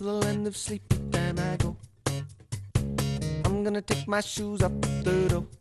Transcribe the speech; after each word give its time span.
till 0.00 0.20
the 0.20 0.28
end 0.28 0.46
of 0.46 0.56
sleepy 0.56 0.96
time 1.12 1.38
I 1.38 1.56
go. 1.58 1.76
I'm 3.44 3.62
gonna 3.62 3.82
take 3.82 4.08
my 4.08 4.22
shoes 4.22 4.62
off 4.62 4.72
the 4.80 5.28
door. 5.28 5.59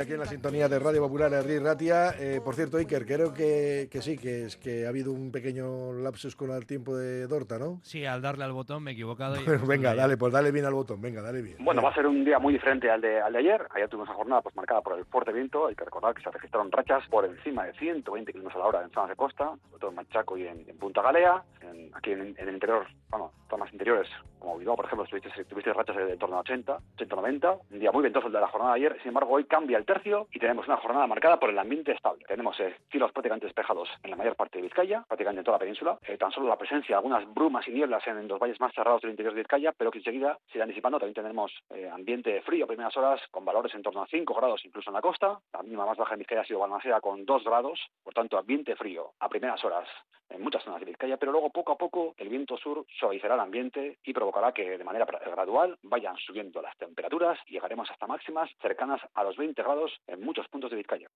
Aquí 0.00 0.12
en 0.12 0.18
la 0.20 0.26
sintonía 0.26 0.68
de 0.68 0.78
Radio 0.78 1.00
Popular 1.02 1.32
Herri 1.32 1.58
Ratia. 1.58 2.10
Eh, 2.18 2.40
por 2.44 2.54
cierto, 2.54 2.76
Iker, 2.76 3.06
creo 3.06 3.32
que, 3.32 3.88
que 3.90 4.02
sí, 4.02 4.16
que 4.18 4.44
es 4.46 4.56
que 4.56 4.86
ha 4.86 4.90
habido 4.90 5.12
un 5.12 5.30
pequeño 5.32 5.92
lapsus 5.94 6.36
con 6.36 6.50
el 6.50 6.66
tiempo 6.66 6.96
de 6.96 7.26
Dorta, 7.26 7.58
¿no? 7.58 7.80
Sí, 7.82 8.04
al 8.04 8.20
darle 8.22 8.44
al 8.44 8.52
botón 8.52 8.82
me 8.82 8.90
he 8.90 8.94
equivocado. 8.94 9.36
y 9.40 9.44
Bueno, 9.44 9.66
venga, 9.66 9.94
dale, 9.94 10.16
pues 10.16 10.32
dale 10.32 10.50
bien 10.52 10.64
al 10.66 10.74
botón, 10.74 11.00
venga, 11.00 11.22
dale 11.22 11.42
bien. 11.42 11.56
Bueno, 11.60 11.82
va 11.82 11.90
a 11.90 11.94
ser 11.94 12.06
un 12.06 12.24
día 12.24 12.38
muy 12.38 12.52
diferente 12.52 12.90
al 12.90 13.00
de, 13.00 13.20
al 13.20 13.32
de 13.32 13.38
ayer. 13.38 13.66
Ayer 13.74 13.88
tuvimos 13.88 14.08
una 14.08 14.16
jornada 14.16 14.42
pues, 14.42 14.54
marcada 14.56 14.80
por 14.82 14.98
el 14.98 15.04
fuerte 15.06 15.32
viento. 15.32 15.66
Hay 15.66 15.74
que 15.74 15.84
recordar 15.84 16.14
que 16.14 16.22
se 16.22 16.30
registraron 16.30 16.70
rachas 16.70 17.02
por 17.08 17.24
encima 17.24 17.64
de 17.64 17.72
120 17.74 18.32
kilómetros 18.32 18.56
a 18.56 18.58
la 18.60 18.66
hora 18.66 18.82
en 18.84 18.90
zonas 18.90 19.10
de 19.10 19.16
costa, 19.16 19.52
sobre 19.70 19.80
todo 19.80 19.90
en 19.90 19.96
Machaco 19.96 20.36
y 20.36 20.46
en, 20.46 20.68
en 20.68 20.76
Punta 20.78 21.02
Galea. 21.02 21.42
En- 21.62 21.90
aquí 21.94 22.12
en, 22.12 22.34
en 22.38 22.48
el 22.48 22.54
interior, 22.54 22.86
bueno, 23.10 23.32
zonas 23.48 23.72
interiores, 23.72 24.08
como 24.38 24.58
Bilbao, 24.58 24.76
por 24.76 24.84
ejemplo, 24.84 25.06
tuviste, 25.08 25.30
tuviste 25.46 25.72
rachas 25.72 25.96
de, 25.96 26.04
de 26.04 26.16
torno 26.16 26.36
a 26.36 26.40
80, 26.40 26.78
80-90. 26.98 27.58
Un 27.70 27.78
día 27.78 27.90
muy 27.92 28.02
ventoso 28.02 28.26
el 28.26 28.32
de 28.32 28.40
la 28.40 28.48
jornada 28.48 28.74
de 28.74 28.80
ayer. 28.80 28.96
Sin 29.00 29.08
embargo, 29.08 29.30
hoy 29.32 29.44
cambia 29.44 29.78
el 29.78 29.84
tercio 29.86 30.28
y 30.32 30.38
tenemos 30.38 30.66
una 30.66 30.76
jornada 30.76 31.06
marcada 31.06 31.38
por 31.38 31.48
el 31.48 31.58
ambiente 31.58 31.92
estable. 31.92 32.24
Tenemos 32.26 32.58
eh, 32.60 32.76
cielos 32.90 33.12
prácticamente 33.12 33.46
despejados 33.46 33.88
en 34.02 34.10
la 34.10 34.16
mayor 34.16 34.36
parte 34.36 34.58
de 34.58 34.62
Vizcaya, 34.62 35.04
prácticamente 35.06 35.40
en 35.40 35.44
toda 35.44 35.56
la 35.56 35.60
península. 35.60 35.98
Eh, 36.02 36.18
tan 36.18 36.30
solo 36.32 36.48
la 36.48 36.58
presencia 36.58 36.94
de 36.94 36.96
algunas 36.96 37.32
brumas 37.32 37.66
y 37.68 37.70
nieblas 37.70 38.06
en, 38.06 38.28
los 38.28 38.38
valles 38.38 38.60
más 38.60 38.74
cerrados 38.74 39.02
del 39.02 39.12
interior 39.12 39.34
de 39.34 39.40
Vizcaya, 39.40 39.72
pero 39.72 39.90
que 39.90 39.98
enseguida 39.98 40.38
se 40.50 40.58
irán 40.58 40.68
disipando. 40.68 40.98
También 40.98 41.14
tenemos 41.14 41.52
eh, 41.70 41.88
ambiente 41.88 42.42
frío 42.42 42.64
a 42.64 42.68
primeras 42.68 42.96
horas, 42.96 43.20
con 43.30 43.44
valores 43.44 43.74
en 43.74 43.82
torno 43.82 44.02
a 44.02 44.06
5 44.06 44.34
grados 44.34 44.64
incluso 44.64 44.90
en 44.90 44.94
la 44.94 45.00
costa. 45.00 45.38
La 45.52 45.62
mínima 45.62 45.86
más 45.86 45.96
baja 45.96 46.14
en 46.14 46.18
Vizcaya 46.18 46.42
ha 46.42 46.44
sido 46.44 46.60
Balmaceda 46.60 47.00
con 47.00 47.24
2 47.24 47.44
grados. 47.44 47.80
Por 48.02 48.12
tanto, 48.12 48.38
ambiente 48.38 48.76
frío 48.76 49.12
a 49.20 49.28
primeras 49.28 49.64
horas 49.64 49.88
en 50.28 50.42
muchas 50.42 50.64
zonas 50.64 50.80
de 50.80 50.86
Vizcaya, 50.86 51.16
pero 51.18 51.30
luego 51.30 51.50
poco 51.50 51.72
a 51.72 51.78
poco 51.78 52.14
el 52.16 52.28
viento 52.28 52.56
sur 52.56 52.84
suavizará 52.98 53.34
el 53.34 53.40
ambiente 53.40 53.98
y 54.04 54.12
provocará 54.12 54.52
que 54.52 54.76
de 54.76 54.84
manera 54.84 55.04
gradual 55.04 55.78
vayan 55.82 56.16
subiendo 56.16 56.60
las 56.60 56.76
temperaturas 56.78 57.38
y 57.46 57.52
llegaremos 57.52 57.88
hasta 57.90 58.08
máximas 58.08 58.50
cercanas 58.60 59.00
a 59.14 59.22
los 59.22 59.36
20 59.36 59.62
grados 59.62 59.75
en 60.06 60.20
muchos 60.20 60.46
puntos 60.48 60.70
de 60.70 60.76
Vizcaya. 60.76 61.08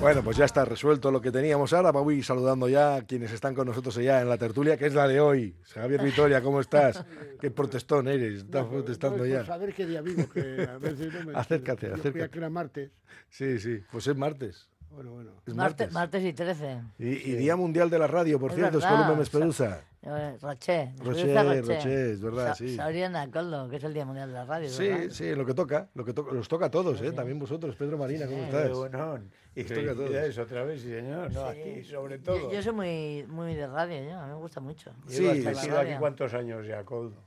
Bueno, 0.00 0.22
pues 0.22 0.36
ya 0.36 0.46
está 0.46 0.64
resuelto 0.64 1.10
lo 1.10 1.20
que 1.20 1.30
teníamos 1.30 1.72
ahora. 1.72 1.90
Voy 1.90 2.22
saludando 2.22 2.68
ya 2.68 2.96
a 2.96 3.02
quienes 3.02 3.32
están 3.32 3.54
con 3.54 3.66
nosotros 3.66 3.94
ya 3.96 4.20
en 4.22 4.28
la 4.28 4.38
tertulia, 4.38 4.76
que 4.78 4.86
es 4.86 4.94
la 4.94 5.06
de 5.06 5.20
hoy. 5.20 5.54
Javier 5.74 6.02
Vitoria, 6.02 6.42
¿cómo 6.42 6.60
estás? 6.60 7.04
Qué 7.40 7.50
protestón 7.50 8.08
eres, 8.08 8.40
estás 8.44 8.66
protestando 8.66 9.18
no, 9.18 9.26
ya. 9.26 9.44
saber 9.44 9.74
qué 9.74 9.86
día 9.86 10.00
vivo, 10.00 10.24
que 10.32 10.66
a 10.70 10.78
veces 10.78 11.12
no 11.12 11.24
me 11.24 11.34
Acércate, 11.38 11.88
Yo 11.88 11.94
acércate. 11.94 12.12
creía 12.12 12.28
que 12.30 12.38
era 12.38 12.50
martes. 12.50 12.90
Sí, 13.28 13.58
sí, 13.58 13.82
pues 13.92 14.06
es 14.06 14.16
martes. 14.16 14.70
Bueno, 14.90 15.12
bueno. 15.12 15.30
Es 15.46 15.54
Martes, 15.54 15.92
martes. 15.92 16.20
martes 16.20 16.24
y 16.24 16.32
13. 16.32 16.80
Y, 16.98 17.06
y 17.08 17.34
Día 17.36 17.56
Mundial 17.56 17.88
de 17.90 17.98
la 17.98 18.06
Radio, 18.06 18.38
por 18.40 18.50
Es 18.50 18.56
cierto, 18.56 18.78
es 18.78 18.84
verdad, 18.84 19.06
sea, 19.06 19.16
Mespedusa. 19.16 19.80
Eh. 20.02 20.36
Roché, 20.40 20.92
Roché, 21.04 21.60
Roché, 21.62 22.12
es 22.12 22.20
verdad, 22.22 22.54
sí. 22.54 22.74
Sabriana 22.74 23.30
Coldo, 23.30 23.68
que 23.68 23.76
es 23.76 23.84
el 23.84 23.92
Día 23.94 24.04
Mundial 24.04 24.28
de 24.28 24.34
la 24.34 24.44
Radio. 24.46 24.68
Sí, 24.68 24.88
¿verdad? 24.88 25.10
sí, 25.10 25.34
lo 25.34 25.44
que 25.46 25.54
toca, 25.54 25.88
lo 25.94 26.04
que 26.04 26.12
toca, 26.12 26.32
los 26.32 26.48
toca 26.48 26.66
a 26.66 26.70
todos, 26.70 27.00
¿eh? 27.02 27.12
También 27.12 27.38
vosotros, 27.38 27.76
Pedro 27.76 27.98
Marina, 27.98 28.26
¿cómo 28.26 28.38
Sí. 28.38 28.44
estás? 28.44 28.66
Qué 28.68 28.72
buenón. 28.74 29.30
Y 29.54 29.64
toca 29.64 29.90
a 29.90 29.94
todos. 29.94 30.38
otra 30.38 30.64
vez, 30.64 30.80
sí, 30.80 30.88
señor. 30.88 31.32
No, 31.32 31.52
Sí. 31.52 31.58
aquí, 31.60 31.84
sobre 31.84 32.16
Yo, 32.18 32.22
todo. 32.24 32.52
yo 32.52 32.62
soy 32.62 32.72
muy, 32.72 33.26
muy 33.28 33.54
de 33.54 33.66
radio, 33.66 34.02
yo, 34.10 34.18
a 34.18 34.26
mí 34.26 34.32
me 34.32 34.38
gusta 34.38 34.60
mucho. 34.60 34.90
Sí, 35.06 35.22
metido 35.22 35.74
La 35.74 35.80
aquí 35.82 35.92
cuántos 35.98 36.32
años 36.34 36.66
ya, 36.66 36.82
Coldo. 36.84 37.22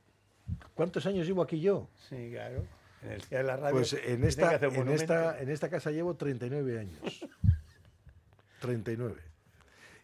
¿Cuántos 0.74 1.06
años 1.06 1.26
llevo 1.28 1.44
aquí 1.44 1.60
yo? 1.62 1.88
Sí, 2.10 2.30
claro. 2.32 2.64
En 3.04 3.12
el 3.12 3.22
día 3.22 3.38
de 3.40 3.44
la 3.44 3.58
radio. 3.58 3.76
Pues 3.76 3.94
en 3.94 4.24
esta, 4.24 4.56
en, 4.56 4.90
esta, 4.90 5.40
en 5.40 5.50
esta 5.50 5.70
casa 5.70 5.92
llevo 5.92 6.16
39 6.16 6.80
años. 6.80 7.26
39. 8.64 9.22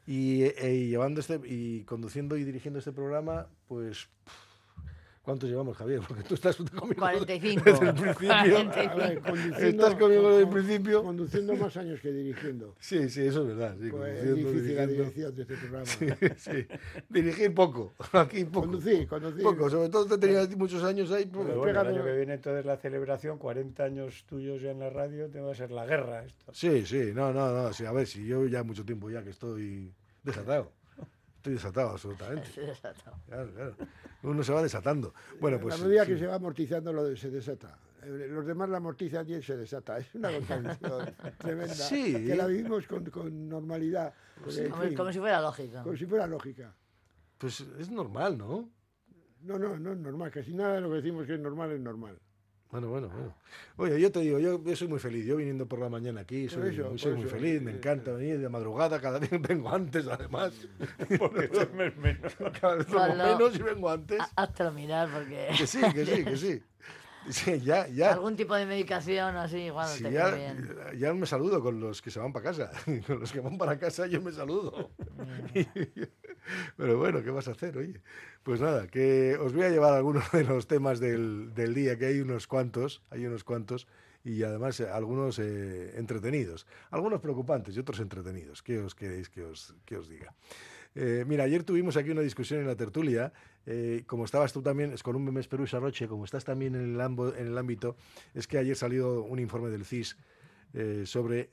Y, 0.05 0.43
eh, 0.43 0.75
y 0.75 0.89
llevando 0.89 1.21
este, 1.21 1.39
y 1.45 1.83
conduciendo 1.85 2.35
y 2.35 2.43
dirigiendo 2.43 2.79
este 2.79 2.91
programa, 2.91 3.47
pues. 3.67 4.09
¿Cuántos 5.21 5.49
llevamos, 5.49 5.77
Javier? 5.77 5.99
Porque 6.07 6.23
tú 6.23 6.33
estás 6.35 6.55
conmigo 6.55 6.95
45. 6.97 7.63
desde 7.63 7.85
el 7.89 7.93
principio. 7.93 8.33
A 8.33 8.43
45. 8.43 8.97
ver, 8.97 9.21
conduciendo- 9.21 9.67
¿Estás 9.85 9.95
conmigo 9.95 10.29
desde 10.29 10.41
el 10.43 10.49
principio? 10.49 11.03
Conduciendo 11.03 11.55
más 11.55 11.77
años 11.77 11.99
que 12.01 12.11
dirigiendo. 12.11 12.75
Sí, 12.79 13.09
sí, 13.09 13.21
eso 13.27 13.41
es 13.41 13.47
verdad. 13.49 13.75
Sí, 13.79 13.89
Pues 13.91 14.23
es 14.23 14.35
difícil 14.35 14.75
la 14.75 14.87
dirección 14.87 15.35
de 15.35 15.41
este 15.43 15.55
programa. 15.57 15.85
Sí, 15.85 16.07
sí. 16.37 16.67
Dirigir 17.09 17.53
poco. 17.53 17.93
Aquí 18.13 18.45
poco. 18.45 18.61
Conducir, 18.67 19.07
conducir. 19.07 19.43
Poco, 19.43 19.69
sobre 19.69 19.89
todo 19.89 20.05
te 20.05 20.17
tenía 20.17 20.47
muchos 20.57 20.83
años 20.83 21.11
ahí. 21.11 21.25
Pero 21.25 21.43
poco. 21.45 21.59
bueno, 21.59 21.81
el 21.81 21.87
año 21.87 22.03
que 22.03 22.15
viene 22.15 22.33
entonces 22.35 22.65
la 22.65 22.77
celebración, 22.77 23.37
40 23.37 23.83
años 23.83 24.23
tuyos 24.27 24.61
ya 24.61 24.71
en 24.71 24.79
la 24.79 24.89
radio, 24.89 25.29
te 25.29 25.41
va 25.41 25.51
a 25.51 25.55
ser 25.55 25.69
la 25.71 25.85
guerra 25.85 26.23
esto. 26.25 26.51
Sí, 26.53 26.85
sí, 26.85 27.11
no, 27.13 27.31
no, 27.33 27.51
no. 27.51 27.73
Sí, 27.73 27.85
a 27.85 27.91
ver, 27.91 28.07
si 28.07 28.25
yo 28.25 28.45
ya 28.47 28.63
mucho 28.63 28.83
tiempo 28.85 29.09
ya 29.09 29.21
que 29.23 29.29
estoy 29.31 29.93
desatado. 30.23 30.71
Estoy 31.49 31.53
desatado, 31.53 31.89
absolutamente. 31.91 32.49
Sí, 32.53 32.61
exacto. 32.61 33.11
Claro, 33.27 33.51
claro. 33.53 33.75
Uno 34.23 34.43
se 34.43 34.53
va 34.53 34.61
desatando. 34.61 35.13
Bueno, 35.39 35.59
pues. 35.59 35.75
a 35.79 35.83
medida 35.83 36.05
sí. 36.05 36.11
que 36.13 36.19
se 36.19 36.27
va 36.27 36.35
amortizando, 36.35 36.93
lo 36.93 37.03
de- 37.03 37.17
se 37.17 37.29
desata. 37.29 37.77
Eh, 38.03 38.27
Los 38.29 38.45
demás 38.45 38.69
la 38.69 38.77
amortizan 38.77 39.27
y 39.27 39.33
él 39.33 39.43
se 39.43 39.57
desata. 39.57 39.97
Es 39.97 40.13
una 40.15 40.31
contradicción 40.31 41.13
tremenda. 41.37 41.73
Sí. 41.73 42.13
Que 42.13 42.35
la 42.35 42.45
vivimos 42.47 42.85
con, 42.87 43.05
con 43.09 43.49
normalidad. 43.49 44.13
porque, 44.43 44.65
en 44.65 44.69
Como, 44.71 44.83
fin, 44.83 44.95
como 44.95 45.11
si 45.11 45.19
fuera 45.19 45.41
lógico. 45.41 45.83
como 45.83 45.97
si 45.97 46.05
fuera 46.05 46.27
lógica. 46.27 46.75
Pues 47.37 47.61
es 47.61 47.89
normal, 47.89 48.37
¿no? 48.37 48.69
No, 49.41 49.57
no, 49.57 49.77
no 49.79 49.93
es 49.93 49.97
normal. 49.97 50.29
Casi 50.31 50.53
nada 50.53 50.75
de 50.75 50.81
lo 50.81 50.89
que 50.89 50.95
decimos 50.97 51.25
que 51.25 51.33
es 51.35 51.39
normal 51.39 51.71
es 51.71 51.79
normal. 51.79 52.19
Bueno, 52.71 52.87
bueno, 52.89 53.09
bueno. 53.09 53.35
Oye, 53.77 53.99
yo 53.99 54.11
te 54.11 54.19
digo, 54.19 54.37
yo, 54.37 54.63
yo 54.63 54.75
soy 54.75 54.87
muy 54.87 54.99
feliz. 54.99 55.25
Yo 55.25 55.37
viniendo 55.37 55.65
por 55.65 55.79
la 55.79 55.89
mañana 55.89 56.21
aquí, 56.21 56.47
soy, 56.47 56.69
eso, 56.69 56.95
soy 56.99 57.11
por 57.13 57.17
muy 57.17 57.27
eso. 57.27 57.35
feliz. 57.35 57.61
Me 57.63 57.71
encanta 57.71 58.11
venir 58.11 58.39
de 58.39 58.47
madrugada. 58.47 59.01
Cada 59.01 59.17
vez 59.17 59.31
vengo 59.41 59.69
antes, 59.69 60.07
además. 60.07 60.53
Porque 61.17 61.49
menos. 61.97 62.35
Cada 62.61 62.75
vez 62.75 62.87
menos 62.89 63.55
y 63.55 63.63
vengo 63.63 63.89
antes. 63.89 64.19
Háztelo 64.35 64.71
mirar 64.71 65.09
porque 65.11 65.47
Que 65.57 65.65
sí, 65.65 65.79
que 65.93 66.05
sí, 66.05 66.23
que 66.23 66.37
sí. 66.37 66.63
Sí, 67.29 67.59
ya, 67.61 67.87
ya. 67.87 68.13
algún 68.13 68.35
tipo 68.35 68.55
de 68.55 68.65
medicación 68.65 69.35
así 69.37 69.57
igual 69.57 69.87
Sí, 69.87 70.03
te 70.03 70.11
ya, 70.11 70.29
bien. 70.31 70.75
ya 70.97 71.13
me 71.13 71.25
saludo 71.25 71.61
con 71.61 71.79
los 71.79 72.01
que 72.01 72.11
se 72.11 72.19
van 72.19 72.33
para 72.33 72.43
casa. 72.45 72.71
Con 73.07 73.19
los 73.19 73.31
que 73.31 73.39
van 73.39 73.57
para 73.57 73.77
casa 73.77 74.07
yo 74.07 74.21
me 74.21 74.31
saludo. 74.31 74.89
Pero 76.77 76.97
bueno, 76.97 77.21
¿qué 77.23 77.29
vas 77.29 77.47
a 77.47 77.51
hacer, 77.51 77.77
oye? 77.77 78.01
Pues 78.43 78.61
nada, 78.61 78.87
que 78.87 79.37
os 79.39 79.53
voy 79.53 79.63
a 79.63 79.69
llevar 79.69 79.93
algunos 79.93 80.31
de 80.31 80.43
los 80.43 80.67
temas 80.67 80.99
del, 80.99 81.53
del 81.53 81.73
día, 81.73 81.97
que 81.97 82.07
hay 82.07 82.19
unos 82.19 82.47
cuantos, 82.47 83.03
hay 83.11 83.25
unos 83.25 83.43
cuantos, 83.43 83.87
y 84.23 84.43
además 84.43 84.79
eh, 84.79 84.89
algunos 84.89 85.37
eh, 85.39 85.93
entretenidos. 85.97 86.65
Algunos 86.89 87.21
preocupantes 87.21 87.75
y 87.75 87.79
otros 87.79 87.99
entretenidos. 87.99 88.63
¿Qué 88.63 88.79
os 88.79 88.95
queréis 88.95 89.29
que 89.29 89.43
os, 89.43 89.75
que 89.85 89.97
os 89.97 90.09
diga? 90.09 90.33
Eh, 90.95 91.23
mira, 91.27 91.43
ayer 91.43 91.63
tuvimos 91.63 91.97
aquí 91.97 92.09
una 92.09 92.21
discusión 92.21 92.59
en 92.61 92.67
la 92.67 92.75
tertulia, 92.75 93.31
eh, 93.65 94.03
como 94.07 94.25
estabas 94.25 94.51
tú 94.53 94.61
también, 94.61 94.91
es 94.91 95.03
con 95.03 95.15
un 95.15 95.23
Memes 95.23 95.47
Perú 95.47 95.65
Roche, 95.71 96.07
como 96.07 96.25
estás 96.25 96.43
también 96.45 96.75
en 96.75 96.95
el, 96.95 96.99
ambo- 96.99 97.35
en 97.37 97.47
el 97.47 97.57
ámbito, 97.57 97.95
es 98.33 98.47
que 98.47 98.57
ayer 98.57 98.75
salió 98.75 99.21
un 99.21 99.39
informe 99.39 99.69
del 99.69 99.85
CIS 99.85 100.17
eh, 100.73 101.03
sobre 101.05 101.51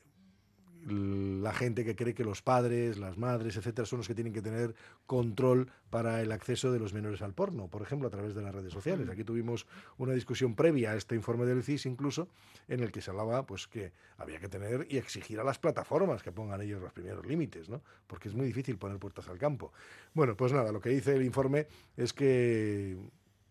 la 0.89 1.53
gente 1.53 1.85
que 1.85 1.97
cree 1.97 2.15
que 2.15 2.25
los 2.25 2.43
padres, 2.43 2.97
las 2.97 3.19
madres, 3.19 3.57
etcétera, 3.57 3.87
son 3.87 3.99
los 3.99 4.09
que 4.09 4.15
tienen 4.15 4.33
que 4.33 4.43
tener 4.43 4.75
control 5.07 5.69
para 5.91 6.23
el 6.23 6.31
acceso 6.31 6.71
de 6.71 6.79
los 6.79 6.93
menores 6.93 7.23
al 7.23 7.35
porno, 7.35 7.69
por 7.69 7.83
ejemplo, 7.83 8.07
a 8.07 8.11
través 8.11 8.35
de 8.35 8.43
las 8.43 8.55
redes 8.55 8.73
sociales. 8.73 9.09
Aquí 9.09 9.25
tuvimos 9.25 9.67
una 9.99 10.13
discusión 10.13 10.55
previa 10.55 10.93
a 10.93 10.97
este 10.97 11.17
informe 11.17 11.45
del 11.45 11.65
CIS, 11.65 11.87
incluso, 11.87 12.29
en 12.69 12.81
el 12.81 12.93
que 12.93 13.01
se 13.01 13.11
hablaba 13.11 13.47
pues 13.47 13.67
que 13.67 13.93
había 14.17 14.39
que 14.39 14.49
tener 14.49 14.87
y 14.89 14.99
exigir 14.99 15.41
a 15.41 15.45
las 15.45 15.59
plataformas 15.59 16.23
que 16.23 16.31
pongan 16.31 16.61
ellos 16.61 16.81
los 16.81 16.93
primeros 16.93 17.27
límites, 17.27 17.69
¿no? 17.69 17.83
Porque 18.07 18.29
es 18.29 18.35
muy 18.35 18.47
difícil 18.47 18.79
poner 18.79 18.99
puertas 18.99 19.29
al 19.29 19.39
campo. 19.39 19.73
Bueno, 20.15 20.37
pues 20.37 20.53
nada, 20.53 20.71
lo 20.71 20.81
que 20.81 20.91
dice 20.91 21.17
el 21.17 21.25
informe 21.25 21.67
es 21.97 22.13
que, 22.13 22.97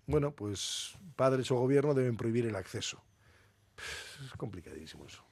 bueno, 0.07 0.31
pues 0.31 0.97
padres 1.15 1.51
o 1.51 1.55
gobierno 1.55 1.93
deben 1.93 2.15
prohibir 2.15 2.45
el 2.45 2.55
acceso. 2.55 3.03
Es 4.23 4.31
complicadísimo 4.37 5.05
eso. 5.05 5.23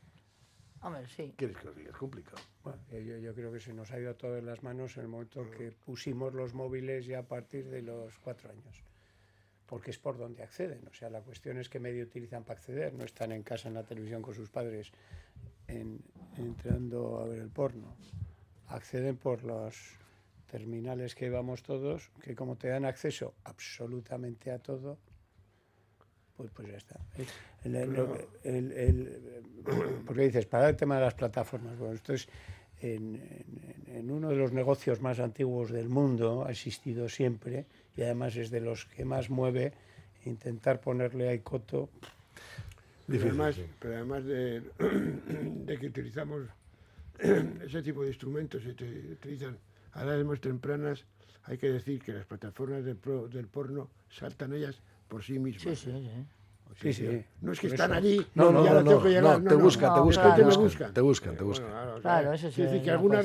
Hombre, 0.83 1.07
sí. 1.07 1.33
¿Quieres 1.37 1.57
que 1.57 1.65
lo 1.65 1.73
diga? 1.73 1.91
Es 1.91 1.95
complicado. 1.97 2.37
Bueno, 2.63 2.79
yo, 2.91 3.17
yo 3.17 3.33
creo 3.33 3.51
que 3.51 3.59
se 3.59 3.73
nos 3.73 3.89
ha 3.91 3.99
ido 3.99 4.11
a 4.11 4.13
todas 4.15 4.43
las 4.43 4.63
manos 4.63 4.97
en 4.97 5.03
el 5.03 5.07
momento 5.09 5.49
que 5.49 5.71
pusimos 5.71 6.33
los 6.33 6.53
móviles 6.53 7.05
ya 7.05 7.19
a 7.19 7.23
partir 7.23 7.69
de 7.69 7.81
los 7.81 8.17
cuatro 8.19 8.49
años. 8.51 8.83
Porque 9.65 9.91
es 9.91 9.97
por 9.97 10.17
donde 10.17 10.43
acceden. 10.43 10.85
O 10.89 10.93
sea, 10.93 11.09
la 11.09 11.21
cuestión 11.21 11.57
es 11.57 11.69
qué 11.69 11.79
medio 11.79 12.03
utilizan 12.03 12.43
para 12.43 12.59
acceder. 12.59 12.93
No 12.93 13.05
están 13.05 13.31
en 13.31 13.43
casa 13.43 13.69
en 13.69 13.75
la 13.75 13.83
televisión 13.83 14.21
con 14.21 14.35
sus 14.35 14.49
padres 14.49 14.91
en- 15.67 16.01
entrando 16.37 17.19
a 17.19 17.27
ver 17.27 17.39
el 17.39 17.49
porno. 17.49 17.95
Acceden 18.67 19.15
por 19.15 19.43
los 19.43 19.97
terminales 20.51 21.15
que 21.15 21.29
vamos 21.29 21.63
todos, 21.63 22.11
que 22.21 22.35
como 22.35 22.57
te 22.57 22.67
dan 22.67 22.85
acceso 22.85 23.33
absolutamente 23.45 24.51
a 24.51 24.59
todo, 24.59 24.97
pues, 26.37 26.49
pues 26.53 26.67
ya 26.69 26.77
está. 26.77 26.99
El- 27.63 27.75
el- 27.75 27.93
lo- 27.93 28.17
el- 28.43 28.71
el- 28.71 29.21
porque 30.05 30.21
dices, 30.23 30.45
para 30.45 30.69
el 30.69 30.75
tema 30.75 30.95
de 30.95 31.01
las 31.01 31.13
plataformas, 31.13 31.77
bueno, 31.77 31.93
esto 31.93 32.13
es 32.13 32.27
en, 32.81 33.15
en- 33.15 33.95
en 33.95 34.11
uno 34.11 34.29
de 34.29 34.35
los 34.35 34.51
negocios 34.51 35.01
más 35.01 35.19
antiguos 35.19 35.71
del 35.71 35.87
mundo, 35.89 36.45
ha 36.45 36.51
existido 36.51 37.07
siempre, 37.07 37.65
y 37.95 38.01
además 38.01 38.35
es 38.35 38.49
de 38.51 38.59
los 38.61 38.85
que 38.85 39.05
más 39.05 39.29
mueve, 39.29 39.73
intentar 40.25 40.79
ponerle 40.81 41.29
a 41.31 41.41
coto. 41.41 41.89
Pero 43.07 43.23
además, 43.29 43.55
pero 43.79 43.95
además 43.95 44.25
de, 44.25 44.61
de 45.65 45.77
que 45.77 45.87
utilizamos 45.87 46.43
ese 47.19 47.81
tipo 47.83 48.01
de 48.01 48.07
instrumentos, 48.09 48.63
se 48.63 48.73
te- 48.73 49.11
utilizan 49.11 49.57
a 49.93 50.03
edades 50.03 50.25
muy 50.25 50.39
tempranas 50.39 51.05
hay 51.45 51.57
que 51.57 51.69
decir 51.69 52.01
que 52.01 52.13
las 52.13 52.25
plataformas 52.25 52.85
del, 52.85 52.95
pro- 52.95 53.27
del 53.27 53.47
porno 53.47 53.89
saltan 54.09 54.53
ellas 54.53 54.79
por 55.13 55.23
sí 55.23 55.37
mismas. 55.37 55.61
Sí, 55.61 55.75
sí, 55.75 55.91
sí. 55.91 56.09
O 56.71 56.75
sea, 56.75 56.81
Sí, 56.81 56.91
sí. 56.93 57.25
No 57.41 57.51
es 57.51 57.59
que 57.59 57.67
están 57.67 57.91
eso. 57.91 57.99
allí 57.99 58.27
No, 58.33 58.51
no, 58.51 58.63
no, 58.63 58.83
tengo 58.83 59.03
que 59.03 59.09
no, 59.09 59.09
llegar. 59.09 59.41
no, 59.43 59.47
te 59.49 59.55
buscan, 59.55 59.93
te 59.93 59.99
buscan, 59.99 60.23
claro. 60.23 60.49
te 60.49 60.57
buscan, 60.57 60.93
te 60.93 61.01
buscan, 61.01 61.37
te 61.37 61.43
buscan. 61.43 61.69
claro, 62.01 62.33
eso 62.33 62.47
es 62.47 62.55
sí, 62.55 62.63
decir, 62.63 62.81
que 62.81 62.89
alguna 62.89 63.19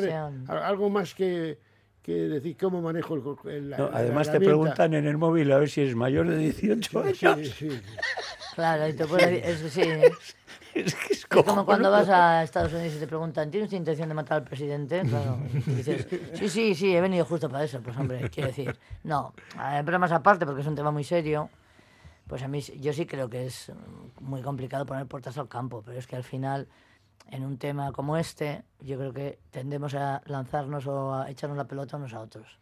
algo 0.67 0.90
más 0.90 1.14
que, 1.14 1.58
que 2.02 2.12
decir 2.12 2.58
cómo 2.61 2.82
manejo 2.82 3.14
el, 3.14 3.50
el- 3.50 3.70
la- 3.70 3.79
No, 3.79 3.88
la 3.90 3.96
además 4.00 4.31
te 4.31 4.38
preguntan 4.38 4.93
en 4.93 5.06
el 5.06 5.17
móvil 5.17 5.50
a 5.50 5.56
ver 5.58 5.70
si 5.70 5.81
eres 5.81 5.94
mayor 5.96 6.29
de 6.29 6.37
18 6.37 7.00
años. 7.00 7.17
Sí, 7.19 7.44
sí, 7.46 7.70
sí. 7.70 7.81
Claro, 8.55 8.87
y 8.87 8.93
te 8.93 9.06
puede 9.06 9.50
es, 9.50 9.61
sí. 9.73 9.81
Es 10.75 10.94
que 10.94 11.12
es 11.14 11.19
Es 11.20 11.26
como 11.26 11.64
cuando 11.64 11.91
vas 11.91 12.08
a 12.11 12.43
Estados 12.43 12.73
Unidos 12.75 12.94
y 12.96 13.00
te 13.00 13.06
preguntan, 13.06 13.50
¿tienes 13.50 13.73
intención 13.73 14.08
de 14.08 14.14
matar 14.14 14.38
al 14.38 14.44
presidente? 14.44 15.00
Claro. 15.08 15.38
Y 15.67 15.70
dices, 15.73 16.06
sí, 16.34 16.49
sí, 16.50 16.75
sí, 16.75 16.94
he 16.94 17.00
venido 17.00 17.25
justo 17.25 17.49
para 17.49 17.64
eso. 17.64 17.81
Pues 17.81 17.96
hombre, 17.96 18.29
quiero 18.31 18.49
decir, 18.49 18.76
no, 19.02 19.32
eh, 19.58 19.82
bromas 19.82 20.12
aparte, 20.12 20.44
porque 20.44 20.61
es 20.61 20.67
un 20.67 20.75
tema 20.76 20.91
muy 20.91 21.05
serio. 21.05 21.49
Pues 22.28 22.42
a 22.42 22.48
mí, 22.48 22.60
yo 22.60 22.92
sí 22.92 23.06
creo 23.06 23.30
que 23.30 23.46
es 23.46 23.70
mm, 23.70 24.25
muy 24.25 24.42
complicado 24.42 24.86
poner 24.86 25.06
puertas 25.06 25.38
al 25.38 25.48
campo, 25.48 25.82
pero 25.84 25.98
es 25.98 26.06
que 26.06 26.16
al 26.16 26.25
final, 26.25 26.69
en 27.30 27.44
un 27.44 27.56
tema 27.58 27.90
como 27.92 28.16
este, 28.16 28.62
yo 28.80 28.98
creo 28.98 29.12
que 29.12 29.38
tendemos 29.50 29.94
a 29.94 30.22
lanzarnos 30.26 30.86
o 30.86 31.14
a 31.14 31.30
echarnos 31.30 31.56
la 31.56 31.64
pelota 31.64 31.96
unos 31.96 32.12
a 32.12 32.20
otros. 32.20 32.58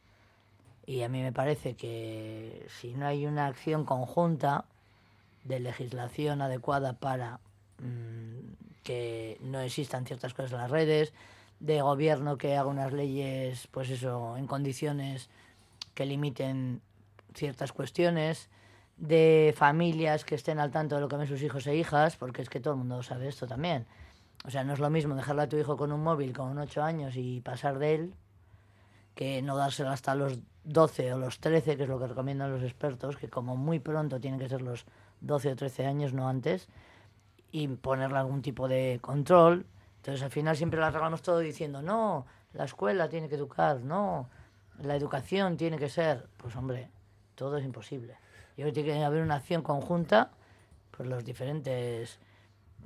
Y 0.86 1.02
a 1.02 1.08
mí 1.08 1.20
me 1.20 1.32
parece 1.32 1.74
que 1.74 2.64
si 2.80 2.94
no 2.94 3.06
hay 3.06 3.26
una 3.26 3.46
acción 3.46 3.84
conjunta 3.84 4.66
de 5.42 5.58
legislación 5.58 6.42
adecuada 6.42 6.92
para 6.92 7.40
mm, 7.78 8.82
que 8.84 9.36
no 9.40 9.60
existan 9.60 10.06
ciertas 10.06 10.32
cosas 10.32 10.52
en 10.52 10.58
las 10.58 10.70
redes, 10.70 11.12
de 11.58 11.82
gobierno 11.82 12.38
que 12.38 12.56
haga 12.56 12.68
unas 12.68 12.92
leyes, 12.92 13.66
pues 13.72 13.90
eso, 13.90 14.36
en 14.36 14.46
condiciones 14.46 15.28
que 15.94 16.06
limiten 16.06 16.82
ciertas 17.34 17.72
cuestiones, 17.72 18.48
de 18.96 19.54
familias 19.56 20.24
que 20.24 20.34
estén 20.34 20.58
al 20.58 20.70
tanto 20.70 20.94
de 20.94 21.00
lo 21.02 21.08
que 21.08 21.16
ven 21.16 21.26
sus 21.26 21.42
hijos 21.42 21.66
e 21.66 21.76
hijas, 21.76 22.16
porque 22.16 22.42
es 22.42 22.48
que 22.48 22.60
todo 22.60 22.74
el 22.74 22.78
mundo 22.78 23.02
sabe 23.02 23.28
esto 23.28 23.46
también. 23.46 23.86
O 24.44 24.50
sea, 24.50 24.64
no 24.64 24.72
es 24.72 24.78
lo 24.78 24.90
mismo 24.90 25.14
dejarle 25.14 25.42
a 25.42 25.48
tu 25.48 25.56
hijo 25.56 25.76
con 25.76 25.92
un 25.92 26.02
móvil 26.02 26.32
con 26.32 26.56
8 26.58 26.82
años 26.82 27.14
y 27.16 27.40
pasar 27.40 27.78
de 27.78 27.94
él, 27.94 28.14
que 29.14 29.42
no 29.42 29.56
dárselo 29.56 29.90
hasta 29.90 30.14
los 30.14 30.38
12 30.64 31.14
o 31.14 31.18
los 31.18 31.40
13, 31.40 31.76
que 31.76 31.82
es 31.84 31.88
lo 31.88 31.98
que 31.98 32.06
recomiendan 32.06 32.52
los 32.52 32.62
expertos, 32.62 33.16
que 33.16 33.28
como 33.28 33.56
muy 33.56 33.80
pronto 33.80 34.20
tienen 34.20 34.38
que 34.40 34.48
ser 34.48 34.62
los 34.62 34.86
12 35.20 35.52
o 35.52 35.56
13 35.56 35.86
años, 35.86 36.12
no 36.12 36.28
antes, 36.28 36.68
y 37.50 37.68
ponerle 37.68 38.18
algún 38.18 38.42
tipo 38.42 38.68
de 38.68 38.98
control. 39.02 39.66
Entonces 39.96 40.22
al 40.22 40.30
final 40.30 40.56
siempre 40.56 40.78
lo 40.78 40.86
arreglamos 40.86 41.22
todo 41.22 41.40
diciendo, 41.40 41.82
no, 41.82 42.26
la 42.52 42.64
escuela 42.64 43.08
tiene 43.08 43.28
que 43.28 43.34
educar, 43.34 43.80
no, 43.80 44.28
la 44.78 44.96
educación 44.96 45.56
tiene 45.56 45.78
que 45.78 45.88
ser. 45.88 46.28
Pues 46.36 46.54
hombre, 46.56 46.90
todo 47.34 47.56
es 47.56 47.64
imposible. 47.64 48.16
Yo 48.56 48.62
creo 48.62 48.68
que 48.68 48.82
tiene 48.82 48.98
que 49.00 49.04
haber 49.04 49.22
una 49.22 49.36
acción 49.36 49.62
conjunta 49.62 50.30
por 50.96 51.06
los 51.06 51.24
diferentes 51.24 52.18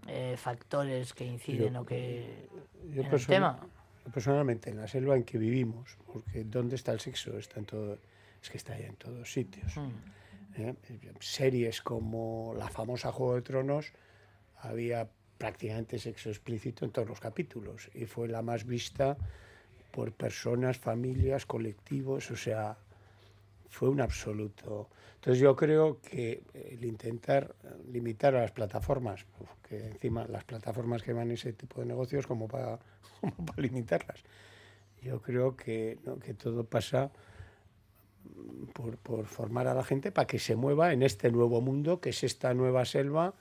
eh, 0.08 0.36
factores 0.36 1.12
que 1.12 1.24
inciden 1.24 1.76
o 1.76 1.86
que 1.86 2.48
Yo 2.92 3.02
en 3.02 3.14
el 3.14 3.26
tema. 3.26 3.60
personalmente, 4.12 4.70
en 4.70 4.78
la 4.78 4.88
selva 4.88 5.16
en 5.16 5.24
que 5.24 5.38
vivimos, 5.38 5.96
porque 6.12 6.44
¿dónde 6.44 6.76
está 6.76 6.92
el 6.92 7.00
sexo? 7.00 7.38
Está 7.38 7.60
en 7.60 7.66
todo, 7.66 7.98
es 8.42 8.50
que 8.50 8.56
está 8.56 8.78
ya 8.78 8.86
en 8.86 8.96
todos 8.96 9.32
sitios. 9.32 9.76
Mm. 9.76 10.60
¿eh? 10.60 10.74
Series 11.20 11.82
como 11.82 12.54
la 12.56 12.68
famosa 12.68 13.12
Juego 13.12 13.36
de 13.36 13.42
Tronos, 13.42 13.92
había 14.62 15.08
prácticamente 15.38 15.98
sexo 15.98 16.28
explícito 16.30 16.84
en 16.84 16.90
todos 16.90 17.08
los 17.08 17.20
capítulos 17.20 17.90
y 17.94 18.04
fue 18.06 18.28
la 18.28 18.42
más 18.42 18.66
vista 18.66 19.16
por 19.90 20.12
personas, 20.12 20.78
familias, 20.78 21.46
colectivos, 21.46 22.30
o 22.30 22.36
sea, 22.36 22.76
fue 23.70 23.88
un 23.88 24.00
absoluto. 24.00 24.88
Entonces 25.14 25.40
yo 25.40 25.56
creo 25.56 26.00
que 26.00 26.42
el 26.52 26.84
intentar 26.84 27.54
limitar 27.90 28.34
a 28.34 28.42
las 28.42 28.50
plataformas, 28.50 29.24
que 29.66 29.86
encima 29.86 30.26
las 30.26 30.44
plataformas 30.44 31.02
que 31.02 31.12
van 31.12 31.30
ese 31.30 31.52
tipo 31.52 31.80
de 31.80 31.86
negocios 31.86 32.26
como 32.26 32.48
para, 32.48 32.78
como 33.20 33.46
para 33.46 33.62
limitarlas, 33.62 34.22
yo 35.02 35.22
creo 35.22 35.56
que, 35.56 35.98
¿no? 36.04 36.18
que 36.18 36.34
todo 36.34 36.64
pasa 36.64 37.10
por, 38.74 38.98
por 38.98 39.24
formar 39.26 39.66
a 39.66 39.74
la 39.74 39.84
gente 39.84 40.12
para 40.12 40.26
que 40.26 40.38
se 40.38 40.56
mueva 40.56 40.92
en 40.92 41.02
este 41.02 41.30
nuevo 41.30 41.60
mundo, 41.60 42.00
que 42.00 42.10
es 42.10 42.22
esta 42.24 42.52
nueva 42.52 42.84
selva 42.84 43.34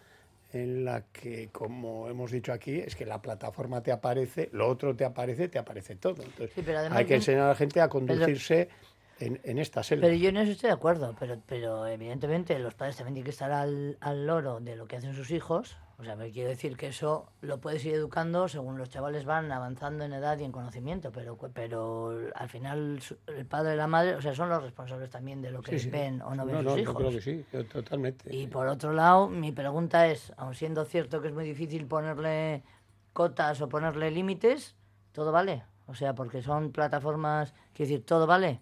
en 0.52 0.84
la 0.84 1.04
que, 1.12 1.50
como 1.52 2.08
hemos 2.10 2.32
dicho 2.32 2.52
aquí, 2.52 2.80
es 2.80 2.96
que 2.96 3.06
la 3.06 3.22
plataforma 3.22 3.82
te 3.82 3.92
aparece, 3.92 4.50
lo 4.52 4.68
otro 4.68 4.96
te 4.96 5.06
aparece, 5.06 5.48
te 5.48 5.60
aparece 5.60 5.96
todo. 5.96 6.24
Entonces, 6.24 6.52
Sí, 6.56 6.64
pero 6.66 6.80
además 6.80 7.00
hay 7.00 7.06
que 7.06 7.16
enseñar 7.16 7.42
a 7.42 7.48
la 7.50 7.56
gente 7.56 7.82
a 7.82 7.90
conducirse 7.90 8.70
en, 9.20 9.40
en 9.44 9.58
esta 9.60 9.84
selva. 9.84 10.04
Pero 10.08 10.16
yo 10.16 10.30
en 10.30 10.38
eso 10.38 10.52
estoy 10.52 10.68
de 10.70 10.74
acuerdo, 10.74 11.16
pero, 11.20 11.38
pero 11.46 11.86
evidentemente 11.88 12.58
los 12.60 12.74
padres 12.74 12.96
también 12.98 13.16
tienen 13.16 13.26
que 13.26 13.32
estar 13.32 13.52
al, 13.52 13.98
al 14.02 14.26
loro 14.26 14.60
de 14.60 14.76
lo 14.76 14.88
que 14.88 14.96
hacen 14.98 15.14
sus 15.14 15.32
hijos. 15.32 15.78
O 15.98 16.04
sea, 16.06 16.16
me 16.16 16.32
quiero 16.32 16.48
decir 16.48 16.78
que 16.78 16.88
eso 16.88 17.28
lo 17.42 17.60
puedes 17.60 17.84
ir 17.84 17.94
educando 17.94 18.48
según 18.48 18.78
los 18.78 18.90
chavales 18.90 19.26
van 19.26 19.52
avanzando 19.52 20.06
en 20.06 20.14
edad 20.14 20.40
y 20.40 20.46
en 20.46 20.54
conocimiento, 20.54 21.12
pero, 21.12 21.38
pero 21.54 22.18
al 22.36 22.48
final 22.48 23.00
el 23.28 23.46
padre 23.46 23.74
y 23.74 23.78
la 23.78 23.88
madre, 23.88 24.16
o 24.16 24.22
sea, 24.22 24.34
son 24.34 24.48
los 24.48 24.64
responsables 24.64 25.10
también 25.10 25.42
de 25.42 25.52
lo 25.52 25.62
que 25.62 25.78
Sí, 25.78 25.80
sí. 25.80 25.90
ven 25.90 26.22
o 26.22 26.34
no 26.36 26.46
ven 26.46 26.56
no, 26.56 26.62
sus 26.62 26.70
no, 26.72 26.76
yo 26.78 26.82
hijos. 26.84 26.96
creo 26.96 27.12
que 27.12 27.22
sí, 27.22 27.46
yo 27.52 27.66
totalmente. 27.66 28.34
Y 28.34 28.48
por 28.48 28.68
otro 28.68 28.94
lado, 28.94 29.28
mi 29.28 29.52
pregunta 29.52 30.08
es, 30.08 30.32
aun 30.38 30.54
siendo 30.56 30.86
cierto 30.86 31.22
que 31.22 31.28
es 31.28 31.34
muy 31.34 31.44
difícil 31.44 31.86
ponerle 31.86 32.64
cotas 33.12 33.60
o 33.60 33.68
ponerle 33.68 34.10
límites, 34.10 34.78
¿todo 35.12 35.34
vale? 35.34 35.64
O 35.88 35.96
sea, 35.96 36.16
porque 36.16 36.42
son 36.42 36.72
plataformas, 36.72 37.54
quiero 37.74 37.90
decir, 37.90 38.06
¿todo 38.06 38.26
vale? 38.26 38.62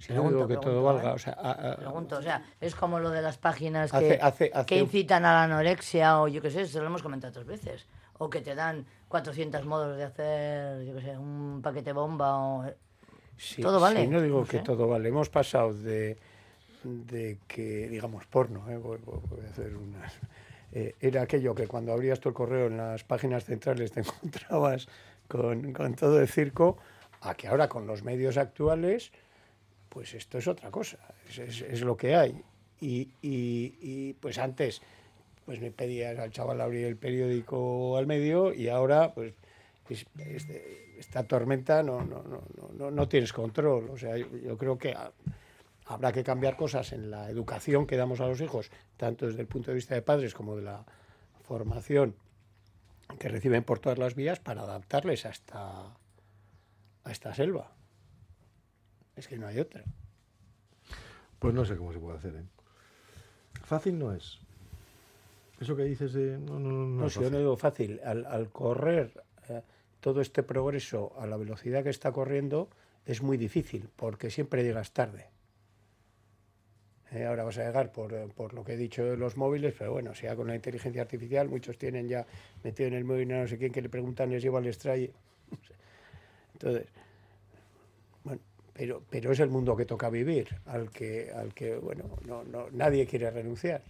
Si 0.00 0.12
no 0.14 0.28
digo 0.28 0.48
que 0.48 0.54
todo 0.54 0.62
pregunto, 0.62 0.82
valga, 0.84 1.10
¿eh? 1.10 1.14
o 1.14 1.18
sea, 1.18 1.32
a- 1.34 1.72
a- 1.72 1.76
Pregunto, 1.76 2.16
o 2.18 2.22
sea, 2.22 2.42
es 2.60 2.74
como 2.74 2.98
lo 2.98 3.10
de 3.10 3.20
las 3.22 3.36
páginas 3.38 3.92
Hace- 3.94 4.08
que, 4.08 4.14
hace- 4.22 4.50
hace 4.52 4.66
que 4.66 4.74
un- 4.76 4.80
incitan 4.82 5.24
a 5.26 5.32
la 5.34 5.42
anorexia 5.44 6.20
o 6.20 6.26
yo 6.28 6.40
qué 6.40 6.50
sé, 6.50 6.62
eso 6.62 6.80
lo 6.80 6.86
hemos 6.86 7.02
comentado 7.02 7.30
otras 7.30 7.46
veces. 7.46 7.86
O 8.18 8.28
que 8.30 8.40
te 8.40 8.54
dan 8.54 8.86
400 9.08 9.64
modos 9.66 9.96
de 9.96 10.04
hacer, 10.04 10.84
yo 10.86 10.94
qué 10.94 11.02
sé, 11.02 11.18
un 11.18 11.60
paquete 11.62 11.92
bomba 11.92 12.36
o... 12.36 12.64
Sí, 13.36 13.62
Todo 13.62 13.78
vale, 13.80 14.02
sí, 14.02 14.08
no 14.08 14.20
digo 14.20 14.40
no 14.40 14.46
que 14.46 14.58
sé. 14.58 14.62
todo 14.64 14.86
vale. 14.88 15.08
Hemos 15.08 15.30
pasado 15.30 15.72
de, 15.72 16.18
de 16.84 17.38
que, 17.48 17.88
digamos, 17.88 18.26
porno, 18.26 18.68
¿eh? 18.70 18.76
voy, 18.76 18.98
voy- 19.04 19.20
voy 19.28 19.40
a 19.46 19.48
hacer 19.50 19.74
unas. 19.76 20.12
eh, 20.72 20.94
era 21.00 21.22
aquello 21.22 21.54
que 21.54 21.66
cuando 21.66 21.92
abrías 21.92 22.20
tu 22.20 22.32
correo 22.32 22.66
en 22.68 22.76
las 22.76 23.02
páginas 23.04 23.44
centrales 23.44 23.92
te 23.92 24.00
encontrabas 24.00 24.88
con, 25.28 25.72
con 25.72 25.94
todo 25.94 26.20
el 26.20 26.28
circo, 26.28 26.76
a 27.22 27.34
que 27.34 27.48
ahora 27.48 27.68
con 27.68 27.86
los 27.86 28.02
medios 28.02 28.36
actuales, 28.36 29.12
pues 29.90 30.14
esto 30.14 30.38
es 30.38 30.48
otra 30.48 30.70
cosa, 30.70 30.98
es, 31.28 31.82
lo 31.82 31.96
que 31.96 32.14
hay. 32.16 32.42
Y, 32.80 34.14
pues 34.14 34.38
antes, 34.38 34.80
pues 35.44 35.60
me 35.60 35.70
pedías 35.70 36.18
al 36.18 36.30
chaval 36.30 36.60
abrir 36.62 36.86
el 36.86 36.96
periódico 36.96 37.98
al 37.98 38.06
medio 38.06 38.54
y 38.54 38.68
ahora, 38.68 39.12
pues 39.12 39.34
esta 40.98 41.24
tormenta 41.24 41.82
no, 41.82 42.02
no, 42.04 42.22
no, 42.78 42.90
no, 42.90 43.08
tienes 43.08 43.32
control. 43.32 43.90
O 43.90 43.98
sea, 43.98 44.16
yo, 44.16 44.56
creo 44.56 44.78
que 44.78 44.92
ha- 44.92 45.12
habrá 45.86 46.12
que 46.12 46.22
cambiar 46.22 46.56
cosas 46.56 46.92
en 46.92 47.10
la 47.10 47.28
educación 47.28 47.86
que 47.86 47.96
damos 47.96 48.20
a 48.20 48.26
los 48.26 48.40
hijos, 48.40 48.70
tanto 48.96 49.26
desde 49.26 49.40
el 49.40 49.48
punto 49.48 49.72
de 49.72 49.74
vista 49.74 49.94
de 49.94 50.02
padres 50.02 50.32
como 50.32 50.56
de 50.56 50.62
la 50.62 50.86
formación 51.42 52.14
que 53.18 53.28
reciben 53.28 53.64
por 53.64 53.80
todas 53.80 53.98
las 53.98 54.14
vías 54.14 54.38
para 54.38 54.62
adaptarles 54.62 55.26
a 55.26 55.96
a 57.04 57.12
esta 57.12 57.34
selva. 57.34 57.72
Es 59.20 59.28
que 59.28 59.36
no 59.36 59.46
hay 59.46 59.58
otra. 59.58 59.84
Pues 61.38 61.52
no 61.52 61.62
sé 61.66 61.76
cómo 61.76 61.92
se 61.92 61.98
puede 61.98 62.16
hacer. 62.16 62.36
¿eh? 62.36 62.44
Fácil 63.64 63.98
no 63.98 64.14
es. 64.14 64.38
Eso 65.60 65.76
que 65.76 65.84
dices 65.84 66.14
de... 66.14 66.38
No, 66.38 66.58
no, 66.58 66.70
no, 66.70 66.86
No, 66.86 67.06
es 67.06 67.12
si 67.12 67.20
yo 67.20 67.30
no 67.30 67.36
digo 67.36 67.54
fácil, 67.54 68.00
al, 68.02 68.24
al 68.24 68.48
correr 68.48 69.12
eh, 69.50 69.60
todo 70.00 70.22
este 70.22 70.42
progreso 70.42 71.12
a 71.18 71.26
la 71.26 71.36
velocidad 71.36 71.82
que 71.82 71.90
está 71.90 72.12
corriendo, 72.12 72.70
es 73.04 73.20
muy 73.20 73.36
difícil, 73.36 73.90
porque 73.94 74.30
siempre 74.30 74.64
llegas 74.64 74.92
tarde. 74.92 75.26
Eh, 77.12 77.26
ahora 77.26 77.44
vas 77.44 77.58
a 77.58 77.66
llegar 77.66 77.92
por, 77.92 78.14
eh, 78.14 78.26
por 78.34 78.54
lo 78.54 78.64
que 78.64 78.72
he 78.72 78.76
dicho 78.78 79.04
de 79.04 79.18
los 79.18 79.36
móviles, 79.36 79.74
pero 79.76 79.92
bueno, 79.92 80.14
si 80.14 80.22
ya 80.22 80.34
con 80.34 80.46
la 80.46 80.54
inteligencia 80.54 81.02
artificial, 81.02 81.46
muchos 81.50 81.76
tienen 81.76 82.08
ya 82.08 82.26
metido 82.64 82.88
en 82.88 82.94
el 82.94 83.04
móvil 83.04 83.30
a 83.32 83.42
no 83.42 83.48
sé 83.48 83.58
quién 83.58 83.70
que 83.70 83.82
le 83.82 83.90
preguntan, 83.90 84.30
les 84.30 84.42
lleva, 84.42 84.62
les 84.62 84.78
trae. 84.78 85.12
Entonces, 86.54 86.86
bueno, 88.24 88.40
pero, 88.80 89.02
pero 89.10 89.30
es 89.30 89.38
el 89.40 89.50
mundo 89.50 89.76
que 89.76 89.84
toca 89.84 90.08
vivir, 90.08 90.48
al 90.64 90.88
que, 90.88 91.30
al 91.36 91.52
que 91.52 91.76
bueno, 91.76 92.04
no, 92.26 92.44
no, 92.44 92.70
nadie 92.72 93.04
quiere 93.06 93.30
renunciar. 93.30 93.82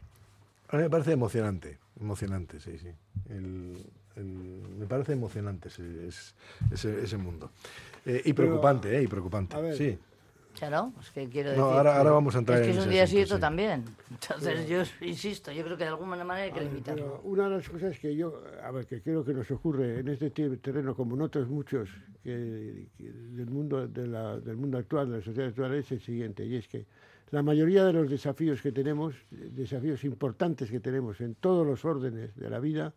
A 0.68 0.76
mí 0.76 0.82
me 0.82 0.90
parece 0.90 1.12
emocionante, 1.12 1.78
emocionante, 2.00 2.58
sí, 2.58 2.76
sí. 2.76 2.88
El- 3.28 3.86
el- 4.16 4.24
me 4.80 4.86
parece 4.86 5.12
emocionante 5.12 5.68
ese, 5.68 6.08
es- 6.08 6.34
ese, 6.72 7.04
ese 7.04 7.16
mundo. 7.18 7.52
Eh, 8.04 8.16
y 8.24 8.32
Pero, 8.32 8.48
preocupante, 8.48 8.98
¿eh? 8.98 9.02
Y 9.04 9.06
preocupante, 9.06 9.54
a 9.54 9.60
ver, 9.60 9.76
sí. 9.76 9.96
Claro, 10.60 10.92
es 11.00 11.10
que 11.10 11.28
quiero 11.28 11.50
decir. 11.50 11.64
No, 11.64 11.70
ahora, 11.70 11.96
ahora 11.96 12.10
vamos 12.12 12.36
a 12.36 12.38
entrar 12.38 12.58
es 12.60 12.66
que 12.66 12.72
en 12.72 12.78
es 12.78 12.84
un 12.84 12.90
día 12.90 13.06
sí 13.06 13.16
y 13.16 13.22
asunto, 13.22 13.34
otro 13.34 13.36
sí. 13.36 13.40
también. 13.40 13.84
Entonces, 14.10 14.68
yo 14.68 15.06
insisto, 15.06 15.50
yo 15.52 15.64
creo 15.64 15.76
que 15.76 15.84
de 15.84 15.90
alguna 15.90 16.22
manera 16.24 16.44
hay 16.44 16.52
que 16.52 16.60
limitarlo. 16.60 17.20
una 17.24 17.44
de 17.48 17.56
las 17.56 17.68
cosas 17.68 17.98
que 17.98 18.14
yo, 18.14 18.42
a 18.62 18.70
ver, 18.70 18.86
que 18.86 19.00
creo 19.02 19.24
que 19.24 19.32
nos 19.34 19.50
ocurre 19.50 20.00
en 20.00 20.08
este 20.08 20.30
te- 20.30 20.56
terreno, 20.58 20.94
como 20.94 21.16
en 21.16 21.22
otros 21.22 21.48
muchos 21.48 21.88
que- 22.22 22.88
que 22.96 23.04
del, 23.10 23.46
mundo, 23.50 23.88
de 23.88 24.06
la- 24.06 24.38
del 24.38 24.56
mundo 24.56 24.76
actual, 24.78 25.10
de 25.10 25.18
la 25.18 25.24
sociedad 25.24 25.48
actual, 25.48 25.74
es 25.74 25.90
el 25.92 26.00
siguiente, 26.00 26.44
y 26.44 26.56
es 26.56 26.68
que 26.68 26.84
la 27.30 27.42
mayoría 27.42 27.84
de 27.84 27.92
los 27.94 28.10
desafíos 28.10 28.60
que 28.60 28.70
tenemos, 28.72 29.14
desafíos 29.30 30.04
importantes 30.04 30.70
que 30.70 30.80
tenemos 30.80 31.20
en 31.22 31.36
todos 31.36 31.66
los 31.66 31.84
órdenes 31.84 32.36
de 32.36 32.50
la 32.50 32.58
vida, 32.60 32.92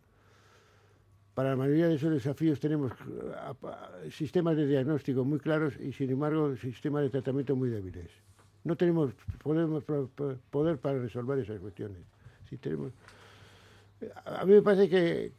para 1.34 1.50
la 1.50 1.56
mayoría 1.56 1.88
de 1.88 1.96
esos 1.96 2.12
desafíos 2.12 2.60
tenemos 2.60 2.92
eh, 2.92 4.10
sistemas 4.10 4.56
de 4.56 4.66
diagnóstico 4.66 5.24
muy 5.24 5.38
claros 5.40 5.74
y, 5.80 5.92
sin 5.92 6.10
embargo, 6.10 6.54
sistemas 6.56 7.02
de 7.02 7.10
tratamiento 7.10 7.56
muy 7.56 7.68
débiles. 7.70 8.08
No 8.62 8.76
tenemos 8.76 9.12
poder 10.50 10.78
para 10.78 10.98
resolver 10.98 11.38
esas 11.40 11.60
cuestiones. 11.60 11.98
A 14.24 14.44
mí 14.44 14.52
me 14.52 14.62
parece 14.62 14.88
que, 14.88 15.32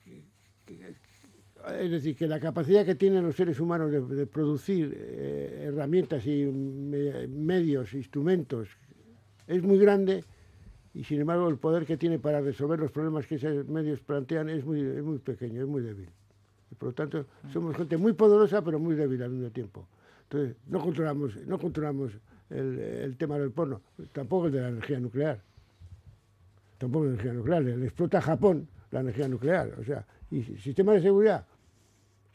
es 1.79 1.91
decir, 1.91 2.15
que 2.15 2.27
la 2.27 2.39
capacidad 2.39 2.85
que 2.85 2.95
tienen 2.95 3.23
los 3.23 3.35
seres 3.35 3.59
humanos 3.59 3.91
de, 3.91 4.27
producir 4.27 4.93
eh, 4.95 5.65
herramientas 5.67 6.25
y 6.27 6.45
me- 6.45 7.27
medios, 7.27 7.93
instrumentos, 7.93 8.69
es 9.47 9.63
muy 9.63 9.77
grande 9.77 10.23
y 10.95 11.03
sin 11.03 11.19
embargo 11.21 11.47
el 11.49 11.57
poder 11.57 11.85
que 11.85 11.97
tiene 11.97 12.17
para 12.17 12.41
resolver 12.41 12.79
los 12.79 12.89
problemas 12.91 13.27
que 13.27 13.35
esos 13.35 13.67
medios 13.67 13.99
plantean 13.99 14.49
es 14.49 14.65
muy, 14.65 14.79
es 14.81 15.03
muy 15.03 15.19
pequeño, 15.19 15.61
es 15.61 15.67
muy 15.67 15.81
débil. 15.83 16.09
Y 16.71 16.75
por 16.75 16.89
lo 16.89 16.93
tanto, 16.93 17.25
somos 17.53 17.75
gente 17.75 17.97
muy 17.97 18.13
poderosa 18.13 18.63
pero 18.63 18.79
muy 18.79 18.95
débil 18.95 19.21
al 19.21 19.29
mismo 19.29 19.49
tiempo. 19.51 19.85
Entonces, 20.23 20.55
no 20.67 20.79
controlamos, 20.79 21.35
no 21.45 21.59
controlamos 21.59 22.11
el, 22.49 22.79
el 22.79 23.17
tema 23.17 23.37
del 23.37 23.51
porno, 23.51 23.81
tampoco 24.13 24.47
el 24.47 24.53
de 24.53 24.61
la 24.61 24.69
energía 24.69 24.99
nuclear 24.99 25.39
tampoco 26.77 27.05
la 27.05 27.11
energía 27.11 27.33
nuclear, 27.33 27.63
le 27.63 27.85
explota 27.85 28.17
a 28.17 28.21
Japón 28.21 28.67
la 28.91 28.99
energía 28.99 29.27
nuclear, 29.27 29.73
o 29.79 29.83
sea, 29.83 30.05
y 30.29 30.43
si- 30.43 30.57
sistemas 30.57 30.95
de 30.95 31.01
seguridad, 31.03 31.45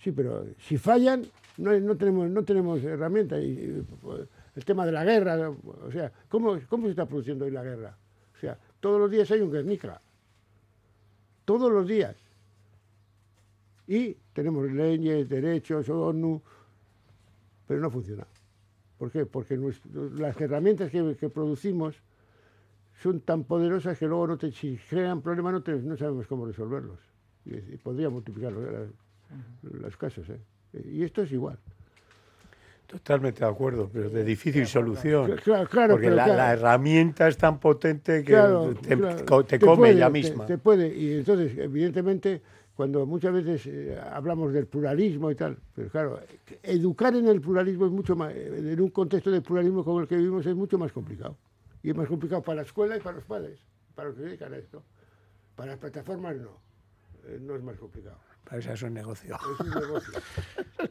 sí, 0.02 0.12
pero 0.12 0.46
si 0.58 0.78
fallan, 0.78 1.22
no, 1.58 1.78
no 1.78 1.96
tenemos, 1.96 2.30
no 2.30 2.42
tenemos 2.42 2.82
herramientas. 2.82 3.42
Y, 3.42 3.48
y, 3.48 3.86
pues, 4.00 4.22
el 4.56 4.64
tema 4.64 4.86
de 4.86 4.92
la 4.92 5.04
guerra, 5.04 5.50
o 5.50 5.90
sea, 5.92 6.10
¿cómo, 6.28 6.58
¿cómo 6.68 6.84
se 6.86 6.90
está 6.90 7.06
produciendo 7.06 7.44
hoy 7.44 7.50
la 7.50 7.62
guerra? 7.62 7.96
Todos 8.80 8.98
los 9.00 9.10
días 9.10 9.30
hay 9.30 9.40
un 9.40 9.50
Guernica, 9.52 10.00
todos 11.44 11.70
los 11.70 11.86
días. 11.86 12.16
Y 13.86 14.14
tenemos 14.32 14.70
leyes, 14.70 15.28
derechos, 15.28 15.88
ONU, 15.88 16.40
pero 17.66 17.80
no 17.80 17.90
funciona. 17.90 18.26
¿Por 18.98 19.10
qué? 19.10 19.26
Porque 19.26 19.56
nuestro- 19.56 20.10
las 20.10 20.40
herramientas 20.40 20.90
que, 20.90 21.16
que 21.16 21.28
producimos 21.28 21.96
son 23.02 23.20
tan 23.20 23.44
poderosas 23.44 23.98
que 23.98 24.06
luego 24.06 24.26
no 24.28 24.38
te, 24.38 24.52
si 24.52 24.76
crean 24.88 25.22
problemas 25.22 25.52
no, 25.54 25.62
te- 25.62 25.74
no 25.82 25.96
sabemos 25.96 26.26
cómo 26.26 26.46
resolverlos. 26.46 26.98
Y, 27.46 27.56
y 27.56 27.76
podría 27.78 28.10
multiplicar 28.10 28.52
los, 28.52 28.64
las- 28.72 28.90
los 29.82 29.96
casos. 29.96 30.28
¿eh? 30.28 30.40
Y 30.84 31.02
esto 31.02 31.22
es 31.22 31.32
igual. 31.32 31.58
Totalmente 32.90 33.44
de 33.44 33.50
acuerdo, 33.50 33.88
pero 33.92 34.10
de 34.10 34.24
difícil 34.24 34.66
solución. 34.66 35.36
Claro, 35.44 35.68
claro, 35.68 35.94
porque 35.94 36.10
la, 36.10 36.24
claro. 36.24 36.36
la 36.38 36.52
herramienta 36.52 37.28
es 37.28 37.36
tan 37.38 37.60
potente 37.60 38.24
que 38.24 38.32
te, 38.82 38.96
te 38.96 39.58
te 39.58 39.58
come 39.64 39.76
puede, 39.76 39.92
ella 39.92 40.06
te- 40.06 40.12
misma. 40.12 40.46
Te, 40.46 40.58
puede, 40.58 40.88
y 40.96 41.12
entonces, 41.18 41.56
evidentemente, 41.56 42.42
cuando 42.74 43.06
muchas 43.06 43.32
veces 43.32 43.64
eh, 43.66 43.96
hablamos 44.12 44.52
del 44.52 44.66
pluralismo 44.66 45.30
y 45.30 45.36
tal, 45.36 45.56
pero 45.74 45.88
claro, 45.88 46.20
educar 46.64 47.14
en 47.14 47.28
el 47.28 47.40
pluralismo 47.40 47.86
es 47.86 47.92
mucho 47.92 48.16
más, 48.16 48.32
eh, 48.34 48.72
en 48.72 48.80
un 48.80 48.90
contexto 48.90 49.30
de 49.30 49.40
pluralismo 49.40 49.84
como 49.84 50.00
el 50.00 50.08
que 50.08 50.16
vivimos 50.16 50.44
es 50.46 50.56
mucho 50.56 50.76
más 50.76 50.90
complicado. 50.90 51.36
Y 51.82 51.90
es 51.90 51.96
más 51.96 52.08
complicado 52.08 52.42
para 52.42 52.56
la 52.56 52.62
escuela 52.62 52.96
y 52.96 53.00
para 53.00 53.16
los 53.16 53.24
padres, 53.24 53.60
para 53.94 54.08
los 54.08 54.16
que 54.16 54.22
se 54.22 54.28
dedican 54.28 54.52
a 54.52 54.56
esto. 54.56 54.82
Para 55.54 55.70
las 55.72 55.78
plataformas 55.78 56.36
no, 56.36 56.58
Eh, 57.26 57.38
no 57.40 57.54
es 57.54 57.62
más 57.62 57.76
complicado. 57.76 58.18
Para 58.44 58.58
eso 58.58 58.72
es 58.72 58.82
un 58.82 58.94
negocio. 58.94 59.36
Es 59.36 59.60
un 59.60 59.70
negocio. 59.70 60.14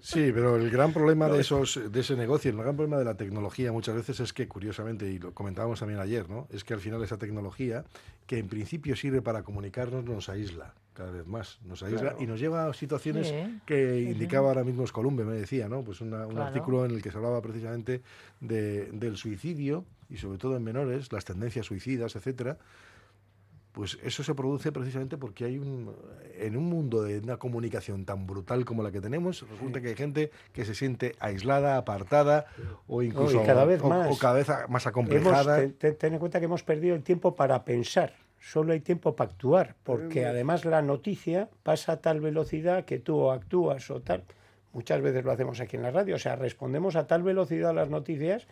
Sí, 0.01 0.31
pero 0.33 0.55
el 0.55 0.69
gran 0.69 0.93
problema 0.93 1.27
de, 1.27 1.41
esos, 1.41 1.79
de 1.91 1.99
ese 1.99 2.15
negocio, 2.15 2.51
el 2.51 2.57
gran 2.57 2.75
problema 2.75 2.97
de 2.99 3.05
la 3.05 3.15
tecnología 3.15 3.71
muchas 3.71 3.95
veces 3.95 4.19
es 4.19 4.33
que, 4.33 4.47
curiosamente, 4.47 5.09
y 5.09 5.17
lo 5.17 5.33
comentábamos 5.33 5.79
también 5.79 5.99
ayer, 5.99 6.29
¿no? 6.29 6.47
es 6.51 6.63
que 6.63 6.75
al 6.75 6.79
final 6.79 7.03
esa 7.03 7.17
tecnología, 7.17 7.83
que 8.27 8.37
en 8.37 8.47
principio 8.47 8.95
sirve 8.95 9.21
para 9.23 9.41
comunicarnos, 9.41 10.05
nos 10.05 10.29
aísla 10.29 10.73
cada 10.93 11.11
vez 11.11 11.25
más. 11.25 11.57
Nos 11.65 11.81
aísla 11.81 12.01
Claro. 12.11 12.17
y 12.21 12.27
nos 12.27 12.39
lleva 12.39 12.67
a 12.69 12.73
situaciones 12.73 13.27
Sí, 13.29 13.59
que 13.65 13.95
sí, 13.97 14.03
sí. 14.05 14.11
indicaba 14.11 14.49
ahora 14.49 14.63
mismo 14.63 14.83
Escolumbe, 14.83 15.25
me 15.25 15.33
decía, 15.35 15.67
¿no? 15.67 15.81
Pues 15.83 16.01
una- 16.01 16.27
un 16.27 16.33
Claro. 16.35 16.47
artículo 16.47 16.85
en 16.85 16.91
el 16.91 17.01
que 17.01 17.09
se 17.11 17.17
hablaba 17.17 17.41
precisamente 17.41 18.01
de- 18.41 18.91
del 18.91 19.17
suicidio 19.17 19.85
y 20.09 20.17
sobre 20.17 20.37
todo 20.37 20.55
en 20.55 20.63
menores, 20.63 21.11
las 21.11 21.25
tendencias 21.25 21.65
suicidas, 21.65 22.15
etcétera. 22.15 22.57
Pues 23.71 23.99
eso 24.03 24.23
se 24.23 24.33
produce 24.33 24.71
precisamente 24.71 25.15
porque 25.17 25.45
hay 25.45 25.57
un 25.59 25.93
en 26.39 26.57
un 26.57 26.65
mundo 26.65 27.03
de 27.03 27.19
una 27.19 27.37
comunicación 27.37 28.03
tan 28.05 28.25
brutal 28.25 28.65
como 28.65 28.81
la 28.81 28.91
que 28.91 28.99
tenemos, 29.01 29.45
resulta 29.49 29.79
que 29.81 29.89
hay 29.89 29.95
gente 29.95 30.31
que 30.53 30.65
se 30.65 30.73
siente 30.73 31.15
aislada, 31.19 31.77
apartada 31.77 32.45
o 32.87 33.03
incluso 33.03 33.43
cada 33.43 33.65
vez 33.65 33.81
o- 33.83 33.89
más. 33.89 34.09
o 34.11 34.17
cada 34.17 34.35
vez 34.35 34.47
más 34.69 34.87
acomplejada. 34.87 35.57
te- 35.59 35.67
te- 35.69 35.91
ten 35.91 36.13
en 36.13 36.19
cuenta 36.19 36.39
que 36.39 36.45
hemos 36.45 36.63
perdido 36.63 36.95
el 36.95 37.03
tiempo 37.03 37.35
para 37.35 37.63
pensar. 37.63 38.13
Solo 38.41 38.71
hay 38.73 38.79
tiempo 38.79 39.15
para 39.17 39.29
actuar, 39.31 39.75
porque 39.83 40.25
además 40.25 40.63
la 40.65 40.81
noticia 40.81 41.49
pasa 41.61 41.91
a 41.93 41.97
tal 42.01 42.21
velocidad 42.21 42.85
que 42.85 42.97
tú 42.97 43.29
actúas 43.31 43.91
o 43.91 44.01
tal. 44.01 44.23
Muchas 44.71 45.01
veces 45.01 45.25
lo 45.25 45.31
hacemos 45.31 45.59
aquí 45.59 45.75
en 45.75 45.83
la 45.83 45.91
radio, 45.91 46.15
o 46.15 46.19
sea, 46.19 46.35
respondemos 46.37 46.95
a 46.95 47.05
tal 47.05 47.21
velocidad 47.21 47.71
a 47.71 47.73
las 47.73 47.89
noticias 47.89 48.47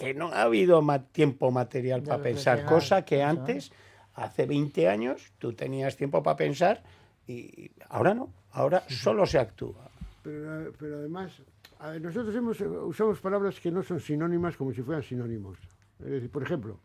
que 0.00 0.14
no 0.14 0.28
ha 0.32 0.42
habido 0.42 0.80
ma- 0.80 1.04
tiempo 1.04 1.50
material 1.50 2.02
para 2.02 2.22
pensar, 2.22 2.64
cosa 2.64 3.04
que 3.04 3.16
eso, 3.16 3.22
¿eh? 3.22 3.30
antes, 3.30 3.70
hace 4.14 4.46
20 4.46 4.88
años, 4.88 5.30
tú 5.38 5.52
tenías 5.52 5.94
tiempo 5.94 6.22
para 6.22 6.38
pensar 6.38 6.82
y 7.26 7.70
ahora 7.90 8.14
no, 8.14 8.32
ahora 8.52 8.82
solo 8.88 9.26
se 9.26 9.38
actúa. 9.38 9.90
Pero, 10.22 10.72
pero 10.78 10.96
además, 11.00 11.32
a 11.80 11.90
ver, 11.90 12.00
nosotros 12.00 12.34
hemos, 12.34 12.58
usamos 12.60 13.20
palabras 13.20 13.60
que 13.60 13.70
no 13.70 13.82
son 13.82 14.00
sinónimas 14.00 14.56
como 14.56 14.72
si 14.72 14.80
fueran 14.82 15.02
sinónimos. 15.02 15.58
Es 15.98 16.06
decir, 16.10 16.30
por 16.30 16.42
ejemplo, 16.44 16.80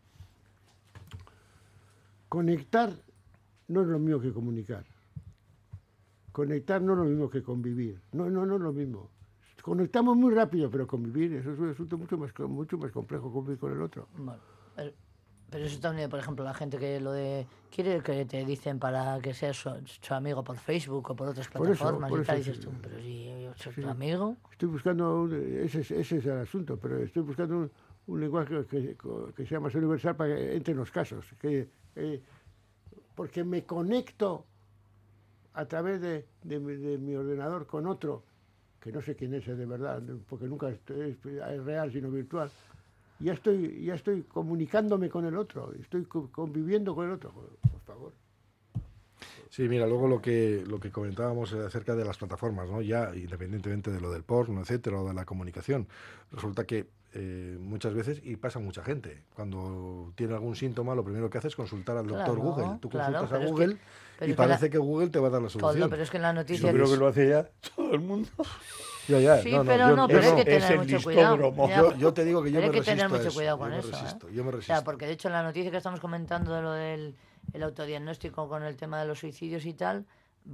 conectar 2.28 2.90
no 3.68 3.80
es 3.80 3.86
lo 3.88 3.98
mismo 3.98 4.20
que 4.20 4.32
comunicar. 4.32 4.84
Conectar 6.32 6.82
no 6.82 6.92
es 6.92 6.98
lo 6.98 7.04
mismo 7.06 7.30
que 7.30 7.42
convivir. 7.42 7.98
No, 8.12 8.28
no, 8.28 8.44
no 8.44 8.56
es 8.56 8.60
lo 8.60 8.72
mismo. 8.74 9.08
Conectamos 9.66 10.16
muy 10.16 10.32
rápido, 10.32 10.70
pero 10.70 10.86
convivir 10.86 11.32
eso 11.32 11.52
es 11.52 11.58
un 11.58 11.70
asunto 11.70 11.98
mucho 11.98 12.16
más, 12.16 12.30
mucho 12.48 12.78
más 12.78 12.92
complejo 12.92 13.32
convivir 13.32 13.58
con 13.58 13.72
el 13.72 13.82
otro. 13.82 14.06
Bueno, 14.16 14.38
pero, 14.76 14.92
pero 15.50 15.64
eso 15.64 15.80
también, 15.80 16.08
por 16.08 16.20
ejemplo, 16.20 16.44
la 16.44 16.54
gente 16.54 16.78
que 16.78 17.00
lo 17.00 17.10
de. 17.10 17.48
quiere 17.68 18.00
que 18.00 18.24
te 18.26 18.44
dicen 18.44 18.78
para 18.78 19.18
que 19.20 19.34
seas 19.34 19.56
su, 19.56 19.70
su 20.00 20.14
amigo 20.14 20.44
por 20.44 20.56
Facebook 20.56 21.10
o 21.10 21.16
por 21.16 21.26
otras 21.26 21.48
Por 21.48 21.68
eso, 21.68 21.82
plataformas 21.82 22.10
por 22.10 22.20
y 22.20 22.24
tal, 22.24 22.36
eso, 22.38 22.50
dices 22.52 22.64
sí. 22.64 22.70
tú, 22.70 22.76
pero 22.80 23.00
si 23.00 23.42
yo 23.42 23.54
soy 23.56 23.72
tu 23.72 23.88
amigo. 23.88 24.36
Estoy 24.52 24.68
buscando, 24.68 25.22
un- 25.22 25.32
ese, 25.34 25.80
es- 25.80 25.90
ese 25.90 26.18
es 26.18 26.26
el 26.26 26.38
asunto, 26.38 26.78
pero 26.78 26.98
estoy 27.02 27.22
buscando 27.22 27.56
un, 27.56 27.72
un 28.06 28.20
lenguaje 28.20 28.64
que, 28.66 28.96
que 29.34 29.46
sea 29.46 29.58
más 29.58 29.74
universal 29.74 30.14
para 30.14 30.36
que 30.36 30.54
entre 30.54 30.74
en 30.74 30.78
los 30.78 30.92
casos. 30.92 31.26
Que, 31.40 31.68
eh, 31.96 32.22
porque 33.16 33.42
me 33.42 33.64
conecto 33.64 34.46
a 35.54 35.64
través 35.66 36.00
de, 36.00 36.24
de 36.44 36.60
de 36.60 36.98
mi 36.98 37.16
ordenador 37.16 37.66
con 37.66 37.88
otro, 37.88 38.22
que 38.86 38.92
no 38.92 39.02
sé 39.02 39.16
quién 39.16 39.34
es 39.34 39.44
de 39.44 39.66
verdad, 39.66 40.00
porque 40.28 40.46
nunca 40.46 40.68
es, 40.68 40.78
es- 40.90 41.16
es 41.26 41.64
real 41.64 41.90
sino 41.92 42.08
virtual. 42.08 42.48
Ya 43.18 43.32
estoy, 43.32 43.82
ya 43.84 43.94
estoy 43.94 44.22
comunicándome 44.22 45.08
con 45.10 45.24
el 45.24 45.36
otro, 45.36 45.72
estoy 45.74 46.04
co- 46.04 46.30
conviviendo 46.30 46.94
con 46.94 47.06
el 47.06 47.12
otro, 47.12 47.32
por 47.32 47.80
favor. 47.84 48.12
Sí, 49.50 49.68
mira, 49.68 49.86
luego 49.86 50.06
lo 50.06 50.20
que 50.20 50.62
lo 50.68 50.78
que 50.78 50.90
comentábamos 50.90 51.52
acerca 51.52 51.96
de 51.96 52.04
las 52.04 52.18
plataformas, 52.18 52.68
¿no? 52.68 52.80
Ya 52.82 53.12
independientemente 53.16 53.90
de 53.90 54.00
lo 54.00 54.12
del 54.12 54.22
porno, 54.22 54.60
etcétera, 54.60 55.00
o 55.00 55.08
de 55.08 55.14
la 55.14 55.24
comunicación, 55.24 55.88
resulta 56.30 56.64
que 56.64 56.86
eh, 57.14 57.56
muchas 57.58 57.94
veces 57.94 58.20
y 58.22 58.36
pasa 58.36 58.58
mucha 58.60 58.84
gente 58.84 59.22
cuando 59.34 60.12
tiene 60.14 60.34
algún 60.34 60.54
síntoma, 60.54 60.94
lo 60.94 61.02
primero 61.02 61.30
que 61.30 61.38
hace 61.38 61.48
es 61.48 61.56
consultar 61.56 61.96
al 61.96 62.06
doctor 62.06 62.34
Claro, 62.36 62.40
Google. 62.42 62.78
Tú 62.80 62.88
claro, 62.90 63.12
consultas 63.18 63.32
a 63.32 63.42
es 63.42 63.44
que- 63.46 63.50
Google 63.50 63.76
pero 64.18 64.28
y 64.28 64.30
es 64.32 64.36
que 64.36 64.42
la- 64.42 64.48
parece 64.48 64.70
que 64.70 64.78
Google 64.78 65.08
te 65.10 65.18
va 65.18 65.28
a 65.28 65.30
dar 65.30 65.42
la 65.42 65.48
Todo, 65.48 65.60
solución. 65.60 65.90
pero 65.90 66.02
es 66.02 66.10
que 66.10 66.16
en 66.16 66.22
la 66.22 66.30
Yo 66.30 66.34
noticia. 66.34 66.72
creo 66.72 66.90
que 66.90 66.96
lo 66.96 67.06
hace 67.08 67.28
ya 67.28 67.48
todo 67.74 67.94
el 67.94 68.00
mundo. 68.00 68.28
Ya, 69.08 69.20
ya, 69.20 69.38
Sí, 69.38 69.52
no, 69.52 69.58
no, 69.58 69.64
pero 69.70 69.88
yo- 69.90 69.94
no, 69.96 70.08
yo 70.08 70.16
pero 70.20 70.30
hay 70.36 70.44
que 70.44 70.56
Es 70.56 70.62
tener 70.66 70.72
el 70.72 70.78
mucho 70.92 71.04
cuidado. 71.04 71.68
Yo, 71.68 71.96
yo 71.96 72.12
te 72.12 72.24
digo 72.24 72.42
que 72.42 72.50
yo 72.50 72.56
pero 72.58 72.72
me 72.72 72.76
hay 72.78 72.80
que 72.82 72.84
tener 72.90 73.04
resisto 73.08 73.24
mucho 73.24 73.34
cuidado 73.36 73.56
yo 73.56 73.60
con 73.62 73.70
me 73.70 73.78
eso. 73.78 73.90
resisto, 73.92 74.28
¿eh? 74.28 74.32
yo 74.34 74.42
me 74.42 74.48
O 74.48 74.52
sea, 74.52 74.58
resisto. 74.58 74.84
porque 74.84 75.06
de 75.06 75.12
hecho 75.12 75.28
en 75.28 75.34
la 75.34 75.42
noticia 75.44 75.70
que 75.70 75.76
estamos 75.76 76.00
comentando 76.00 76.52
de 76.52 76.60
lo 76.62 76.72
del 76.72 77.14
el 77.52 77.62
autodiagnóstico 77.62 78.48
con 78.48 78.64
el 78.64 78.76
tema 78.76 78.98
de 79.00 79.06
los 79.06 79.20
suicidios 79.20 79.64
y 79.64 79.74
tal, 79.74 80.06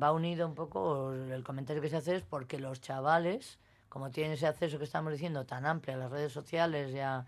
va 0.03 0.13
unido 0.13 0.47
un 0.47 0.55
poco, 0.55 1.15
el 1.15 1.43
comentario 1.45 1.81
que 1.81 1.89
se 1.89 1.97
hace 1.97 2.17
es 2.17 2.23
porque 2.25 2.59
los 2.59 2.83
chavales, 2.83 3.59
como 3.89 4.11
tienen 4.11 4.35
ese 4.35 4.47
acceso 4.47 4.77
que 4.77 4.85
estamos 4.85 5.13
diciendo 5.15 5.47
tan 5.47 5.65
amplio 5.65 5.95
a 5.95 5.99
las 5.99 6.11
redes 6.11 6.31
sociales 6.33 6.93
y 6.95 6.99
a, 6.99 7.25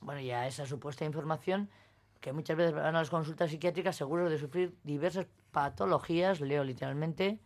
bueno, 0.00 0.20
y 0.20 0.32
a 0.32 0.48
esa 0.48 0.66
supuesta 0.66 1.04
información, 1.04 1.70
que 2.20 2.32
muchas 2.32 2.56
veces 2.56 2.74
van 2.74 2.86
a 2.96 2.98
las 2.98 3.10
consultas 3.10 3.50
psiquiátricas 3.52 3.94
seguros 3.94 4.28
de 4.32 4.38
sufrir 4.38 4.74
diversas 4.82 5.26
patologías, 5.56 6.42
leo 6.42 6.62
literalmente, 6.64 7.38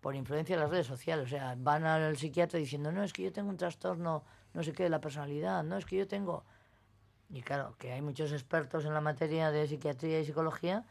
por 0.00 0.14
influencia 0.16 0.56
de 0.56 0.62
las 0.62 0.70
redes 0.70 0.86
sociales. 0.86 1.26
O 1.26 1.28
sea, 1.28 1.54
van 1.58 1.84
al 1.84 2.16
psiquiatra 2.16 2.58
diciendo, 2.58 2.90
no, 2.90 3.04
es 3.04 3.12
que 3.12 3.24
yo 3.24 3.30
tengo 3.32 3.50
un 3.50 3.58
trastorno 3.58 4.24
no 4.54 4.62
sé 4.62 4.72
qué, 4.72 4.88
la 4.88 5.00
personalidad, 5.02 5.62
no, 5.62 5.76
es 5.76 5.84
que 5.84 5.96
yo 5.96 6.06
tengo... 6.06 6.44
Y 7.30 7.40
claro, 7.42 7.74
que 7.78 7.92
hay 7.92 8.00
muchos 8.02 8.32
expertos 8.32 8.84
en 8.86 8.92
la 8.94 9.00
materia 9.02 9.50
de 9.50 9.66
psiquiatría 9.66 10.20
y 10.20 10.24
psicología 10.24 10.84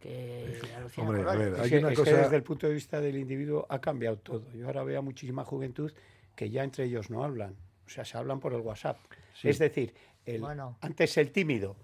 que 0.00 0.58
alucinan 0.76 1.08
Hombre, 1.10 1.30
a 1.30 1.34
ver, 1.34 1.60
hay 1.60 1.70
que- 1.70 1.78
una 1.78 1.88
es 1.88 1.98
que 1.98 2.04
cosa... 2.04 2.16
desde 2.22 2.36
el 2.36 2.42
punto 2.42 2.66
de 2.66 2.74
vista 2.74 3.00
del 3.00 3.16
individuo 3.16 3.66
ha 3.68 3.78
cambiado 3.80 4.16
todo. 4.18 4.50
Yo 4.52 4.66
ahora 4.66 4.84
veo 4.84 4.98
a 4.98 5.02
muchísima 5.02 5.44
juventud 5.44 5.92
que 6.34 6.48
ya 6.50 6.64
entre 6.64 6.84
ellos 6.84 7.08
no 7.10 7.24
hablan. 7.24 7.56
O 7.86 7.88
sea, 7.90 8.04
se 8.06 8.16
hablan 8.18 8.40
por 8.40 8.52
el 8.54 8.60
WhatsApp. 8.60 8.98
Es 9.42 9.58
decir, 9.58 9.94
el, 10.26 10.40
Bueno. 10.40 10.76
antes 10.80 11.16
el 11.18 11.30
tímido, 11.30 11.76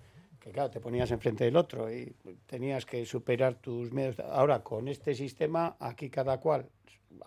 que 0.42 0.50
claro, 0.50 0.70
te 0.70 0.80
ponías 0.80 1.08
enfrente 1.12 1.44
del 1.44 1.56
otro 1.56 1.88
y 1.92 2.12
tenías 2.46 2.84
que 2.84 3.06
superar 3.06 3.54
tus 3.54 3.92
miedos. 3.92 4.18
Ahora, 4.18 4.60
con 4.64 4.88
este 4.88 5.14
sistema, 5.14 5.76
aquí 5.78 6.10
cada 6.10 6.38
cual, 6.40 6.68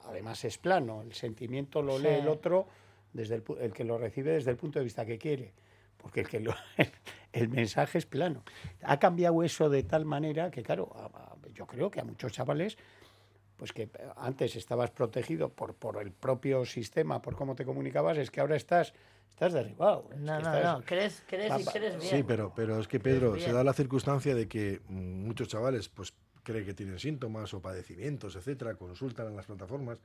además 0.03 0.43
es 0.43 0.57
plano, 0.57 1.01
el 1.01 1.13
sentimiento 1.13 1.81
lo 1.81 1.97
lee 1.97 2.15
el 2.19 2.27
otro, 2.27 2.67
desde 3.13 3.35
el, 3.61 3.71
que 3.71 3.85
lo 3.85 3.97
recibe 3.97 4.31
desde 4.31 4.51
el 4.51 4.57
punto 4.57 4.79
de 4.79 4.83
vista 4.85 5.05
que 5.05 5.17
quiere. 5.17 5.53
Porque 5.97 6.19
el, 6.21 6.27
que 6.27 6.41
lo- 6.41 6.53
el 7.31 7.47
mensaje 7.47 7.99
es 7.99 8.05
plano. 8.05 8.43
Ha 8.83 8.99
cambiado 8.99 9.41
eso 9.43 9.69
de 9.69 9.83
tal 9.83 10.03
manera 10.03 10.51
que, 10.51 10.61
claro, 10.61 10.91
a- 10.93 11.05
a- 11.05 11.35
yo 11.53 11.65
creo 11.65 11.89
que 11.89 12.01
a 12.01 12.03
muchos 12.03 12.33
chavales 12.33 12.77
pues 13.55 13.71
que 13.71 13.87
antes 14.17 14.57
estabas 14.57 14.91
protegido 14.91 15.47
por, 15.47 15.73
por 15.75 16.01
el 16.01 16.11
propio 16.11 16.65
sistema, 16.65 17.21
por 17.21 17.37
cómo 17.37 17.55
te 17.55 17.63
comunicabas, 17.63 18.17
es 18.17 18.29
que 18.29 18.41
ahora 18.41 18.57
estás, 18.57 18.93
estás 19.35 19.53
derribado. 19.53 20.07
es 20.11 20.19
No, 20.19 20.33
no, 20.33 20.37
estás- 20.39 20.63
no, 20.79 20.83
crees, 20.85 21.23
crees 21.27 21.53
y 21.61 21.65
crees 21.65 21.99
bien. 21.99 22.09
Sí, 22.17 22.23
pero, 22.23 22.53
pero 22.55 22.79
es 22.79 22.87
que 22.87 22.99
Pedro, 22.99 23.37
se 23.37 23.51
da 23.51 23.63
la 23.63 23.73
circunstancia 23.73 24.33
de 24.33 24.47
que 24.47 24.81
muchos 24.87 25.47
chavales 25.49 25.89
pues 25.89 26.13
creen 26.43 26.65
que 26.65 26.73
tienen 26.73 26.97
síntomas 26.99 27.53
o 27.53 27.61
padecimientos, 27.61 28.35
etcétera, 28.35 28.75
consultan 28.75 29.27
en 29.27 29.35
las 29.35 29.45
plataformas. 29.45 29.99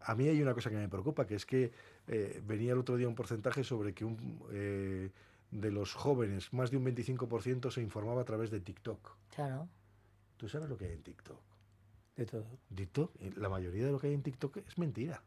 A 0.00 0.14
mí 0.14 0.28
hay 0.28 0.40
una 0.42 0.52
cosa 0.52 0.68
que 0.68 0.76
me 0.76 0.88
preocupa, 0.88 1.26
que 1.26 1.36
es 1.36 1.46
que 1.46 1.72
eh, 2.06 2.40
venía 2.44 2.72
el 2.72 2.78
otro 2.78 2.96
día 2.96 3.08
un 3.08 3.14
porcentaje 3.14 3.64
sobre 3.64 3.94
que 3.94 4.04
un, 4.04 4.40
eh, 4.52 5.10
de 5.50 5.70
los 5.70 5.94
jóvenes, 5.94 6.52
más 6.52 6.70
de 6.70 6.76
un 6.76 6.84
25% 6.84 7.70
se 7.70 7.80
informaba 7.80 8.20
a 8.20 8.24
través 8.24 8.50
de 8.50 8.60
TikTok. 8.60 9.16
Claro. 9.34 9.68
¿Tú 10.36 10.48
sabes 10.48 10.68
lo 10.68 10.76
que 10.76 10.84
hay 10.86 10.92
en 10.92 11.02
TikTok? 11.02 11.40
de 12.16 12.24
todo. 12.24 12.46
TikTok, 12.74 13.12
eh, 13.20 13.30
la 13.36 13.50
mayoría 13.50 13.84
de 13.84 13.92
lo 13.92 13.98
que 13.98 14.06
hay 14.06 14.14
en 14.14 14.22
TikTok 14.22 14.56
es 14.66 14.78
mentira. 14.78 15.22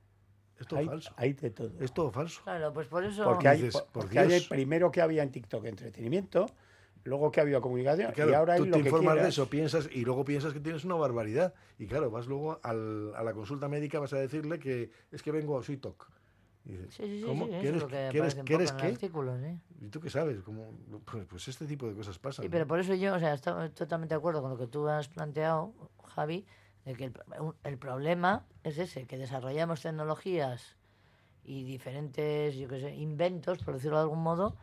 Es 0.59 0.67
todo 0.67 0.79
Hay, 0.79 0.85
falso. 0.87 1.13
hay 1.15 1.33
de 1.33 1.49
todo. 1.51 1.71
Es 1.79 1.93
todo 1.93 2.11
falso. 2.11 2.41
Claro, 2.43 2.73
pues 2.73 2.87
por 2.87 3.03
eso... 3.03 3.23
Porque, 3.23 3.47
hay, 3.47 3.57
Dices, 3.57 3.73
por- 3.73 3.85
por 3.85 4.03
porque 4.03 4.19
hay 4.19 4.41
primero 4.41 4.91
que 4.91 5.01
había 5.01 5.23
en 5.23 5.31
TikTok 5.31 5.63
entretenimiento, 5.65 6.47
luego 7.05 7.31
que 7.31 7.39
ha 7.39 7.43
habido 7.43 7.61
comunicación, 7.61 8.11
Claro, 8.11 8.31
y 8.31 8.33
ahora 8.33 8.53
hay 8.55 8.59
tú 8.59 8.65
lo 8.65 8.71
te 8.77 8.83
que 8.83 8.89
informas 8.89 9.15
de 9.15 9.29
eso, 9.29 9.49
piensas 9.49 9.89
y 9.91 10.03
luego 10.03 10.25
piensas 10.25 10.51
que 10.53 10.59
tienes 10.59 10.83
una 10.83 10.95
barbaridad. 10.95 11.53
Y 11.77 11.87
claro, 11.87 12.11
vas 12.11 12.27
luego 12.27 12.59
al- 12.61 13.13
a 13.15 13.23
la 13.23 13.33
consulta 13.33 13.69
médica, 13.69 13.99
vas 13.99 14.11
a 14.13 14.17
decirle 14.17 14.59
que 14.59 14.91
es 15.11 15.23
que 15.23 15.31
vengo 15.31 15.57
a 15.57 15.63
soy 15.63 15.77
TOC. 15.77 16.09
Y 16.65 16.71
dices, 16.73 16.93
Sí, 16.93 17.03
sí, 17.03 17.19
sí, 17.21 17.25
¿Cómo? 17.25 17.47
¿Quieres, 17.47 17.83
que 17.85 18.09
quieres- 18.11 18.35
quieres 18.43 18.71
qué? 18.73 18.97
¿Y 19.81 19.87
tú 19.87 20.01
qué 20.01 20.09
sabes? 20.09 20.41
¿Cómo? 20.41 20.73
Pues, 21.05 21.25
pues 21.25 21.47
este 21.47 21.65
tipo 21.65 21.87
de 21.87 21.95
cosas 21.95 22.19
pasan. 22.19 22.43
Sí, 22.43 22.49
¿no? 22.49 22.51
pero 22.51 22.67
por 22.67 22.79
eso 22.79 22.93
yo, 22.95 23.15
o 23.15 23.19
sea, 23.19 23.33
estoy 23.33 23.69
totalmente 23.69 24.13
de 24.13 24.17
acuerdo 24.17 24.41
con 24.41 24.51
lo 24.51 24.57
que 24.57 24.67
tú 24.67 24.87
has 24.89 25.07
planteado, 25.07 25.73
Javi, 26.15 26.45
que 26.95 27.11
el, 27.63 27.77
problema 27.77 28.45
es 28.63 28.77
ese, 28.77 29.05
que 29.05 29.17
desarrollamos 29.17 29.81
tecnologías 29.81 30.75
y 31.43 31.63
diferentes, 31.63 32.55
inventos, 32.55 33.59
por 33.59 33.75
decirlo 33.75 33.97
de 33.97 34.03
algún 34.03 34.21
modo, 34.21 34.55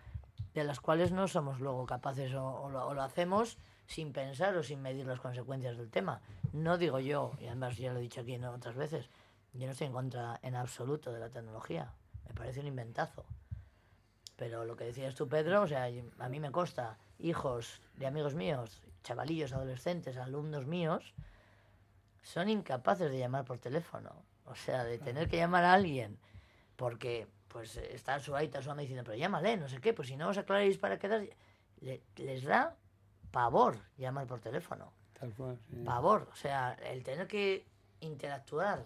de 0.55 0.65
las 0.65 0.81
cuales 0.81 1.13
no 1.13 1.29
somos 1.29 1.61
luego 1.61 1.85
capaces 1.87 2.33
o, 2.35 2.71
lo, 2.71 3.03
hacemos 3.03 3.59
sin 3.87 4.13
pensar 4.13 4.57
o 4.57 4.63
sin 4.63 4.83
medir 4.83 5.07
las 5.07 5.21
consecuencias 5.21 5.77
del 5.77 5.91
tema. 5.91 6.21
No 6.53 6.79
digo 6.79 6.99
yo, 7.01 7.33
y 7.41 7.47
además 7.47 7.77
ya 7.77 7.93
lo 7.93 7.99
he 7.99 8.03
dicho 8.03 8.23
aquí 8.23 8.35
en 8.35 8.45
otras 8.45 8.75
veces, 8.75 9.11
yo 9.53 9.67
no 9.67 9.73
estoy 9.73 9.89
en 9.89 9.93
contra 9.93 10.39
en 10.43 10.55
absoluto 10.55 11.13
de 11.13 11.21
la 11.21 11.29
tecnología. 11.29 11.93
Me 12.27 12.35
parece 12.35 12.61
un 12.61 12.67
inventazo. 12.67 13.25
Pero 14.37 14.65
lo 14.65 14.77
que 14.77 14.85
decías 14.85 15.15
tú, 15.15 15.29
Pedro, 15.29 15.63
o 15.63 15.67
sea, 15.67 15.89
a 16.19 16.29
mí 16.29 16.41
me 16.41 16.51
consta, 16.51 16.99
hijos 17.19 17.81
de 17.97 18.07
amigos 18.07 18.35
míos, 18.35 18.83
chavalillos, 19.03 19.53
adolescentes, 19.53 20.17
alumnos 20.17 20.67
míos, 20.67 21.15
son 22.27 22.49
incapaces 22.49 23.09
de 23.11 23.19
llamar 23.19 23.45
por 23.45 23.59
teléfono. 23.61 24.11
O 24.47 24.55
sea, 24.57 24.83
de 24.85 24.99
tener 24.99 25.29
que 25.29 25.37
llamar 25.37 25.63
a 25.65 25.73
alguien 25.75 26.19
porque 26.77 27.27
pues 27.49 27.77
está 27.77 28.19
su 28.21 28.35
aita, 28.35 28.61
su 28.61 28.75
diciendo, 28.75 29.05
pero 29.05 29.17
llámale, 29.17 29.57
no 29.57 29.69
sé 29.69 29.81
qué, 29.81 29.95
pues 29.95 30.09
si 30.09 30.17
no 30.17 30.29
os 30.29 30.37
aclaráis 30.39 30.77
para 30.77 30.99
quedar... 30.99 31.23
Le- 31.81 32.03
les 32.17 32.43
da 32.45 32.75
pavor 33.31 33.77
llamar 33.97 34.27
por 34.27 34.41
teléfono. 34.41 34.93
Tal 35.19 35.33
cual, 35.35 35.59
sí. 35.71 35.77
Pavor. 35.85 36.29
O 36.33 36.37
sea, 36.37 36.75
el 36.85 37.03
tener 37.05 37.27
que 37.29 37.65
interactuar 38.01 38.85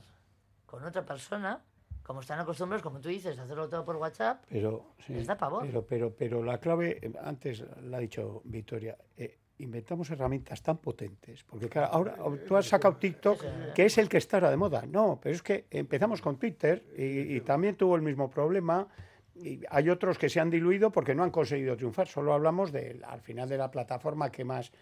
con 0.67 0.85
otra 0.85 1.05
persona, 1.05 1.63
como 2.03 2.21
están 2.21 2.39
acostumbrados, 2.41 2.83
como 2.83 3.01
tú 3.01 3.09
dices, 3.09 3.39
hacerlo 3.39 3.69
todo 3.69 3.85
por 3.85 3.97
WhatsApp, 3.97 4.45
Pero, 4.49 4.95
sí, 5.07 5.15
Les 5.15 5.27
da 5.27 5.37
pavor. 5.37 5.65
Pero, 5.67 5.85
pero, 5.87 6.15
pero 6.15 6.43
la 6.45 6.59
clave, 6.59 7.01
antes 7.23 7.65
la 7.83 7.97
ha 7.97 8.01
dicho 8.01 8.43
Victoria, 8.45 8.97
eh, 9.17 9.39
inventamos 9.63 10.11
herramientas 10.11 10.63
tan 10.63 10.79
potentes. 10.79 11.45
Porque 11.45 11.69
claro, 11.69 11.89
ahora 11.93 12.17
tú 12.47 12.57
has 12.57 12.67
sacado 12.67 12.97
TikTok, 12.97 13.73
que 13.75 13.87
es 13.87 13.99
el 13.99 14.09
que 14.09 14.19
está 14.19 14.39
ahora 14.39 14.51
de 14.51 14.57
moda. 14.57 14.85
No, 14.87 15.19
pero 15.23 15.35
es 15.35 15.43
que 15.43 15.67
empezamos 15.71 16.21
con 16.21 16.39
Twitter 16.39 16.85
y, 16.97 17.37
y 17.37 17.41
también 17.41 17.77
tuvo 17.77 17.97
el 17.97 18.03
mismo 18.03 18.29
problema. 18.31 18.89
Y 19.35 19.61
hay 19.71 19.89
otros 19.89 20.19
que 20.19 20.29
se 20.29 20.41
han 20.41 20.51
diluido 20.51 20.91
porque 20.91 21.15
no 21.15 21.23
han 21.23 21.31
conseguido 21.31 21.77
triunfar. 21.77 22.09
Solo 22.09 22.33
hablamos 22.33 22.73
de, 22.73 23.01
al 23.07 23.21
final 23.21 23.49
de 23.49 23.57
la 23.57 23.71
plataforma 23.71 24.31
que 24.31 24.45
más, 24.45 24.73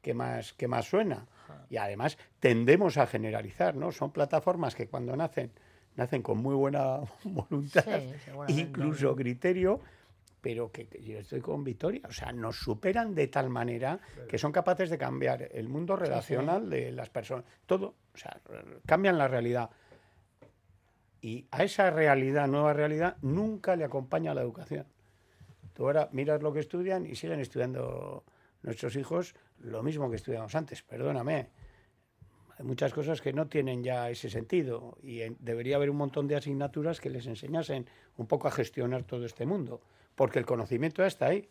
que 0.00 0.14
más, 0.14 0.52
que 0.52 0.68
más 0.68 0.86
suena. 0.86 1.26
Y 1.68 1.76
además 1.76 2.16
tendemos 2.38 2.96
a 2.96 3.06
generalizar, 3.06 3.74
¿no? 3.74 3.90
Son 3.90 4.12
plataformas 4.12 4.74
que 4.74 4.86
cuando 4.86 5.16
nacen, 5.16 5.50
nacen 5.96 6.22
con 6.22 6.38
muy 6.38 6.54
buena 6.54 7.00
voluntad, 7.24 7.84
Sí, 8.46 8.60
incluso 8.60 9.16
criterio, 9.16 9.80
pero 10.46 10.70
que, 10.70 10.86
que 10.86 11.02
yo 11.02 11.18
estoy 11.18 11.40
con 11.40 11.64
Victoria. 11.64 12.02
O 12.08 12.12
sea, 12.12 12.30
nos 12.30 12.60
superan 12.60 13.16
de 13.16 13.26
tal 13.26 13.50
manera 13.50 13.98
que 14.28 14.38
son 14.38 14.52
capaces 14.52 14.88
de 14.88 14.96
cambiar 14.96 15.48
el 15.50 15.68
mundo 15.68 15.96
relacional 15.96 16.70
de 16.70 16.92
las 16.92 17.10
personas. 17.10 17.44
Todo, 17.66 17.96
o 18.14 18.16
sea, 18.16 18.40
cambian 18.86 19.18
la 19.18 19.26
realidad. 19.26 19.70
Y 21.20 21.48
a 21.50 21.64
esa 21.64 21.90
realidad, 21.90 22.46
nueva 22.46 22.74
realidad, 22.74 23.16
nunca 23.22 23.74
le 23.74 23.82
acompaña 23.82 24.34
la 24.34 24.42
educación. 24.42 24.86
Tú 25.72 25.86
ahora 25.86 26.10
miras 26.12 26.40
lo 26.40 26.52
que 26.52 26.60
estudian 26.60 27.06
y 27.06 27.16
siguen 27.16 27.40
estudiando 27.40 28.22
nuestros 28.62 28.94
hijos 28.94 29.34
lo 29.58 29.82
mismo 29.82 30.08
que 30.08 30.14
estudiamos 30.14 30.54
antes, 30.54 30.80
perdóname. 30.84 31.50
Hay 32.56 32.64
muchas 32.64 32.94
cosas 32.94 33.20
que 33.20 33.32
no 33.32 33.48
tienen 33.48 33.82
ya 33.82 34.08
ese 34.10 34.30
sentido 34.30 34.96
y 35.02 35.22
debería 35.40 35.74
haber 35.74 35.90
un 35.90 35.96
montón 35.96 36.28
de 36.28 36.36
asignaturas 36.36 37.00
que 37.00 37.10
les 37.10 37.26
enseñasen 37.26 37.90
un 38.16 38.28
poco 38.28 38.46
a 38.46 38.52
gestionar 38.52 39.02
todo 39.02 39.26
este 39.26 39.44
mundo, 39.44 39.80
porque 40.16 40.40
el 40.40 40.46
conocimiento 40.46 41.02
ya 41.02 41.06
está 41.06 41.26
ahí. 41.26 41.48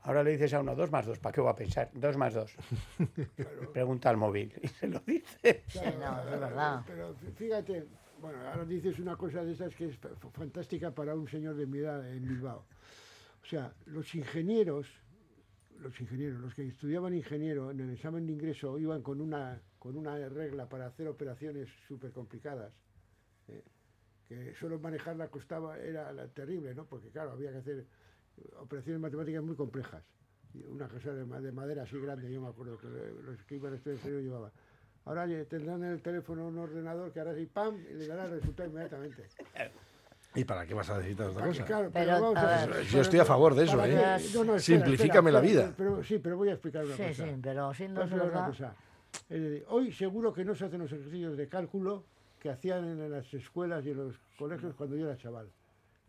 Ahora 0.00 0.22
le 0.22 0.32
dices 0.32 0.52
a 0.52 0.60
uno, 0.60 0.74
dos 0.74 0.90
más 0.90 1.06
dos, 1.06 1.18
¿para 1.18 1.32
qué 1.32 1.40
va 1.40 1.52
a 1.52 1.56
pensar? 1.56 1.90
Dos 1.94 2.16
más 2.16 2.34
dos. 2.34 2.54
Pregunta 3.72 4.10
al 4.10 4.16
móvil 4.16 4.52
y 4.60 4.68
se 4.68 4.88
lo 4.88 4.98
dice. 5.00 5.62
Sí, 5.68 5.78
no, 5.98 6.20
es 6.20 6.26
verdad. 6.40 6.82
Pero 6.86 7.14
fí- 7.16 7.32
fíjate, 7.32 7.86
bueno, 8.20 8.38
ahora 8.50 8.64
dices 8.66 8.98
una 8.98 9.16
cosa 9.16 9.42
de 9.44 9.52
esas 9.52 9.74
que 9.74 9.86
es 9.86 9.96
fa- 9.96 10.10
fantástica 10.32 10.90
para 10.94 11.14
un 11.14 11.26
señor 11.28 11.54
de 11.54 11.66
mi 11.66 11.78
edad 11.78 12.06
en 12.12 12.26
Bilbao. 12.26 12.66
O 13.42 13.46
sea, 13.46 13.72
los 13.86 14.14
ingenieros, 14.14 14.86
los 15.78 15.98
ingenieros, 16.00 16.38
los 16.40 16.54
que 16.54 16.66
estudiaban 16.66 17.14
ingeniero 17.14 17.70
en 17.70 17.80
el 17.80 17.90
examen 17.94 18.26
de 18.26 18.32
ingreso 18.32 18.78
iban 18.78 19.00
con 19.02 19.20
una, 19.22 19.60
con 19.78 19.96
una 19.96 20.16
regla 20.28 20.68
para 20.68 20.86
hacer 20.86 21.08
operaciones 21.08 21.68
súper 21.88 22.12
complicadas. 22.12 22.72
eh, 23.48 23.62
que 24.28 24.54
solo 24.58 24.78
manejarla 24.78 25.28
costaba, 25.28 25.78
era 25.78 26.12
la- 26.12 26.28
terrible, 26.28 26.74
¿no? 26.74 26.84
Porque 26.86 27.08
claro, 27.10 27.32
había 27.32 27.50
que 27.52 27.58
hacer 27.58 27.84
operaciones 28.58 29.00
matemáticas 29.00 29.42
muy 29.42 29.56
complejas. 29.56 30.02
Y 30.54 30.64
Una 30.64 30.86
casa 30.88 31.12
de, 31.12 31.24
ma- 31.24 31.40
de 31.40 31.52
madera 31.52 31.82
así 31.82 31.98
grande, 31.98 32.32
yo 32.32 32.40
me 32.40 32.48
acuerdo 32.48 32.78
que 32.78 32.86
los 32.88 33.42
que 33.44 33.56
iban 33.56 33.72
a 33.72 33.76
estudiar 33.76 33.96
ingeniero 33.98 34.22
llevaban. 34.22 34.52
Ahora 35.04 35.26
tendrán 35.46 35.82
en 35.84 35.90
el 35.92 36.00
teléfono 36.00 36.46
un 36.48 36.58
ordenador 36.58 37.12
que 37.12 37.20
hará 37.20 37.32
así, 37.32 37.44
¡pam! 37.46 37.76
y 37.90 37.94
le 37.94 38.06
dará 38.06 38.24
el 38.24 38.30
resultado 38.40 38.68
inmediatamente. 38.70 39.24
¿Y 40.36 40.44
para 40.44 40.66
qué 40.66 40.74
vas 40.74 40.88
a 40.90 40.96
necesitar 40.98 41.28
otra 41.28 41.46
cosa? 41.46 41.64
Claro, 41.64 41.90
Pero, 41.92 42.06
pero, 42.12 42.20
vamos 42.22 42.38
a 42.38 42.66
ver, 42.66 42.82
Yo 42.86 43.00
estoy 43.02 43.20
a 43.20 43.24
favor 43.24 43.54
de 43.54 43.64
eso, 43.64 43.84
¿eh? 43.84 43.90
que- 43.90 43.94
no, 43.96 44.44
no, 44.44 44.56
espera, 44.56 44.58
Simplifícame 44.60 45.30
la 45.30 45.38
espera, 45.40 45.62
vida. 45.66 45.74
Pero, 45.76 46.02
sí, 46.02 46.18
pero 46.18 46.36
voy 46.36 46.48
a 46.48 46.52
explicar 46.52 46.84
una 46.84 46.96
Sí, 46.96 47.02
cosa. 47.02 47.24
sí, 47.24 47.30
pero 47.42 47.68
una 48.24 48.24
verdad... 48.24 48.46
cosa. 48.48 48.74
Es 49.28 49.40
decir, 49.42 49.64
hoy 49.68 49.92
seguro 49.92 50.32
que 50.32 50.44
no 50.44 50.54
se 50.54 50.64
hacen 50.64 50.80
los 50.80 50.90
ejercicios 50.92 51.36
de 51.36 51.48
cálculo 51.48 52.04
que 52.44 52.50
hacían 52.50 52.84
en 53.00 53.10
las 53.10 53.32
escuelas 53.32 53.86
y 53.86 53.90
en 53.92 53.96
los 53.96 54.14
colegios 54.38 54.74
cuando 54.74 54.96
yo 54.96 55.06
era 55.06 55.16
chaval. 55.16 55.48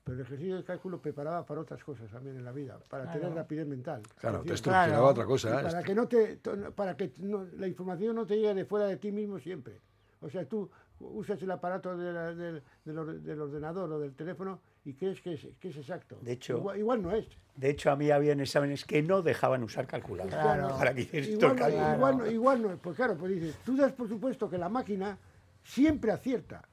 Pero 0.04 0.18
el 0.18 0.22
ejercicio 0.26 0.58
de 0.58 0.66
cálculo 0.66 1.00
preparaba 1.02 1.46
para 1.46 1.62
otras 1.62 1.82
cosas 1.82 2.12
también 2.12 2.36
en 2.36 2.44
la 2.44 2.52
vida, 2.52 2.78
para 2.90 3.06
tener 3.06 3.22
Claro. 3.22 3.36
rapidez 3.36 3.66
mental. 3.66 4.02
Claro, 4.20 4.40
te 4.40 4.44
decir, 4.44 4.56
estructuraba 4.56 4.88
Claro. 4.90 5.06
otra 5.08 5.26
cosa. 5.26 5.62
¿eh? 5.62 5.64
para 5.64 5.82
que 5.84 5.96
no 5.96 6.08
te 6.10 6.40
para 6.76 6.98
que 6.98 7.14
no- 7.20 7.46
la 7.58 7.68
información 7.70 8.18
no 8.18 8.26
te 8.26 8.36
llegue 8.36 8.54
de 8.54 8.66
fuera 8.66 8.86
de 8.88 8.98
ti 8.98 9.14
mismo 9.14 9.40
siempre 9.40 9.80
o 10.20 10.30
sea 10.30 10.44
tú 10.46 10.70
usas 11.00 11.42
el 11.42 11.52
aparato 11.52 11.96
de 11.96 12.12
la- 12.12 12.36
del, 12.36 12.62
del 12.84 13.24
del 13.24 13.40
ordenador 13.40 13.90
o 13.94 14.00
del 14.00 14.14
teléfono 14.14 14.60
y 14.84 14.94
crees 14.94 15.22
que 15.22 15.34
es, 15.36 15.48
que 15.62 15.70
es 15.70 15.78
exacto 15.78 16.18
De 16.22 16.34
hecho- 16.34 16.58
igual, 16.58 16.78
igual 16.78 17.02
no 17.02 17.12
es 17.16 17.26
De 17.56 17.70
hecho, 17.70 17.90
a 17.90 17.96
mí 17.96 18.12
habían 18.12 18.42
exámenes 18.42 18.84
que 18.84 19.02
no 19.02 19.22
dejaban 19.22 19.64
usar 19.64 19.88
calculador. 19.88 20.30
Claro. 20.34 20.76
Para 20.78 20.94
que 20.94 21.02
hicieras 21.04 21.30
igual, 21.30 21.56
no, 21.56 21.56
cálculo. 21.56 21.94
igual, 21.96 22.18
no, 22.18 22.28
igual 22.30 22.62
no 22.62 22.72
es 22.74 22.80
pues 22.80 22.96
claro 22.98 23.16
pues 23.16 23.32
dices 23.32 23.58
tú 23.66 23.78
das 23.78 23.94
por 23.94 24.10
supuesto 24.10 24.50
que 24.50 24.58
la 24.58 24.68
máquina 24.70 25.18
siempre 25.66 26.12
acierta. 26.12 26.68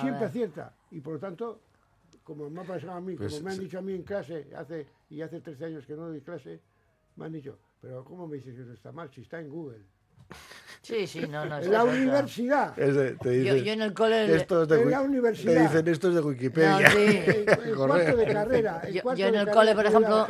Siempre 0.00 0.24
acierta. 0.24 0.74
Y 0.90 1.00
por 1.00 1.14
lo 1.14 1.18
tanto 1.18 1.60
como 2.22 2.48
me 2.48 2.60
ha 2.60 2.64
pasado 2.64 2.92
a 2.92 3.00
mí, 3.00 3.16
Pues 3.16 3.34
como 3.34 3.44
me 3.44 3.52
han 3.52 3.58
dicho 3.58 3.78
a 3.78 3.82
mí 3.82 3.94
en 3.94 4.02
clase, 4.04 4.46
hace, 4.56 4.86
y 5.10 5.20
hace 5.20 5.40
13 5.40 5.64
años 5.66 5.86
que 5.86 5.94
no 5.94 6.06
doy 6.08 6.20
clase, 6.20 6.60
me 7.16 7.26
han 7.26 7.32
dicho, 7.32 7.58
pero 7.80 8.04
¿cómo 8.04 8.26
me 8.26 8.36
dices 8.36 8.54
que 8.54 8.62
eso 8.62 8.72
está 8.72 8.92
mal 8.92 9.10
si 9.10 9.22
está 9.22 9.40
en 9.40 9.50
Google? 9.50 9.82
Sí, 10.82 11.06
sí, 11.06 11.20
no, 11.28 11.44
no. 11.46 11.58
En 11.60 11.70
la 11.70 11.84
universidad. 11.84 12.76
Es 12.78 12.94
de- 12.96 13.12
te 13.12 13.44
Yo, 13.44 13.54
dicen, 13.54 13.64
yo 13.64 13.72
en 13.74 13.82
el 13.82 13.94
cole... 13.94 14.34
esto 14.34 14.62
es 14.62 14.68
de 14.68 14.82
en 14.82 14.90
la 14.90 15.00
universidad. 15.00 15.54
Te 15.54 15.60
dicen 15.62 15.88
esto 15.88 16.08
es 16.08 16.14
de 16.16 16.20
Wikipedia. 16.20 16.80
No, 16.80 16.90
sí. 16.90 17.20
Correa. 17.76 18.04
cuarto 18.04 18.16
de 18.16 18.26
carrera. 18.32 18.88
Yo, 18.90 19.02
cuarto 19.02 19.20
yo 19.20 19.26
en 19.28 19.34
el 19.36 19.48
cole, 19.50 19.74
por 19.76 19.86
ejemplo, 19.86 20.26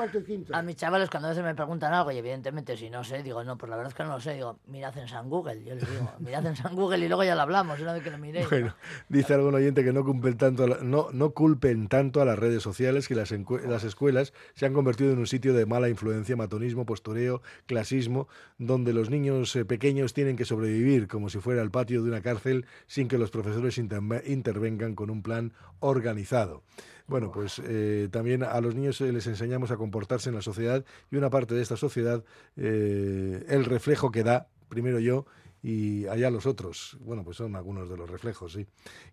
a 0.53 0.62
mis 0.62 0.77
chavales 0.77 1.09
cuando 1.09 1.29
a 1.29 1.31
veces 1.31 1.43
me 1.43 1.55
preguntan 1.55 1.95
algo 1.95 2.11
y 2.12 2.19
evidentemente 2.19 2.77
si 2.77 2.91
no 2.91 3.03
sé, 3.03 3.23
digo, 3.23 3.43
no, 3.45 3.57
pues 3.57 3.71
la 3.71 3.77
verdad 3.77 3.91
es 3.93 3.97
que 3.97 4.03
no 4.05 4.11
lo 4.11 4.21
sé, 4.21 4.35
digo, 4.35 4.59
mirad 4.67 4.97
en 4.99 5.09
San 5.09 5.31
Google, 5.31 5.65
yo 5.65 5.75
les 5.75 5.88
digo, 5.91 6.12
mirad 6.21 6.45
en 6.47 6.55
San 6.57 6.77
Google 6.77 6.99
y 7.05 7.09
luego 7.09 7.25
ya 7.25 7.35
lo 7.35 7.41
hablamos, 7.43 7.81
una 7.81 7.95
vez 7.95 8.03
que 8.03 8.11
lo 8.11 8.19
miréis. 8.19 8.49
Bueno, 8.51 8.75
dice 9.09 9.33
algún 9.33 9.55
oyente 9.55 9.83
que 9.83 9.93
no 9.95 10.05
culpen 10.05 10.37
tanto, 10.37 10.65
a 10.65 10.69
la- 10.69 10.79
no, 10.83 11.09
no 11.12 11.31
culpen 11.31 11.88
tanto 11.88 12.21
a 12.21 12.27
las 12.27 12.38
redes 12.38 12.62
sociales 12.62 13.09
que 13.09 13.15
las, 13.15 13.33
encue- 13.33 13.62
las 13.67 13.85
escuelas 13.85 14.35
se 14.55 14.67
han 14.67 14.75
convertido 14.75 15.12
en 15.12 15.19
un 15.19 15.27
sitio 15.27 15.55
de 15.55 15.65
mala 15.65 15.88
influencia, 15.88 16.37
matonismo, 16.37 16.85
postureo, 16.85 17.41
clasismo, 17.67 18.29
donde 18.59 18.93
los 18.93 19.09
niños 19.09 19.57
eh, 19.57 19.65
pequeños 19.65 20.12
tienen 20.12 20.37
que 20.37 20.41
sobrevivir 20.44 21.09
como 21.09 21.28
si 21.28 21.38
fuera 21.38 21.62
el 21.62 21.70
patio 21.70 22.02
de 22.02 22.09
una 22.09 22.22
cárcel 22.22 22.66
sin 22.87 23.09
que 23.09 23.18
los 23.18 23.31
profesores 23.31 23.78
interve- 23.78 24.22
intervengan 24.26 24.94
con 24.94 25.11
un 25.11 25.22
plan 25.22 25.52
organizado. 25.81 26.62
Bueno, 27.07 27.33
pues 27.33 27.61
eh, 27.64 28.09
también 28.11 28.42
a 28.42 28.61
los 28.61 28.74
niños 28.74 29.00
les 29.00 29.26
enseñamos 29.26 29.70
a 29.70 29.76
comportarse 29.76 30.28
en 30.28 30.37
la 30.37 30.42
sociedad 30.42 30.85
y 31.11 31.16
una 31.16 31.31
parte 31.31 31.55
de 31.55 31.62
esta 31.62 31.76
sociedad, 31.76 32.24
eh, 32.57 33.44
el 33.48 33.64
reflejo 33.64 34.11
que 34.11 34.22
da, 34.22 34.46
primero 34.68 34.98
yo, 34.98 35.26
y 35.62 36.07
allá 36.07 36.31
los 36.31 36.46
otros. 36.46 36.96
Bueno, 37.00 37.22
pues 37.24 37.37
son 37.37 37.55
algunos 37.57 37.90
de 37.90 37.96
los 37.96 38.09
reflejos, 38.09 38.52
sí, 38.52 38.66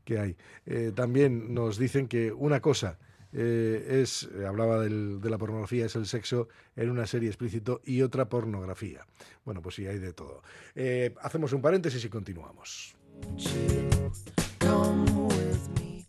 que 0.05 0.19
hay. 0.19 0.37
Eh, 0.65 0.91
también 0.95 1.53
nos 1.53 1.77
dicen 1.77 2.07
que 2.07 2.31
una 2.31 2.59
cosa 2.59 2.99
eh, 3.33 3.99
es, 4.01 4.27
eh, 4.37 4.45
hablaba 4.45 4.79
del- 4.81 5.21
de 5.21 5.29
la 5.29 5.37
pornografía, 5.37 5.85
es 5.85 5.95
el 5.95 6.05
sexo 6.05 6.47
en 6.75 6.89
una 6.89 7.05
serie 7.07 7.29
explícito 7.29 7.81
y 7.85 8.01
otra 8.01 8.29
pornografía. 8.29 9.05
Bueno, 9.45 9.61
pues 9.61 9.75
sí, 9.75 9.85
hay 9.87 9.99
de 9.99 10.13
todo. 10.13 10.41
Eh, 10.75 11.13
hacemos 11.21 11.53
un 11.53 11.61
paréntesis 11.61 12.03
y 12.05 12.09
continuamos. 12.09 12.95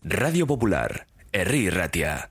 Radio 0.02 0.46
Popular, 0.46 1.06
Herri 1.32 1.70
Ratia. 1.70 2.30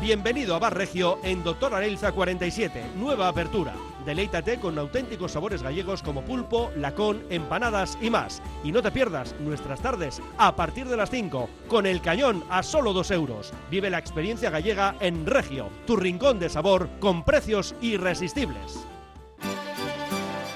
Bienvenido 0.00 0.54
a 0.54 0.58
Bar 0.58 0.74
Regio 0.74 1.18
en 1.22 1.44
Doctor 1.44 1.74
Arelza 1.74 2.12
47, 2.12 2.92
nueva 2.96 3.28
apertura. 3.28 3.74
Deleítate 4.06 4.58
con 4.58 4.78
auténticos 4.78 5.32
sabores 5.32 5.62
gallegos 5.62 6.02
como 6.02 6.22
pulpo, 6.22 6.72
lacón, 6.74 7.22
empanadas 7.28 7.98
y 8.00 8.08
más. 8.08 8.40
Y 8.64 8.72
no 8.72 8.80
te 8.80 8.92
pierdas 8.92 9.34
nuestras 9.40 9.82
tardes 9.82 10.22
a 10.38 10.56
partir 10.56 10.88
de 10.88 10.96
las 10.96 11.10
5, 11.10 11.50
con 11.68 11.84
el 11.84 12.00
cañón 12.00 12.42
a 12.48 12.62
solo 12.62 12.94
2 12.94 13.10
euros. 13.10 13.52
Vive 13.70 13.90
la 13.90 13.98
experiencia 13.98 14.48
gallega 14.48 14.94
en 15.00 15.26
Regio, 15.26 15.68
tu 15.86 15.96
rincón 15.96 16.38
de 16.38 16.48
sabor 16.48 16.88
con 16.98 17.22
precios 17.22 17.74
irresistibles. 17.82 18.86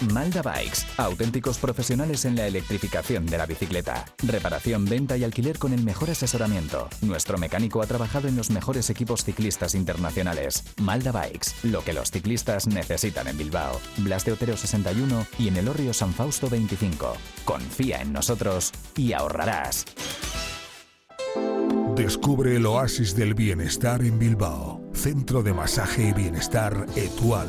Malda 0.00 0.40
Bikes, 0.40 0.86
auténticos 0.96 1.58
profesionales 1.58 2.24
en 2.24 2.34
la 2.34 2.46
electrificación 2.46 3.26
de 3.26 3.36
la 3.36 3.46
bicicleta. 3.46 4.06
Reparación, 4.22 4.86
venta 4.86 5.16
y 5.16 5.24
alquiler 5.24 5.58
con 5.58 5.74
el 5.74 5.82
mejor 5.82 6.10
asesoramiento. 6.10 6.88
Nuestro 7.02 7.36
mecánico 7.36 7.82
ha 7.82 7.86
trabajado 7.86 8.26
en 8.26 8.36
los 8.36 8.50
mejores 8.50 8.88
equipos 8.88 9.24
ciclistas 9.24 9.74
internacionales. 9.74 10.64
Malda 10.78 11.12
Bikes, 11.12 11.50
lo 11.64 11.84
que 11.84 11.92
los 11.92 12.10
ciclistas 12.10 12.66
necesitan 12.66 13.28
en 13.28 13.36
Bilbao. 13.36 13.78
Blas 13.98 14.24
de 14.24 14.32
Otero 14.32 14.56
61 14.56 15.26
y 15.38 15.48
en 15.48 15.58
el 15.58 15.68
Orrio 15.68 15.92
San 15.92 16.14
Fausto 16.14 16.48
25. 16.48 17.16
Confía 17.44 18.00
en 18.00 18.12
nosotros 18.12 18.72
y 18.96 19.12
ahorrarás. 19.12 19.84
Descubre 21.94 22.56
el 22.56 22.64
oasis 22.64 23.14
del 23.14 23.34
bienestar 23.34 24.02
en 24.02 24.18
Bilbao. 24.18 24.80
Centro 24.94 25.42
de 25.42 25.52
Masaje 25.52 26.08
y 26.08 26.12
Bienestar 26.12 26.86
Etual. 26.96 27.48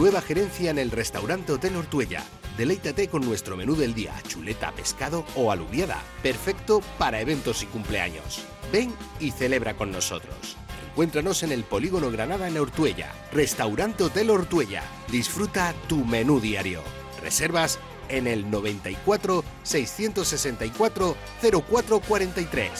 Nueva 0.00 0.22
gerencia 0.22 0.70
en 0.70 0.78
el 0.78 0.90
restaurante 0.90 1.52
Hotel 1.52 1.76
Ortuella. 1.76 2.24
Deleítate 2.56 3.08
con 3.08 3.22
nuestro 3.22 3.54
menú 3.54 3.76
del 3.76 3.92
día, 3.92 4.14
chuleta, 4.26 4.72
pescado 4.72 5.26
o 5.36 5.52
alubiada. 5.52 6.02
Perfecto 6.22 6.80
para 6.96 7.20
eventos 7.20 7.62
y 7.62 7.66
cumpleaños. 7.66 8.46
Ven 8.72 8.94
y 9.20 9.30
celebra 9.30 9.76
con 9.76 9.92
nosotros. 9.92 10.56
Encuéntranos 10.88 11.42
en 11.42 11.52
el 11.52 11.64
Polígono 11.64 12.10
Granada 12.10 12.48
en 12.48 12.56
Ortuella. 12.56 13.12
Restaurante 13.30 14.04
Hotel 14.04 14.30
Ortuella. 14.30 14.84
Disfruta 15.08 15.74
tu 15.86 16.02
menú 16.02 16.40
diario. 16.40 16.80
Reservas 17.20 17.78
en 18.08 18.26
el 18.26 18.50
94 18.50 19.44
664 19.64 21.14
0443. 21.42 22.70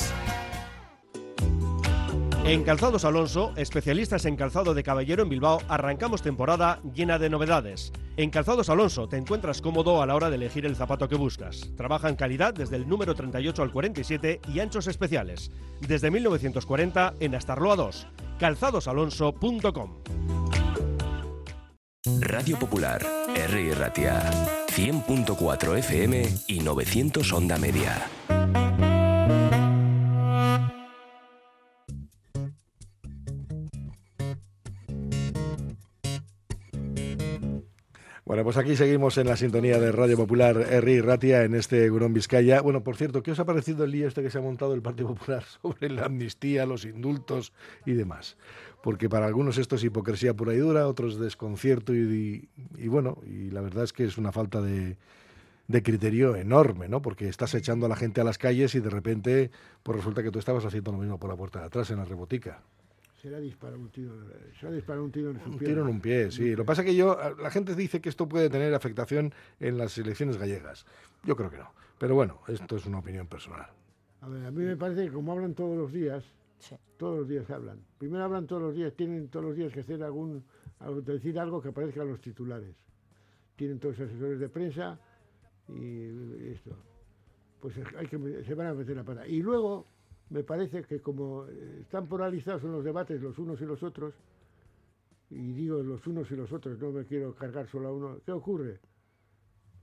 En 2.45 2.65
Calzados 2.65 3.05
Alonso, 3.05 3.53
especialistas 3.57 4.25
en 4.25 4.35
calzado 4.35 4.75
de 4.75 4.83
caballero 4.83 5.23
en 5.23 5.29
Bilbao, 5.29 5.61
arrancamos 5.69 6.23
temporada 6.23 6.81
llena 6.95 7.19
de 7.19 7.31
novedades. 7.31 7.93
En 8.17 8.31
Calzados 8.31 8.69
Alonso 8.71 9.09
te 9.09 9.19
encuentras 9.19 9.61
cómodo 9.61 10.03
a 10.03 10.07
la 10.07 10.17
hora 10.17 10.31
de 10.31 10.37
elegir 10.37 10.67
el 10.67 10.75
zapato 10.75 11.09
que 11.09 11.17
buscas. 11.17 11.71
Trabaja 11.77 12.09
en 12.09 12.17
calidad 12.17 12.53
desde 12.53 12.77
el 12.77 12.89
número 12.89 13.15
38 13.15 13.63
al 13.63 13.71
47 13.71 14.41
y 14.53 14.61
anchos 14.61 14.89
especiales. 14.89 15.51
Desde 15.81 16.11
1940 16.11 17.15
en 17.21 17.35
Astarloa 17.35 17.77
2. 17.77 18.07
calzadosalonso.com. 18.41 19.99
Radio 22.21 22.59
Popular, 22.59 23.07
Herri 23.37 23.73
Ratia. 23.73 24.23
100.4 24.69 25.79
FM 25.79 26.23
y 26.49 26.61
900 26.61 27.33
Onda 27.33 27.59
Media. 27.59 28.09
Pues 38.45 38.57
aquí 38.59 38.77
seguimos 38.77 39.19
en 39.19 39.27
la 39.27 39.37
sintonía 39.37 39.81
de 39.81 39.91
Radio 39.91 40.17
Popular 40.17 40.57
R. 40.57 41.03
Ratia 41.03 41.43
en 41.43 41.57
este 41.57 41.89
Gurón 41.89 42.13
Vizcaya. 42.13 42.61
Bueno, 42.61 42.85
por 42.85 42.97
cierto, 42.97 43.25
¿qué 43.25 43.33
os 43.33 43.41
ha 43.41 43.45
parecido 43.45 43.83
el 43.83 43.91
lío 43.91 44.07
este 44.07 44.23
que 44.23 44.31
se 44.31 44.39
ha 44.39 44.41
montado 44.41 44.73
el 44.73 44.83
Partido 44.83 45.09
Popular 45.09 45.43
sobre 45.63 45.91
la 45.91 46.05
amnistía, 46.05 46.65
los 46.65 46.85
indultos 46.85 47.53
y 47.85 47.95
demás? 47.95 48.37
Porque 48.85 49.09
para 49.09 49.27
algunos 49.27 49.59
esto 49.59 49.75
es 49.75 49.83
hipocresía 49.83 50.33
pura 50.33 50.55
y 50.55 50.59
dura, 50.59 50.87
otros 50.87 51.19
desconcierto 51.19 51.93
y, 51.93 52.49
y, 52.79 52.87
bueno, 52.87 53.19
y 53.27 53.51
la 53.51 53.63
verdad 53.63 53.83
es 53.83 53.93
que 53.93 54.05
es 54.05 54.17
una 54.17 54.31
falta 54.31 54.61
de, 54.61 54.97
de 55.67 55.83
criterio 55.83 56.37
enorme, 56.37 56.89
¿no? 56.89 57.03
Porque 57.03 57.29
estás 57.29 57.53
echando 57.55 57.87
a 57.87 57.89
la 57.89 57.97
gente 57.97 58.21
a 58.21 58.25
las 58.25 58.39
calles 58.39 58.77
y 58.77 58.81
de 58.81 58.91
repente 58.91 59.51
pues 59.83 59.99
resulta 59.99 60.23
que 60.23 60.31
tú 60.31 60.39
estabas 60.39 60.65
haciendo 60.65 60.93
lo 60.93 60.99
mismo 60.99 61.19
por 61.19 61.31
la 61.31 61.37
puerta 61.37 61.59
de 61.59 61.67
atrás 61.67 61.91
en 61.91 61.97
la 61.97 62.05
rebotica. 62.05 62.63
Se 63.21 63.29
le 63.29 63.37
ha 63.37 63.41
disparado 63.41 63.79
un 63.79 63.91
tiro, 63.91 64.15
se 64.59 64.67
ha 64.67 64.71
disparado 64.71 65.05
un 65.05 65.13
tiro 65.13 65.31
en 65.31 65.41
su 65.41 65.51
Un 65.51 65.59
pie. 65.59 65.69
tiro 65.69 65.83
en 65.83 65.89
un 65.89 66.01
pie, 66.01 66.31
sí. 66.31 66.53
Lo 66.53 66.63
que 66.63 66.65
pasa 66.65 66.81
es 66.81 66.87
que 66.87 66.95
yo, 66.95 67.19
la 67.39 67.51
gente 67.51 67.75
dice 67.75 68.01
que 68.01 68.09
esto 68.09 68.27
puede 68.27 68.49
tener 68.49 68.73
afectación 68.73 69.35
en 69.59 69.77
las 69.77 69.99
elecciones 69.99 70.39
gallegas. 70.39 70.87
Yo 71.25 71.37
creo 71.37 71.51
que 71.51 71.59
no. 71.59 71.71
Pero 71.99 72.15
bueno, 72.15 72.41
esto 72.49 72.77
es 72.77 72.87
una 72.87 73.01
opinión 73.01 73.27
personal. 73.27 73.67
A 74.23 74.29
ver, 74.29 74.47
a 74.47 74.51
mí 74.51 74.65
me 74.65 74.77
parece 74.77 75.05
que 75.05 75.13
como 75.13 75.33
hablan 75.33 75.55
todos 75.55 75.77
los 75.77 75.93
días, 75.93 76.25
todos 76.97 77.19
los 77.19 77.29
días 77.29 77.51
hablan. 77.51 77.79
Primero 77.99 78.25
hablan 78.25 78.47
todos 78.47 78.63
los 78.63 78.75
días, 78.75 78.95
tienen 78.95 79.29
todos 79.29 79.45
los 79.45 79.57
días 79.57 79.71
que 79.73 79.81
hacer 79.81 80.03
algún, 80.03 80.43
decir 81.05 81.39
algo 81.39 81.61
que 81.61 81.69
aparezca 81.69 82.03
en 82.03 82.09
los 82.09 82.21
titulares. 82.23 82.75
Tienen 83.57 83.79
todos 83.79 83.99
los 83.99 84.09
asesores 84.09 84.41
de 84.41 84.49
prensa 84.49 84.99
y 85.69 86.05
esto. 86.53 86.75
Pues 87.61 87.75
hay 87.99 88.07
que, 88.07 88.45
se 88.47 88.55
van 88.55 88.69
a 88.69 88.75
meter 88.75 88.97
la 88.97 89.05
pata. 89.05 89.27
Y 89.27 89.43
luego, 89.43 89.87
me 90.31 90.45
parece 90.45 90.83
que 90.85 91.01
como 91.01 91.47
están 91.81 92.07
polarizados 92.07 92.63
en 92.65 92.73
los 92.73 92.85
debates 92.85 93.21
los 93.21 93.39
unos 93.39 93.61
y 93.61 93.65
los 93.65 93.83
otros, 93.83 94.15
y 95.31 95.53
digo 95.53 95.83
los 95.83 96.07
unos 96.07 96.31
y 96.31 96.37
los 96.37 96.53
otros, 96.53 96.79
no 96.79 96.91
me 96.91 97.05
quiero 97.05 97.35
cargar 97.35 97.67
solo 97.69 97.89
a 97.89 97.93
uno, 97.93 98.21
¿qué 98.25 98.33
ocurre? 98.33 98.79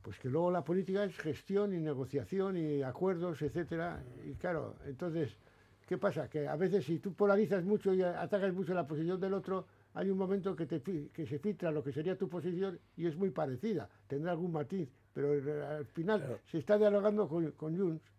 Pues 0.01 0.19
que 0.19 0.29
luego 0.29 0.49
la 0.51 0.63
política 0.63 1.03
es 1.03 1.17
gestión 1.17 1.73
y 1.73 1.79
negociación 1.79 2.57
y 2.57 2.81
acuerdos, 2.81 3.41
etcétera. 3.41 4.01
Y 4.25 4.36
claro, 4.36 4.75
entonces, 4.86 5.38
¿qué 5.86 5.97
pasa? 5.97 6.29
Que 6.29 6.47
a 6.47 6.55
veces 6.55 6.86
si 6.86 6.99
tú 6.99 7.13
polarizas 7.13 7.63
mucho 7.65 7.93
y 7.93 8.01
atacas 8.01 8.53
mucho 8.53 8.73
la 8.73 8.88
posición 8.88 9.19
del 9.19 9.33
otro, 9.33 9.65
hay 9.93 10.10
un 10.10 10.17
momento 10.17 10.55
que, 10.55 10.65
te, 10.65 10.81
que 10.81 11.25
se 11.25 11.39
filtra 11.39 11.71
lo 11.71 11.83
que 11.83 11.91
sería 11.91 12.17
tu 12.17 12.29
posición 12.29 12.79
y 12.95 13.05
es 13.05 13.17
muy 13.17 13.31
parecida, 13.31 13.89
tendrá 14.07 14.31
algún 14.31 14.53
matiz, 14.53 14.88
pero 15.13 15.31
al 15.67 15.86
final 15.88 16.39
se 16.45 16.60
está 16.60 16.77
dialogando 16.77 17.27
con, 17.27 17.51
con 17.51 17.77
Junts. 17.77 18.16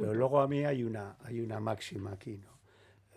Pero 0.00 0.14
luego 0.14 0.40
a 0.40 0.48
mí 0.48 0.64
hay 0.64 0.82
una, 0.82 1.16
hay 1.20 1.40
una 1.40 1.60
máxima 1.60 2.12
aquí, 2.12 2.38
¿no? 2.38 2.58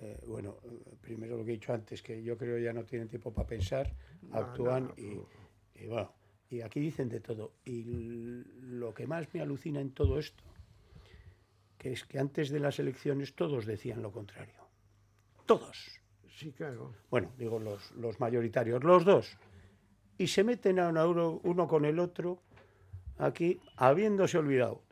Eh, 0.02 0.19
bueno, 0.28 0.58
primero 1.00 1.38
lo 1.38 1.46
que 1.46 1.52
he 1.52 1.54
dicho 1.54 1.74
antes, 1.74 2.02
que 2.02 2.22
yo 2.22 2.38
creo 2.38 2.58
ya 2.60 2.74
no 2.74 2.84
tienen 2.84 3.08
tiempo 3.08 3.32
para 3.32 3.48
pensar, 3.48 3.96
No, 4.22 4.38
actúan 4.38 4.88
no, 4.88 4.93
y, 4.98 5.22
y 5.76 5.88
bueno, 5.88 6.12
y 6.50 6.60
aquí 6.62 6.82
dicen 6.82 7.08
de 7.08 7.22
todo. 7.22 7.54
Y 7.63 7.84
lo 8.60 8.93
que 8.93 9.08
más 9.08 9.34
me 9.34 9.39
alucina 9.39 9.80
en 9.80 9.91
todo 9.91 10.19
esto, 10.19 10.43
que 11.78 11.93
es 11.93 12.04
que 12.04 12.19
antes 12.19 12.50
de 12.50 12.60
las 12.60 12.80
elecciones 12.80 13.34
todos 13.34 13.65
decían 13.65 14.02
lo 14.02 14.12
contrario. 14.12 14.67
Todos. 15.46 16.02
Sí, 16.36 16.52
claro. 16.52 16.93
Bueno, 17.10 17.32
digo 17.38 17.60
los, 17.60 17.91
los 17.93 18.19
mayoritarios, 18.19 18.84
los 18.84 19.06
dos. 19.06 19.38
Y 20.17 20.28
se 20.28 20.43
meten 20.43 20.80
a 20.80 20.89
uno 20.89 21.67
con 21.67 21.86
el 21.86 22.00
otro 22.00 22.41
aquí, 23.17 23.62
habiéndose 23.78 24.38
olvidado 24.38 24.83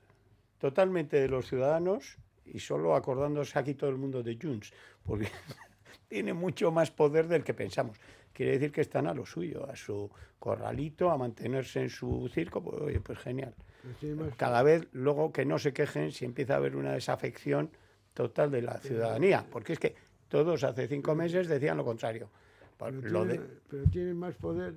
totalmente 0.62 1.19
de 1.19 1.28
los 1.28 1.47
ciudadanos 1.47 2.17
y 2.45 2.60
solo 2.60 2.95
acordándose 2.95 3.58
aquí 3.58 3.74
todo 3.74 3.89
el 3.89 3.97
mundo 3.97 4.21
de 4.21 4.38
Junts, 4.41 4.71
porque 5.04 5.28
tiene 6.08 6.34
mucho 6.34 6.71
más 6.71 6.91
poder 6.91 7.28
del 7.28 7.43
que 7.43 7.54
pensamos. 7.56 7.97
Quiere 8.32 8.54
decir 8.54 8.71
que 8.71 8.82
están 8.82 9.08
a 9.08 9.13
lo 9.13 9.26
suyo, 9.26 9.67
a 9.69 9.76
su 9.76 10.10
corralito, 10.39 11.10
a 11.12 11.17
mantenerse 11.17 11.82
en 11.82 11.89
su 11.89 12.30
circo, 12.30 12.62
pues, 12.63 12.80
oye, 12.80 13.00
pues 13.02 13.17
genial. 13.19 13.54
Tiene 14.00 14.30
Cada 14.38 14.62
vez 14.62 14.88
luego 14.93 15.34
que 15.34 15.43
no 15.45 15.58
se 15.58 15.74
quejen 15.74 16.12
si 16.12 16.26
empieza 16.26 16.54
a 16.54 16.58
haber 16.58 16.76
una 16.76 16.93
desafección 16.93 17.71
total 18.13 18.52
de 18.52 18.62
la 18.62 18.78
ciudadanía, 18.78 19.45
porque 19.52 19.74
es 19.74 19.80
que 19.80 19.95
todos 20.30 20.63
hace 20.63 20.88
cinco 20.88 21.15
meses 21.15 21.47
decían 21.47 21.78
lo 21.78 21.84
contrario. 21.84 22.30
Pues 22.78 22.93
Pero 23.02 23.10
Lo 23.12 23.26
de- 23.26 23.41
pero 23.69 23.84
tienen 23.89 24.17
más 24.17 24.36
poder 24.36 24.76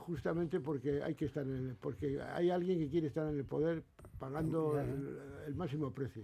justamente 0.00 0.60
porque 0.60 1.02
hay 1.02 1.14
que 1.14 1.26
estar 1.26 1.42
en 1.44 1.68
el, 1.70 1.74
porque 1.76 2.20
hay 2.20 2.50
alguien 2.50 2.78
que 2.78 2.88
quiere 2.88 3.06
estar 3.08 3.26
en 3.28 3.36
el 3.38 3.44
poder 3.44 3.82
pagando 4.18 4.78
el, 4.80 5.18
el 5.46 5.54
máximo 5.54 5.92
precio. 5.92 6.22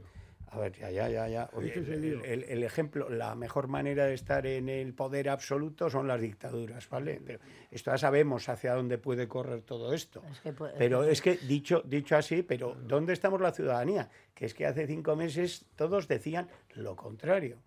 A 0.48 0.60
ver, 0.60 0.72
ya, 0.78 0.90
ya, 0.92 1.08
ya, 1.08 1.28
ya. 1.28 1.50
Oye, 1.54 1.68
Este 1.68 1.80
es 1.80 1.88
el 1.88 1.94
el, 1.94 2.00
lío. 2.02 2.24
el- 2.24 2.44
el 2.44 2.62
ejemplo, 2.62 3.08
la 3.10 3.34
mejor 3.34 3.66
manera 3.66 4.06
de 4.06 4.14
estar 4.14 4.46
en 4.46 4.68
el 4.68 4.94
poder 4.94 5.28
absoluto 5.28 5.90
son 5.90 6.06
las 6.06 6.20
dictaduras, 6.20 6.88
¿vale? 6.88 7.20
Pero 7.24 7.40
esto 7.72 7.90
ya 7.90 7.98
sabemos 7.98 8.48
hacia 8.48 8.74
dónde 8.74 8.96
puede 8.96 9.26
correr 9.26 9.62
todo 9.62 9.92
esto. 9.92 10.22
Es 10.30 10.40
que 10.40 10.52
puede- 10.52 10.74
Pero 10.78 11.02
es 11.02 11.20
que, 11.20 11.36
dicho, 11.36 11.82
dicho 11.84 12.16
así, 12.16 12.42
pero 12.44 12.76
¿dónde 12.86 13.12
estamos 13.12 13.40
la 13.40 13.50
ciudadanía? 13.52 14.08
Que 14.34 14.46
es 14.46 14.54
que 14.54 14.66
hace 14.66 14.86
cinco 14.86 15.16
meses 15.16 15.66
todos 15.74 16.06
decían 16.06 16.48
lo 16.74 16.94
contrario. 16.94 17.58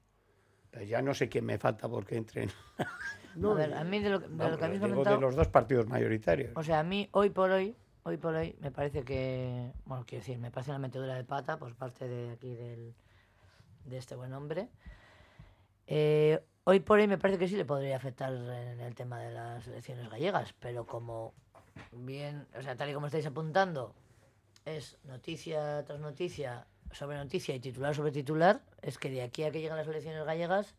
Pues 0.71 0.87
ya 0.87 1.01
no 1.01 1.13
sé 1.13 1.27
quién 1.27 1.45
me 1.45 1.57
falta 1.57 1.89
porque 1.89 2.15
entren. 2.15 2.49
a 3.43 3.53
ver, 3.53 3.73
a 3.73 3.83
mí 3.83 3.99
de 3.99 4.09
lo, 4.09 4.19
de 4.19 4.49
lo 4.49 4.57
que 4.57 4.65
habéis 4.65 4.81
comentado... 4.81 5.15
de 5.15 5.21
los 5.21 5.35
dos 5.35 5.47
partidos 5.47 5.87
mayoritarios. 5.87 6.51
O 6.55 6.63
sea, 6.63 6.79
a 6.79 6.83
mí 6.83 7.09
hoy 7.11 7.29
por 7.29 7.51
hoy, 7.51 7.75
hoy 8.03 8.17
por 8.17 8.35
hoy, 8.35 8.55
me 8.59 8.71
parece 8.71 9.03
que, 9.03 9.71
bueno, 9.85 10.03
quiero 10.05 10.21
decir, 10.21 10.37
me 10.37 10.51
parece 10.51 10.71
una 10.71 10.79
metedura 10.79 11.15
de 11.15 11.23
pata 11.23 11.57
por 11.57 11.73
parte 11.75 12.07
de 12.07 12.31
aquí 12.31 12.55
del, 12.55 12.93
de 13.85 13.97
este 13.97 14.15
buen 14.15 14.33
hombre. 14.33 14.69
Eh, 15.87 16.39
hoy 16.65 16.79
por 16.79 16.99
hoy 16.99 17.07
me 17.07 17.17
parece 17.17 17.39
que 17.39 17.47
sí 17.47 17.55
le 17.55 17.65
podría 17.65 17.97
afectar 17.97 18.31
en 18.31 18.79
el 18.79 18.95
tema 18.95 19.19
de 19.19 19.31
las 19.31 19.67
elecciones 19.67 20.09
gallegas, 20.09 20.53
pero 20.59 20.85
como 20.85 21.33
bien, 21.91 22.47
o 22.57 22.61
sea, 22.61 22.75
tal 22.75 22.89
y 22.89 22.93
como 22.93 23.07
estáis 23.07 23.25
apuntando, 23.25 23.95
es 24.65 24.97
noticia 25.03 25.83
tras 25.85 25.99
noticia 25.99 26.67
sobre 26.91 27.17
noticia 27.17 27.55
y 27.55 27.59
titular 27.59 27.95
sobre 27.95 28.11
titular, 28.11 28.61
es 28.81 28.97
que 28.97 29.09
de 29.09 29.21
aquí 29.21 29.43
a 29.43 29.51
que 29.51 29.61
llegan 29.61 29.77
las 29.77 29.87
elecciones 29.87 30.25
gallegas, 30.25 30.75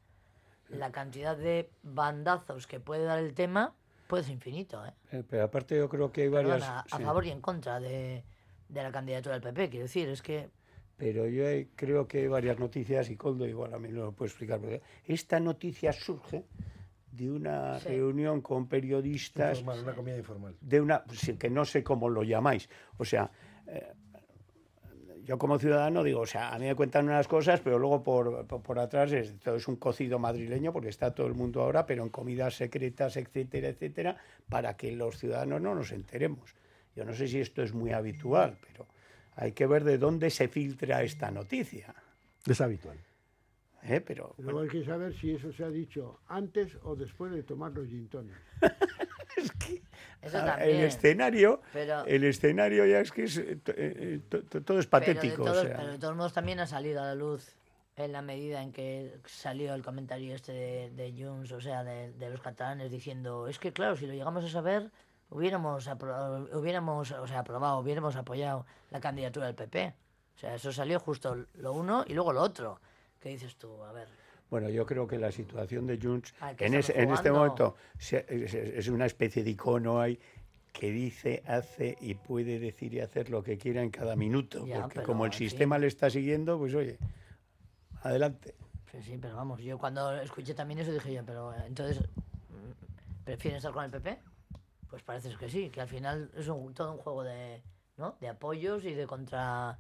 la 0.71 0.91
cantidad 0.93 1.37
de 1.37 1.71
bandazos 1.83 2.67
que 2.67 2.81
puede 2.81 3.05
dar 3.05 3.19
el 3.19 3.35
tema 3.35 3.75
puede 4.07 4.25
ser 4.25 4.33
infinito, 4.35 4.85
¿eh? 4.85 4.93
Eh, 5.13 5.23
Pero 5.29 5.45
aparte 5.45 5.77
yo 5.77 5.89
creo 5.89 6.11
que 6.11 6.23
hay 6.23 6.31
Perdona, 6.31 6.59
varias... 6.59 6.93
a 6.93 6.97
sí. 6.97 7.03
favor 7.05 7.25
y 7.27 7.31
en 7.31 7.41
contra 7.41 7.79
de, 7.81 8.25
de 8.69 8.83
la 8.83 8.91
candidatura 8.91 9.39
del 9.39 9.43
PP. 9.43 9.71
Quiero 9.71 9.85
decir, 9.85 10.09
es 10.09 10.21
que 10.23 10.49
Pero 10.97 11.27
yo 11.29 11.47
he- 11.49 11.69
creo 11.77 12.07
que 12.09 12.19
hay 12.19 12.27
varias 12.29 12.59
noticias 12.59 13.09
y 13.11 13.17
Coldo 13.17 13.47
igual 13.47 13.73
a 13.75 13.79
mí 13.79 13.89
no 13.89 14.05
lo 14.07 14.13
puede 14.13 14.29
explicar. 14.31 14.59
Porque 14.61 14.83
esta 15.05 15.39
noticia 15.41 15.93
surge 15.93 16.45
de 17.13 17.31
una 17.31 17.79
Sí. 17.81 17.89
reunión 17.89 18.41
con 18.41 18.67
periodistas. 18.69 19.59
Informal, 19.61 19.85
una 19.85 19.95
comida 19.95 20.17
informal. 20.19 20.57
De 20.61 20.81
una, 20.81 21.05
que 21.39 21.51
no 21.51 21.65
sé 21.65 21.83
cómo 21.85 22.09
lo 22.09 22.23
llamáis. 22.23 22.69
O 22.99 23.05
sea, 23.05 23.31
eh, 23.67 23.93
yo 25.31 25.39
como 25.39 25.61
ciudadano 25.61 26.03
digo, 26.03 26.23
o 26.23 26.27
sea, 26.27 26.53
a 26.53 26.59
mí 26.59 26.67
me 26.67 26.75
cuentan 26.75 27.05
unas 27.05 27.29
cosas, 27.29 27.61
pero 27.61 27.79
luego 27.79 28.03
por, 28.03 28.49
por, 28.49 28.63
por 28.65 28.81
atrás 28.81 29.13
es, 29.13 29.39
todo 29.39 29.55
es 29.55 29.69
un 29.69 29.77
cocido 29.77 30.19
madrileño, 30.19 30.73
porque 30.73 30.89
está 30.89 31.15
todo 31.15 31.29
el 31.29 31.35
mundo 31.35 31.63
ahora, 31.63 31.87
pero 31.87 32.03
en 32.03 32.09
comidas 32.09 32.57
secretas, 32.57 33.17
etcétera, 33.17 33.69
etcétera, 33.69 34.17
para 34.49 34.77
que 34.77 34.91
los 34.91 35.19
ciudadanos 35.19 35.63
no 35.63 35.77
nos 35.77 35.93
enteremos. 35.93 36.57
Yo 36.97 37.05
no 37.05 37.15
sé 37.15 37.29
si 37.29 37.39
esto 37.39 37.63
es 37.63 37.73
muy 37.73 37.93
habitual, 37.93 38.59
pero 38.61 38.89
hay 39.37 39.53
que 39.53 39.69
ver 39.69 39.85
de 39.85 39.99
dónde 39.99 40.31
se 40.31 40.49
filtra 40.49 41.05
esta 41.05 41.31
noticia. 41.31 41.95
Es 42.45 42.61
habitual. 42.61 42.99
¿eh? 43.85 44.01
Pero 44.01 44.35
Luego 44.39 44.63
hay 44.63 44.69
que 44.69 44.85
saber 44.85 45.15
si 45.15 45.31
eso 45.31 45.53
se 45.53 45.63
ha 45.63 45.71
dicho 45.71 46.19
antes 46.27 46.77
o 46.83 46.97
después 46.97 47.31
de 47.31 47.45
tomar 47.45 47.71
los 47.71 47.87
gin. 47.87 48.11
eso 50.23 50.39
Ah, 50.39 50.45
también. 50.47 50.77
el 50.79 50.85
escenario, 50.85 51.61
Pero- 51.73 52.05
el 52.07 52.25
escenario 52.25 52.85
ya 52.87 53.01
es 53.01 53.11
que 53.13 53.25
es, 53.25 53.39
eh, 53.39 53.59
eh, 53.67 54.21
to- 54.29 54.43
todo 54.63 54.79
es 54.79 54.87
patético. 54.87 55.43
Pero 55.45 55.45
o 55.45 55.47
de, 55.47 55.53
todos, 55.53 55.67
sea. 55.67 55.77
pero 55.77 55.93
de 55.93 55.99
todos 55.99 56.17
modos 56.17 56.33
también 56.33 56.61
ha 56.61 56.67
salido 56.67 57.01
a 57.03 57.07
la 57.07 57.15
luz 57.15 57.55
en 57.97 58.13
la 58.13 58.23
medida 58.23 58.63
en 58.63 58.73
que 58.73 59.13
salió 59.27 59.75
el 59.75 59.83
comentario 59.83 60.35
este 60.35 60.53
de, 60.53 60.91
de 60.91 61.13
Junts, 61.25 61.53
o 61.53 61.61
sea, 61.61 61.85
de, 61.85 62.13
de 62.13 62.31
los 62.31 62.41
catalanes, 62.41 62.91
diciendo, 62.91 63.47
es 63.49 63.59
que 63.59 63.73
claro, 63.73 63.97
si 63.97 64.07
lo 64.07 64.13
llegamos 64.15 64.45
a 64.45 64.49
saber, 64.49 64.91
hubiéramos, 65.29 65.87
apro- 65.89 66.49
hubiéramos 66.55 67.11
o 67.13 67.27
sea, 67.27 67.41
aprobado, 67.41 67.79
hubiéramos 67.79 68.17
apoyado 68.17 68.67
la 68.91 69.01
candidatura 69.01 69.47
del 69.47 69.55
PP. 69.55 69.95
O 70.37 70.39
sea, 70.41 70.55
eso 70.55 70.73
salió 70.73 70.99
justo 71.01 71.37
lo 71.55 71.73
uno 71.73 72.05
y 72.07 72.15
luego 72.15 72.33
lo 72.33 72.41
otro. 72.41 72.81
¿Qué 73.21 73.29
dices 73.29 73.57
tú? 73.57 73.83
A 73.85 73.93
ver. 73.93 74.09
Bueno, 74.51 74.69
yo 74.69 74.85
creo 74.85 75.07
que 75.07 75.17
la 75.17 75.31
situación 75.31 75.87
de 75.87 75.99
Junts 76.03 76.35
Ah, 76.41 76.53
en, 76.59 76.75
este 76.75 77.31
momento 77.31 77.77
es, 77.99 78.89
una 78.89 79.07
especie 79.07 79.45
de 79.45 79.51
icono 79.51 80.01
ahí 80.01 80.19
que 80.73 80.91
dice, 80.91 81.43
hace 81.47 81.97
y 82.01 82.15
puede 82.15 82.59
decir 82.59 82.93
y 82.95 83.01
hacer 83.01 83.31
lo 83.31 83.43
que 83.43 83.59
quiera 83.59 83.83
en 83.83 83.91
cada 83.91 84.17
minuto, 84.17 84.67
Ya, 84.67 84.83
porque 84.83 85.03
como 85.03 85.25
el 85.25 85.33
sistema 85.33 85.79
le 85.79 85.87
está 85.87 86.11
siguiendo, 86.11 86.59
pues 86.59 86.75
oye, 86.75 86.99
adelante. 88.03 88.55
Sí, 88.91 89.03
sí, 89.03 89.19
pero 89.21 89.37
vamos, 89.37 89.61
yo 89.61 89.79
cuando 89.79 90.13
escuché 90.21 90.55
también 90.55 90.81
eso 90.81 90.93
dije 90.93 91.13
yo, 91.13 91.25
pero 91.25 91.55
eh, 91.55 91.65
entonces, 91.67 92.03
¿prefieren 93.25 93.59
estar 93.59 93.73
con 93.73 93.85
el 93.85 93.91
PP? 93.91 94.19
Pues 94.89 95.03
parece 95.05 95.33
que 95.37 95.49
sí, 95.49 95.71
que 95.71 95.81
al 95.81 95.89
final 95.89 96.31
es 96.37 96.49
un- 96.49 96.75
todo 96.75 96.93
un 96.93 96.99
juego 96.99 97.23
de, 97.23 97.63
¿no? 97.97 98.17
de 98.21 98.29
apoyos 98.29 98.85
y 98.85 98.95
de 98.95 99.07
contra 99.07 99.79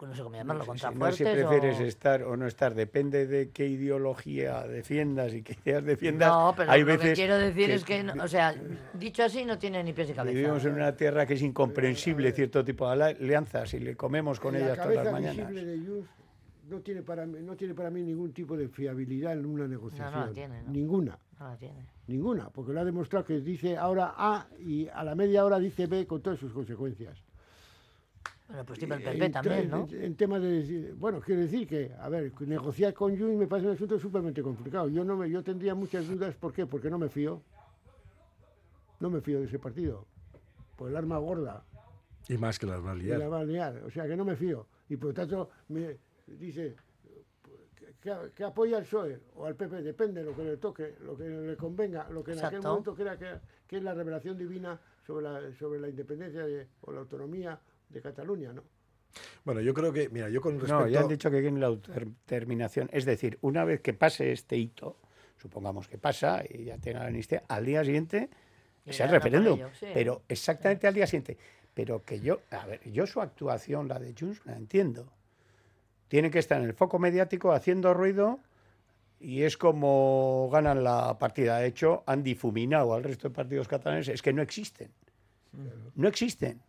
no 0.00 0.14
sé 0.14 0.22
cómo 0.22 0.36
llamarlo, 0.36 0.64
No 0.64 0.72
sé 0.76 0.78
si- 0.78 0.94
no 0.94 1.36
prefieres 1.46 1.80
o... 1.80 1.84
estar 1.84 2.22
o 2.22 2.36
no 2.36 2.46
estar, 2.46 2.74
depende 2.74 3.26
de 3.26 3.50
qué 3.50 3.66
ideología 3.66 4.66
defiendas 4.66 5.34
y 5.34 5.42
qué 5.42 5.56
ideas 5.64 5.84
defiendas. 5.84 6.28
No, 6.28 6.54
pero 6.56 6.70
hay 6.70 6.80
lo 6.80 6.86
que 6.86 6.96
veces 6.98 7.18
quiero 7.18 7.36
decir 7.36 7.70
es 7.70 7.84
que, 7.84 8.02
no- 8.02 8.22
o 8.22 8.28
sea, 8.28 8.54
dicho 8.94 9.24
así 9.24 9.44
no 9.44 9.58
tiene 9.58 9.82
ni 9.82 9.92
pies 9.92 10.08
ni 10.08 10.14
cabeza. 10.14 10.34
Vivimos 10.36 10.64
en 10.64 10.74
una 10.74 10.94
tierra 10.94 11.26
que 11.26 11.34
es 11.34 11.42
incomprensible 11.42 12.32
cierto 12.32 12.64
tipo 12.64 12.86
de 12.94 13.04
alianzas 13.04 13.74
y 13.74 13.80
le 13.80 13.96
comemos 13.96 14.38
con 14.40 14.54
la 14.54 14.60
ellas 14.60 14.76
todas 14.78 14.94
las 15.04 15.12
mañanas. 15.12 15.52
de 15.54 16.02
no 16.68 16.80
tiene, 16.80 17.02
para 17.02 17.24
mí, 17.24 17.38
no 17.40 17.56
tiene 17.56 17.74
para 17.74 17.88
mí 17.90 18.02
ningún 18.02 18.32
tipo 18.34 18.54
de 18.56 18.68
fiabilidad 18.68 19.32
en 19.32 19.46
una 19.46 19.66
negociación. 19.66 20.34
tiene, 20.34 20.62
no. 20.62 20.70
Ninguna. 20.70 21.18
No 21.40 21.48
la 21.48 21.56
tiene. 21.56 21.86
Ninguna, 22.06 22.50
porque 22.50 22.72
lo 22.74 22.80
ha 22.80 22.84
demostrado 22.84 23.24
que 23.24 23.40
dice 23.40 23.76
ahora 23.76 24.12
A 24.16 24.46
y 24.58 24.86
a 24.88 25.02
la 25.02 25.14
media 25.14 25.44
hora 25.46 25.58
dice 25.58 25.86
B 25.86 26.06
con 26.06 26.20
todas 26.20 26.38
sus 26.38 26.52
consecuencias. 26.52 27.22
Bueno, 28.48 28.64
pues 28.64 28.78
tipo 28.78 28.94
el 28.94 29.00
En 29.00 29.04
PP 29.06 29.18
te- 29.26 29.30
también, 29.30 29.70
¿no? 29.70 29.86
En, 29.90 30.02
en 30.04 30.16
temas 30.16 30.40
de 30.42 30.48
decir- 30.62 30.94
bueno, 30.96 31.20
quiero 31.20 31.42
decir 31.42 31.68
que, 31.68 31.92
a 31.98 32.08
ver, 32.08 32.32
negociar 32.40 32.94
con 32.94 33.16
Junts 33.18 33.36
me 33.36 33.46
parece 33.46 33.68
un 33.68 33.74
asunto 33.74 33.98
súper 33.98 34.22
complicado. 34.42 34.88
Yo 34.88 35.04
no 35.04 35.16
me, 35.16 35.28
yo 35.28 35.42
tendría 35.42 35.74
muchas 35.74 36.08
dudas, 36.08 36.34
¿por 36.36 36.52
qué? 36.54 36.64
Porque 36.66 36.88
no 36.88 36.98
me 36.98 37.10
fío. 37.10 37.42
No 39.00 39.10
me 39.10 39.20
fío 39.20 39.40
de 39.40 39.46
ese 39.46 39.58
partido. 39.58 40.06
Por 40.76 40.88
el 40.90 40.96
arma 40.96 41.18
gorda. 41.18 41.62
Y 42.28 42.38
más 42.38 42.58
que 42.58 42.66
las 42.66 42.84
va 42.84 42.92
a 42.92 42.96
y 42.96 43.00
liar. 43.00 43.18
la 43.18 43.28
va 43.28 43.40
a 43.40 43.44
liar. 43.44 43.82
O 43.84 43.90
sea 43.90 44.06
que 44.06 44.16
no 44.16 44.24
me 44.24 44.34
fío. 44.34 44.66
Y 44.88 44.96
por 44.96 45.08
lo 45.08 45.14
tanto, 45.14 45.50
me 45.68 45.98
dice 46.26 46.74
que, 48.00 48.12
que- 48.34 48.44
apoya 48.44 48.78
al 48.78 48.84
PSOE 48.84 49.20
o 49.36 49.44
al 49.46 49.56
PP, 49.56 49.82
depende 49.82 50.20
de 50.20 50.26
lo 50.30 50.34
que 50.34 50.44
le 50.44 50.56
toque, 50.56 50.94
lo 51.00 51.16
que 51.16 51.28
le 51.28 51.56
convenga, 51.56 52.08
lo 52.08 52.24
que 52.24 52.32
en 52.32 52.38
aquel 52.46 52.60
momento 52.70 52.94
crea 52.94 53.18
que, 53.18 53.34
que 53.66 53.76
es 53.76 53.82
la 53.82 53.92
revelación 53.92 54.38
divina 54.38 54.80
sobre 55.06 55.24
la, 55.24 55.52
sobre 55.54 55.80
la 55.80 55.88
independencia 55.88 56.46
de- 56.46 56.66
o 56.82 56.92
la 56.92 57.00
autonomía 57.00 57.60
de 57.88 58.00
Cataluña, 58.00 58.52
¿no? 58.52 58.62
Bueno, 59.44 59.60
yo 59.60 59.72
creo 59.74 59.92
que, 59.92 60.08
mira, 60.08 60.28
yo 60.28 60.40
con 60.40 60.54
respecto... 60.54 60.80
No, 60.80 60.88
ya 60.88 61.00
han 61.00 61.08
dicho 61.08 61.30
que 61.30 61.40
quieren 61.40 61.60
la 61.60 61.66
autodeterminación. 61.66 62.88
Es 62.92 63.04
decir, 63.04 63.38
una 63.40 63.64
vez 63.64 63.80
que 63.80 63.94
pase 63.94 64.32
este 64.32 64.56
hito, 64.56 64.96
supongamos 65.38 65.88
que 65.88 65.98
pasa 65.98 66.42
y 66.48 66.64
ya 66.64 66.78
tenga 66.78 67.00
la 67.00 67.06
amnistía, 67.06 67.42
al 67.48 67.64
día 67.64 67.84
siguiente 67.84 68.28
sea 68.86 69.06
el 69.06 69.12
referéndum. 69.12 69.58
ello, 69.58 69.70
sí. 69.78 69.86
Pero 69.92 70.22
exactamente 70.28 70.86
al 70.86 70.94
día 70.94 71.06
siguiente. 71.06 71.38
Pero 71.74 72.02
que 72.04 72.20
yo, 72.20 72.40
a 72.50 72.66
ver, 72.66 72.80
yo 72.90 73.06
su 73.06 73.20
actuación, 73.20 73.88
la 73.88 73.98
de 73.98 74.14
Junts, 74.18 74.44
la 74.44 74.56
entiendo. 74.56 75.12
Tiene 76.08 76.30
que 76.30 76.38
estar 76.38 76.60
en 76.60 76.66
el 76.66 76.74
foco 76.74 76.98
mediático 76.98 77.52
haciendo 77.52 77.94
ruido 77.94 78.40
y 79.20 79.42
es 79.42 79.56
como 79.56 80.48
ganan 80.52 80.82
la 80.82 81.18
partida. 81.18 81.58
De 81.58 81.66
hecho, 81.66 82.02
han 82.06 82.22
difuminado 82.22 82.94
al 82.94 83.04
resto 83.04 83.28
de 83.28 83.34
partidos 83.34 83.68
catalanes. 83.68 84.08
Es 84.08 84.22
que 84.22 84.32
no 84.32 84.42
existen. 84.42 84.90
No 85.94 86.08
existen. 86.08 86.60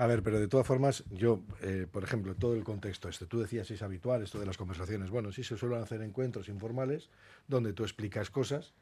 A 0.00 0.06
ver, 0.06 0.22
pero 0.22 0.40
de 0.40 0.48
todas 0.48 0.66
formas, 0.66 1.04
yo, 1.10 1.42
eh, 1.60 1.86
por 1.90 2.02
ejemplo, 2.04 2.34
todo 2.34 2.54
el 2.54 2.64
contexto 2.64 3.10
este, 3.10 3.26
tú 3.26 3.38
decías 3.38 3.70
es 3.70 3.82
habitual 3.82 4.22
esto 4.22 4.40
de 4.40 4.46
las 4.46 4.56
conversaciones. 4.56 5.10
Bueno, 5.10 5.30
sí 5.30 5.44
se 5.44 5.58
suelen 5.58 5.82
hacer 5.82 6.00
encuentros 6.00 6.48
informales 6.48 7.10
donde 7.48 7.74
tú 7.74 7.82
explicas 7.82 8.30
cosas. 8.30 8.72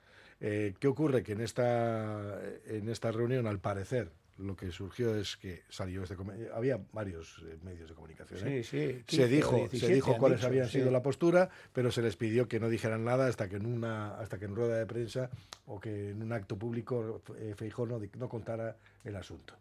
Eh, 0.41 0.75
¿Qué 0.79 0.87
ocurre? 0.87 1.25
Que 1.25 1.33
en 1.33 1.41
esta, 1.41 2.39
en 2.67 2.89
esta 2.89 3.11
reunión, 3.11 3.49
al 3.49 3.59
parecer, 3.59 4.13
lo 4.37 4.55
que 4.55 4.71
surgió 4.71 5.17
es 5.17 5.37
que 5.37 5.65
salió 5.69 6.05
este 6.05 6.15
come- 6.15 6.51
había 6.55 6.79
varios 6.93 7.43
eh, 7.49 7.59
medios 7.65 7.89
de 7.89 7.97
comunicación. 7.97 8.47
¿eh? 8.47 8.63
Sí, 8.63 8.79
sí, 8.95 9.03
15 9.05 9.17
se 9.25 9.29
dijo, 9.29 9.57
17 9.57 9.87
se 9.89 9.93
dijo 9.95 10.17
cuáles 10.19 10.39
dicho, 10.39 10.47
habían 10.47 10.67
sí. 10.67 10.79
sido 10.79 10.93
la 10.93 11.03
postura, 11.03 11.51
pero 11.73 11.91
se 11.91 12.01
les 12.01 12.15
pidió 12.15 12.47
que 12.47 12.61
no 12.61 12.69
dijeran 12.69 13.03
nada 13.05 13.27
hasta 13.27 13.49
que 13.49 13.57
en 13.57 13.67
una, 13.67 14.17
hasta 14.21 14.39
que 14.39 14.45
en 14.45 14.55
rueda 14.55 14.79
de 14.79 14.87
prensa 14.87 15.31
o 15.67 15.81
que 15.81 16.11
en 16.11 16.23
un 16.23 16.33
acto 16.33 16.57
público 16.57 17.23
eh, 17.41 17.55
Feijóo 17.57 17.87
no, 17.87 18.01
no 18.17 18.29
contara 18.29 18.77
el 19.03 19.17
asunto. 19.17 19.55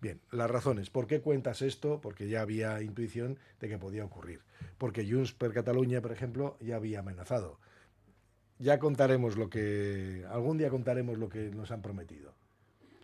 Bien, 0.00 0.20
las 0.30 0.50
razones. 0.50 0.90
¿Por 0.90 1.06
qué 1.06 1.20
cuentas 1.20 1.62
esto? 1.62 2.00
Porque 2.00 2.28
ya 2.28 2.42
había 2.42 2.80
intuición 2.82 3.38
de 3.60 3.68
que 3.68 3.78
podía 3.78 4.04
ocurrir. 4.04 4.40
Porque 4.78 5.08
Junts 5.10 5.32
per 5.32 5.52
Catalunya, 5.52 6.00
por 6.00 6.12
ejemplo, 6.12 6.56
ya 6.60 6.76
había 6.76 7.00
amenazado. 7.00 7.58
Ya 8.58 8.78
contaremos 8.78 9.36
lo 9.36 9.50
que. 9.50 10.24
Algún 10.30 10.58
día 10.58 10.70
contaremos 10.70 11.18
lo 11.18 11.28
que 11.28 11.50
nos 11.50 11.70
han 11.70 11.82
prometido. 11.82 12.34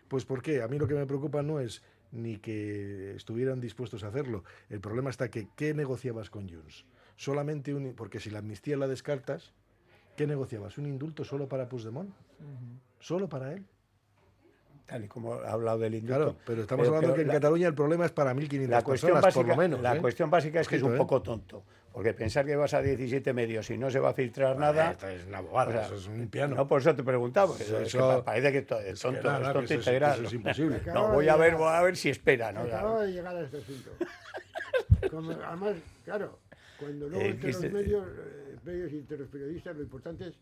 Pues 0.08 0.24
¿por 0.24 0.42
qué? 0.42 0.62
A 0.62 0.68
mí 0.68 0.78
lo 0.78 0.86
que 0.86 0.94
me 0.94 1.06
preocupa 1.06 1.42
no 1.42 1.60
es 1.60 1.82
ni 2.12 2.36
que 2.36 3.14
estuvieran 3.16 3.60
dispuestos 3.60 4.04
a 4.04 4.08
hacerlo. 4.08 4.44
El 4.68 4.80
problema 4.80 5.10
está 5.10 5.30
que 5.30 5.48
¿qué 5.56 5.74
negociabas 5.74 6.30
con 6.30 6.48
Junts? 6.48 6.84
Solamente 7.16 7.74
un... 7.74 7.94
Porque 7.94 8.20
si 8.20 8.30
la 8.30 8.38
amnistía 8.38 8.76
la 8.76 8.86
descartas, 8.86 9.52
¿qué 10.16 10.26
negociabas? 10.26 10.78
¿Un 10.78 10.86
indulto 10.86 11.24
solo 11.24 11.48
para 11.48 11.68
Puigdemont? 11.68 12.14
¿Solo 13.00 13.28
para 13.28 13.52
él? 13.52 13.66
Tal 14.86 15.04
y 15.04 15.08
como 15.08 15.34
ha 15.34 15.50
hablado 15.52 15.78
del 15.78 15.94
indulto. 15.94 16.14
Claro, 16.16 16.36
pero 16.46 16.62
estamos 16.62 16.84
Pero- 16.84 16.96
hablando 16.96 17.14
pero 17.14 17.16
que 17.16 17.22
en 17.22 17.28
la- 17.28 17.34
Cataluña 17.34 17.68
el 17.68 17.74
problema 17.74 18.04
es 18.04 18.12
para 18.12 18.34
1.500 18.34 18.68
La 18.68 18.82
cuestión, 18.82 19.12
personas, 19.12 19.22
básica, 19.22 19.40
por 19.40 19.48
lo 19.48 19.56
menos. 19.56 19.80
la 19.80 19.96
¿eh? 19.96 20.00
cuestión 20.00 20.30
básica 20.30 20.60
es 20.60 20.68
que 20.68 20.76
es 20.76 20.82
un 20.82 20.94
¿eh? 20.94 20.98
poco 20.98 21.22
tonto. 21.22 21.64
Porque 21.90 22.12
pensar 22.12 22.44
que 22.44 22.56
vas 22.56 22.74
a 22.74 22.82
17 22.82 23.32
medios 23.32 23.70
y 23.70 23.78
no 23.78 23.88
se 23.88 24.00
va 24.00 24.10
a 24.10 24.14
filtrar 24.14 24.58
nada. 24.58 24.90
esto 24.90 25.08
es 25.08 25.24
una 25.26 25.40
bobada, 25.40 25.86
eso 25.86 25.94
es 25.94 26.06
un 26.08 26.26
piano. 26.28 26.56
No, 26.56 26.66
por 26.68 26.80
eso 26.80 26.94
te 26.94 27.02
preguntaba. 27.04 27.54
Eso- 27.58 27.78
es 27.78 27.92
que 27.92 28.22
parece 28.24 28.50
que 28.52 28.58
es 28.58 28.64
es 28.64 29.00
que 29.00 29.08
tonto, 29.08 29.22
nada, 29.28 29.40
es 29.40 29.46
que 29.46 29.52
tonto 29.54 29.64
eso 29.64 29.74
integral. 29.74 30.12
eso 30.18 30.24
es 30.26 30.32
imposible. 30.34 30.80
No, 30.92 31.08
voy 31.12 31.28
a 31.28 31.36
ver, 31.36 31.54
voy 31.54 31.68
a 31.72 31.80
ver 31.82 31.96
si 31.96 32.10
espera. 32.10 32.52
¿no? 32.52 32.60
Acababa 32.62 33.04
de 33.04 33.12
llegar 33.12 33.36
a 33.36 33.40
este 33.42 33.58
asunto. 33.58 33.90
Como, 35.10 35.30
además, 35.32 35.76
claro, 36.04 36.40
cuando 36.78 37.08
luego 37.08 37.24
Eh, 37.24 37.28
entre 37.30 37.52
los 37.52 37.62
medios, 37.72 38.06
eh, 38.08 38.56
medios 38.64 38.92
y 38.92 38.98
entre 38.98 39.18
los 39.18 39.28
periodistas, 39.28 39.76
lo 39.76 39.82
importante 39.82 40.28
es 40.28 40.34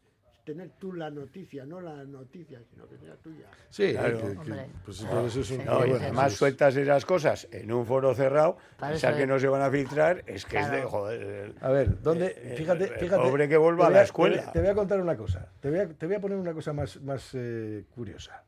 tener 0.44 0.70
tú 0.78 0.92
la 0.92 1.08
noticia, 1.10 1.64
no 1.64 1.80
la 1.80 2.04
noticia, 2.04 2.60
sino 2.70 2.88
que 2.88 2.98
sea 2.98 3.14
tuya. 3.16 3.46
Sí, 3.70 3.92
Claro. 3.92 4.16
que- 4.18 4.22
que- 4.32 4.38
Hombre. 4.38 4.66
pues 4.84 5.00
eso 5.00 5.40
es 5.40 5.50
un... 5.52 5.64
No, 5.64 5.86
y 5.86 5.90
además 5.92 6.32
sueltas 6.32 6.76
esas 6.76 7.04
cosas 7.06 7.46
en 7.52 7.70
un 7.72 7.86
foro 7.86 8.12
cerrado, 8.14 8.56
pensar 8.78 9.16
que 9.16 9.26
no 9.26 9.38
se 9.38 9.46
van 9.48 9.62
a 9.62 9.70
filtrar, 9.70 10.24
es 10.26 10.44
que 10.44 10.58
es 10.58 10.70
de 10.70 10.82
joder. 10.82 11.54
A 11.60 11.70
ver, 11.70 12.02
¿dónde? 12.02 12.30
Fíjate, 12.56 12.88
fíjate. 12.88 13.22
pobre 13.22 13.48
que 13.48 13.56
vuelva 13.56 13.84
te 13.84 13.84
a 13.84 13.88
voy 13.90 13.94
la 13.94 14.02
escuela. 14.02 14.52
Te 14.52 14.60
voy 14.60 14.68
a 14.68 14.74
contar 14.74 15.00
una 15.00 15.16
cosa. 15.16 15.48
Te 15.60 15.70
voy 15.70 15.78
a, 15.78 15.88
te 15.88 16.06
voy 16.06 16.16
a 16.16 16.20
poner 16.20 16.38
una 16.38 16.52
cosa 16.52 16.72
más, 16.72 17.00
más 17.02 17.30
eh, 17.34 17.84
curiosa. 17.94 18.42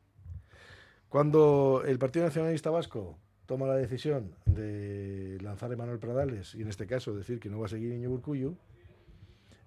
Cuando 1.09 1.83
el 1.85 1.97
Partido 1.97 2.25
Nacionalista 2.25 2.69
Vasco 2.71 3.17
toma 3.45 3.67
la 3.67 3.75
decisión 3.75 4.35
de 4.45 5.37
lanzar 5.41 5.71
a 5.71 5.75
Manuel 5.77 5.99
Pradales, 5.99 6.55
y 6.55 6.61
en 6.63 6.67
este 6.67 6.87
caso 6.87 7.15
decir 7.15 7.39
que 7.39 7.49
no 7.49 7.59
va 7.59 7.67
a 7.67 7.69
seguir 7.69 7.93
Iñigo 7.93 8.15
Urkullu, 8.15 8.57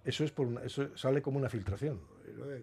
eso, 0.04 0.24
es 0.24 0.30
por 0.32 0.46
una- 0.46 0.62
eso 0.62 0.96
sale 0.96 1.22
como 1.22 1.38
una 1.38 1.48
filtración. 1.48 2.00
Lo 2.38 2.52
es. 2.52 2.62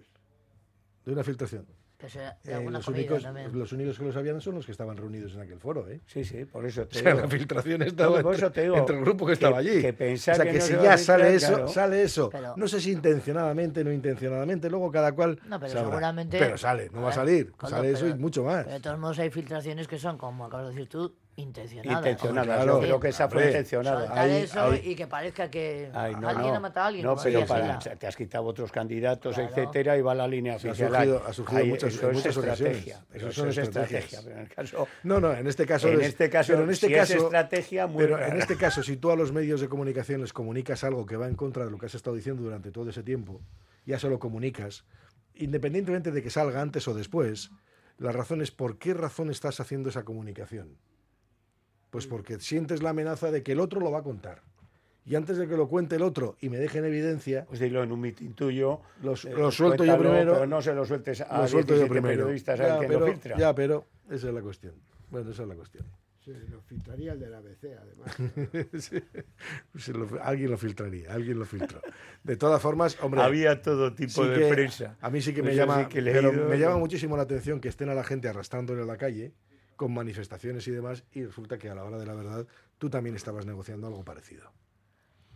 De 1.06 1.12
una 1.14 1.24
filtración. 1.24 1.66
Que 1.98 2.10
sea 2.10 2.38
de 2.44 2.54
Eh, 2.54 2.70
los, 2.70 2.86
únicos, 2.90 3.24
también. 3.24 3.58
los 3.58 3.72
únicos 3.72 3.98
que 3.98 4.04
lo 4.04 4.12
sabían 4.12 4.42
son 4.42 4.56
los 4.56 4.66
que 4.66 4.74
estaban 4.74 4.98
reunidos 4.98 5.34
en 5.36 5.42
aquel 5.42 5.60
foro. 5.62 5.88
¿eh? 5.88 6.02
Sí, 6.06 6.26
sí, 6.26 6.44
por 6.44 6.66
eso 6.66 6.82
O 6.82 6.88
te 6.88 7.00
sea, 7.00 7.12
digo. 7.14 7.22
la 7.24 7.30
filtración 7.30 7.82
estaba 7.84 8.22
No, 8.22 8.34
entre, 8.34 8.64
digo 8.64 8.86
el 8.90 9.00
grupo 9.00 9.26
que, 9.26 9.32
estaba 9.34 9.60
allí. 9.60 9.80
Que 9.82 9.94
pensar 9.94 10.34
o 10.34 10.36
sea, 10.36 10.46
que, 10.46 10.52
que, 10.52 10.58
no 10.60 10.66
si 10.66 10.74
ya 10.74 10.98
sale 10.98 11.36
eso, 11.36 11.48
claro. 11.54 11.68
sale 11.70 12.04
eso. 12.04 12.30
Pero- 12.30 12.54
no 12.58 12.68
sé 12.68 12.82
si 12.82 12.92
intencionadamente, 12.92 13.82
no 13.86 13.94
intencionadamente, 13.94 14.70
luego 14.70 14.92
cada 14.92 15.14
cual. 15.14 15.40
No, 15.48 15.58
pero 15.58 15.72
sabrá. 15.72 15.90
seguramente. 15.90 16.38
Pero 16.38 16.58
sale, 16.58 16.90
no 16.92 17.02
va 17.02 17.10
a 17.10 17.14
salir. 17.14 17.54
Sale 17.66 17.92
eso 17.92 18.08
y 18.10 18.14
mucho 18.16 18.44
más. 18.44 18.66
Pero 18.66 18.76
de 18.76 18.82
todos 18.82 19.00
modos 19.00 19.20
hay 19.20 19.30
filtraciones 19.30 19.88
que 19.88 19.98
son, 19.98 20.18
como 20.18 20.46
acabas 20.46 20.68
de 20.68 20.74
decir 20.74 20.90
tú, 20.90 21.16
intencionadas. 21.38 21.98
Intencionadas, 22.00 22.56
Claro, 22.56 22.74
yo 22.76 22.80
creo 22.82 23.00
que 23.00 23.10
esa 23.10 23.28
fue 23.30 23.46
intencionada. 23.48 24.00
Soltar 24.08 24.18
Ahí- 24.20 24.42
eso 24.44 24.62
ahí- 24.62 24.82
y 24.86 24.96
que 24.96 25.08
parezca 25.08 25.50
que 25.52 25.90
Ay, 25.94 26.16
no, 26.16 26.30
alguien 26.30 26.48
no. 26.48 26.56
ha 26.56 26.60
matado 26.62 26.86
a 26.86 26.88
alguien. 26.88 27.06
No, 27.06 27.16
pero 27.22 27.46
para, 27.46 27.78
te 27.80 28.08
has 28.08 28.16
quitado 28.16 28.46
otros 28.46 28.72
candidatos, 28.72 29.36
Claro. 29.36 29.50
etcétera, 29.50 29.98
y 29.98 30.02
va 30.02 30.16
la 30.16 30.28
línea 30.28 30.58
Se 30.58 30.70
ha 30.70 30.72
oficial. 30.72 30.92
surgido- 30.94 31.24
ha 31.28 31.34
surgido 31.34 31.66
muchas- 31.66 31.94
eso 31.94 32.04
en 32.06 32.10
es 32.12 32.16
muchas 32.18 32.38
ocasiones. 32.38 32.78
estrategia. 32.78 33.06
Eso 33.14 33.28
eso 33.30 33.42
son 33.42 33.50
es 33.50 33.58
estrategias. 33.58 34.04
estrategia. 34.06 34.22
Pero 34.24 34.36
en 34.36 34.42
el 34.44 34.50
caso, 34.56 34.88
No, 35.04 35.20
no, 35.20 35.34
en 35.34 35.48
este 35.48 35.66
caso. 35.66 35.88
en 35.90 36.02
es- 36.02 36.08
este 36.08 36.30
caso, 36.30 36.54
pero 36.54 36.64
en 36.64 36.70
este 36.70 36.88
si 36.88 36.94
caso, 36.94 37.14
es 37.18 37.24
estrategia, 37.24 37.88
muy 37.88 38.04
Pero 38.04 38.16
rara. 38.18 38.34
en 38.34 38.38
este 38.42 38.56
caso, 38.56 38.82
si 38.84 38.96
tú 38.98 39.12
a 39.12 39.16
los 39.18 39.32
medios 39.34 39.60
de 39.60 39.68
comunicación 39.68 40.22
les 40.22 40.32
comunicas 40.32 40.84
algo 40.86 41.06
que 41.06 41.18
va 41.18 41.28
en 41.28 41.36
contra 41.36 41.66
de 41.66 41.72
lo 41.72 41.78
que 41.78 41.88
has 41.88 41.96
estado 41.96 42.16
diciendo 42.16 42.44
durante 42.44 42.72
todo 42.72 42.90
ese 42.90 43.04
tiempo, 43.04 43.42
ya 43.86 44.00
se 44.00 44.10
lo 44.10 44.20
comunicas, 44.20 44.86
independientemente 45.36 46.12
de 46.12 46.24
que 46.24 46.30
salga 46.30 46.62
antes 46.62 46.88
o 46.88 46.94
después, 46.94 47.52
la 47.98 48.12
razón 48.12 48.42
es 48.42 48.52
por 48.52 48.78
qué 48.78 48.94
razón 48.94 49.30
estás 49.30 49.60
haciendo 49.60 49.90
esa 49.90 50.04
comunicación. 50.04 50.78
Pues 51.96 52.08
porque 52.08 52.42
sientes 52.42 52.84
la 52.84 52.90
amenaza 52.90 53.32
de 53.32 53.42
que 53.42 53.54
el 53.54 53.62
otro 53.62 53.80
lo 53.80 53.90
va 53.90 54.00
a 54.00 54.04
contar. 54.04 54.42
Y 55.06 55.16
antes 55.16 55.38
de 55.38 55.48
que 55.48 55.56
lo 55.56 55.70
cuente 55.70 55.96
el 55.96 56.02
otro 56.02 56.36
y 56.42 56.50
me 56.50 56.58
deje 56.58 56.80
en 56.80 56.84
evidencia, 56.86 57.46
Pues 57.46 57.62
dilo 57.62 57.82
en 57.84 57.94
un 57.94 58.02
mitin 58.02 58.34
tuyo. 58.34 58.82
lo, 59.02 59.14
eh, 59.14 59.18
lo 59.38 59.50
suelto 59.50 59.86
yo 59.86 59.98
primero. 59.98 60.34
Pero 60.34 60.46
no 60.46 60.62
se 60.62 60.74
lo 60.76 60.84
sueltes 60.86 61.22
a 61.22 61.44
lo 61.44 61.48
suelto 61.48 61.70
yo 61.74 61.80
17 61.80 61.90
primero. 62.02 62.24
periodistas 62.24 62.60
Ya, 62.60 62.80
pero, 62.80 63.00
lo 63.00 63.08
filtra. 63.08 63.38
ya, 63.38 63.56
pero 63.56 63.86
esa 64.10 64.28
es 64.28 64.34
la 64.34 64.42
cuestión. 64.42 64.74
Bueno, 65.10 65.32
esa 65.32 65.44
es 65.44 65.48
la 65.48 65.56
cuestión. 65.56 65.86
Se 66.20 66.32
lo 66.50 66.60
filtraría 66.64 67.14
el 67.14 67.20
del 67.22 67.34
ABC, 67.34 67.64
además. 67.80 68.18
Sí. 68.82 69.02
Se 69.78 69.94
lo- 69.94 70.10
alguien 70.22 70.52
lo 70.52 70.58
filtraría, 70.58 71.14
alguien 71.14 71.40
lo 71.40 71.46
filtró. 71.46 71.80
De 72.26 72.36
todas 72.36 72.62
formas, 72.62 72.98
hombre. 73.02 73.22
Había 73.22 73.62
todo 73.62 73.94
tipo 73.94 74.22
sí 74.26 74.30
de 74.32 74.40
que- 74.40 74.50
prensa. 74.54 74.98
A 75.00 75.10
mí 75.10 75.22
sí 75.22 75.34
que 75.34 75.42
me 75.42 75.52
Eso 75.52 75.60
llama, 75.60 75.84
sí 75.84 75.86
que 75.88 76.00
he 76.00 76.04
pero 76.12 76.34
me 76.34 76.58
llama 76.60 76.76
muchísimo 76.78 77.16
la 77.16 77.24
atención 77.24 77.62
que 77.62 77.70
estén 77.70 77.88
a 77.88 77.94
la 77.94 78.04
gente 78.04 78.28
arrastrándole 78.28 78.82
a 78.82 78.86
la 78.86 78.98
calle 78.98 79.32
con 79.76 79.94
manifestaciones 79.94 80.68
y 80.68 80.72
demás 80.72 81.04
y 81.12 81.24
resulta 81.26 81.58
que 81.58 81.70
a 81.70 81.76
la 81.76 81.84
hora 81.84 81.98
de 81.98 82.06
la 82.06 82.14
verdad 82.16 82.48
tú 82.78 82.90
también 82.90 83.16
estabas 83.16 83.46
negociando 83.46 83.88
algo 83.88 84.04
parecido. 84.04 84.52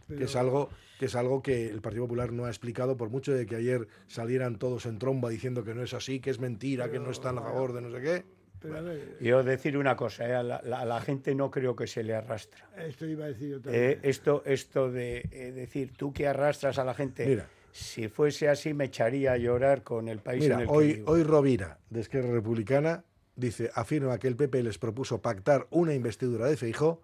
Que 0.07 0.23
es 0.23 0.35
algo 0.35 0.69
que 0.97 1.05
es 1.05 1.15
algo 1.15 1.43
que 1.43 1.67
el 1.69 1.81
Partido 1.81 2.05
Popular 2.05 2.31
no 2.31 2.45
ha 2.45 2.49
explicado 2.49 2.97
por 2.97 3.09
mucho 3.11 3.31
de 3.31 3.45
que 3.45 3.55
ayer 3.55 3.87
salieran 4.07 4.57
todos 4.57 4.87
en 4.87 4.97
tromba 4.97 5.29
diciendo 5.29 5.63
que 5.63 5.75
no 5.75 5.83
es 5.83 5.93
así, 5.93 6.19
que 6.19 6.31
es 6.31 6.39
mentira, 6.39 6.89
que 6.89 6.97
no 6.99 7.11
están 7.11 7.37
a 7.37 7.41
favor 7.43 7.73
de 7.73 7.81
no 7.81 7.91
sé 7.91 8.01
qué. 8.01 8.25
Pero 8.59 8.83
ver, 8.83 9.17
Yo 9.21 9.43
decir 9.43 9.77
una 9.77 9.95
cosa, 9.95 10.27
eh, 10.27 10.33
a, 10.33 10.41
la, 10.43 10.61
la- 10.65 10.79
a 10.81 10.85
la 10.85 10.99
gente 10.99 11.33
no 11.35 11.49
creo 11.51 11.75
que 11.75 11.85
se 11.87 12.03
le 12.03 12.13
arrastra. 12.15 12.67
esto 12.77 13.05
iba 13.05 13.25
a 13.25 13.27
decir 13.29 13.49
yo 13.51 13.61
también. 13.61 13.83
Eh, 13.83 13.99
esto, 14.01 14.41
esto 14.45 14.91
de 14.91 15.29
eh, 15.31 15.51
decir, 15.53 15.93
tú 15.95 16.11
que 16.11 16.27
arrastras 16.27 16.77
a 16.79 16.83
la 16.83 16.93
gente, 16.93 17.25
Mira. 17.27 17.47
si 17.71 18.09
fuese 18.09 18.49
así 18.49 18.73
me 18.73 18.85
echaría 18.85 19.33
a 19.33 19.37
llorar 19.37 19.83
con 19.83 20.09
el 20.09 20.19
país 20.19 20.41
Mira, 20.43 20.55
en 20.55 20.61
el 20.61 20.67
que 20.67 20.73
hoy, 20.73 20.93
vivo. 20.95 21.11
hoy 21.11 21.23
Rovira, 21.23 21.77
de 21.89 22.01
Esquerra 22.01 22.31
Republicana, 22.31 23.05
dice, 23.39 23.71
afirma 23.73 24.17
que 24.19 24.27
el 24.27 24.35
PP 24.35 24.63
les 24.63 24.77
propuso 24.77 25.21
pactar 25.21 25.67
una 25.71 25.93
investidura 25.93 26.47
de 26.47 26.57
Feijó 26.57 27.01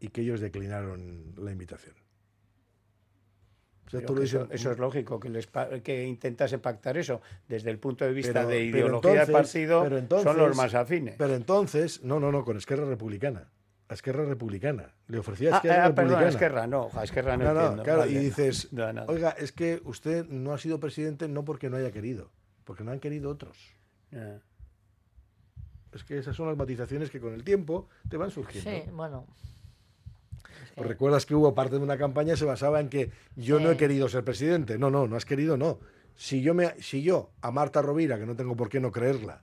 y 0.00 0.08
que 0.08 0.20
ellos 0.20 0.40
declinaron 0.40 1.34
la 1.36 1.50
invitación. 1.52 1.94
O 3.86 3.90
sea, 3.90 4.00
Pero 4.00 4.06
tú 4.08 4.14
lo 4.14 4.20
que 4.20 4.26
eso, 4.26 4.72
es 4.72 4.78
lógico, 4.78 5.20
que, 5.20 5.28
les 5.28 5.46
que 5.84 6.04
intentase 6.04 6.58
pactar 6.58 6.98
eso. 6.98 7.20
Desde 7.48 7.70
el 7.70 7.78
punto 7.78 8.04
de 8.04 8.12
vista 8.12 8.32
Pero- 8.32 8.48
de 8.48 8.64
ideología 8.64 9.10
de 9.12 9.16
entonces- 9.18 9.32
partido, 9.32 9.86
entonces- 9.86 10.24
son 10.24 10.36
los 10.38 10.56
más 10.56 10.74
afines. 10.74 11.14
Pero 11.16 11.34
entonces, 11.34 12.02
no, 12.02 12.18
no, 12.18 12.32
no, 12.32 12.44
con 12.44 12.56
Esquerra 12.56 12.84
Republicana. 12.84 13.48
A 13.88 13.94
Esquerra 13.94 14.24
Republicana. 14.24 14.92
Le 15.06 15.18
ofrecía 15.20 15.50
a 15.50 15.54
Ah, 15.54 15.56
Esquerra 15.58 15.84
ah, 15.86 15.94
perdón, 15.94 15.96
Republicana. 16.14 16.28
Esquerra, 16.30 16.66
no, 16.66 16.90
a 16.92 17.04
Esquerra 17.04 17.36
no, 17.36 17.44
No, 17.44 17.54
no, 17.54 17.60
entiendo. 17.60 17.82
claro, 17.84 17.98
Vale, 18.00 18.12
y 18.12 18.18
dices, 18.18 18.68
No, 18.72 19.04
oiga, 19.06 19.30
es 19.38 19.52
que 19.52 19.80
usted 19.84 20.26
no 20.26 20.52
ha 20.52 20.58
sido 20.58 20.80
presidente 20.80 21.28
no 21.28 21.44
porque 21.44 21.70
no 21.70 21.76
haya 21.76 21.92
querido, 21.92 22.32
porque 22.64 22.82
no 22.82 22.90
han 22.90 22.98
querido 22.98 23.30
otros. 23.30 23.56
Ya. 24.10 24.40
Es 25.96 26.04
que 26.04 26.18
esas 26.18 26.36
son 26.36 26.48
las 26.48 26.56
matizaciones 26.56 27.10
que 27.10 27.20
con 27.20 27.34
el 27.34 27.42
tiempo 27.42 27.88
te 28.08 28.16
van 28.16 28.30
surgiendo. 28.30 28.70
Sí, 28.70 28.90
bueno. 28.92 29.26
Pues 30.74 30.88
recuerdas 30.88 31.24
que 31.24 31.34
hubo 31.34 31.54
parte 31.54 31.76
de 31.76 31.82
una 31.82 31.96
campaña 31.96 32.34
que 32.34 32.38
se 32.38 32.44
basaba 32.44 32.80
en 32.80 32.88
que 32.88 33.10
yo 33.34 33.58
no 33.58 33.70
he 33.70 33.76
querido 33.76 34.08
ser 34.08 34.24
presidente. 34.24 34.78
No, 34.78 34.90
no, 34.90 35.08
no 35.08 35.16
has 35.16 35.24
querido, 35.24 35.56
no. 35.56 35.78
Si 36.16 36.42
yo, 36.42 36.54
me, 36.54 36.80
si 36.82 37.02
yo 37.02 37.30
a 37.40 37.50
Marta 37.50 37.82
Rovira, 37.82 38.18
que 38.18 38.26
no 38.26 38.36
tengo 38.36 38.56
por 38.56 38.68
qué 38.68 38.78
no 38.78 38.92
creerla, 38.92 39.42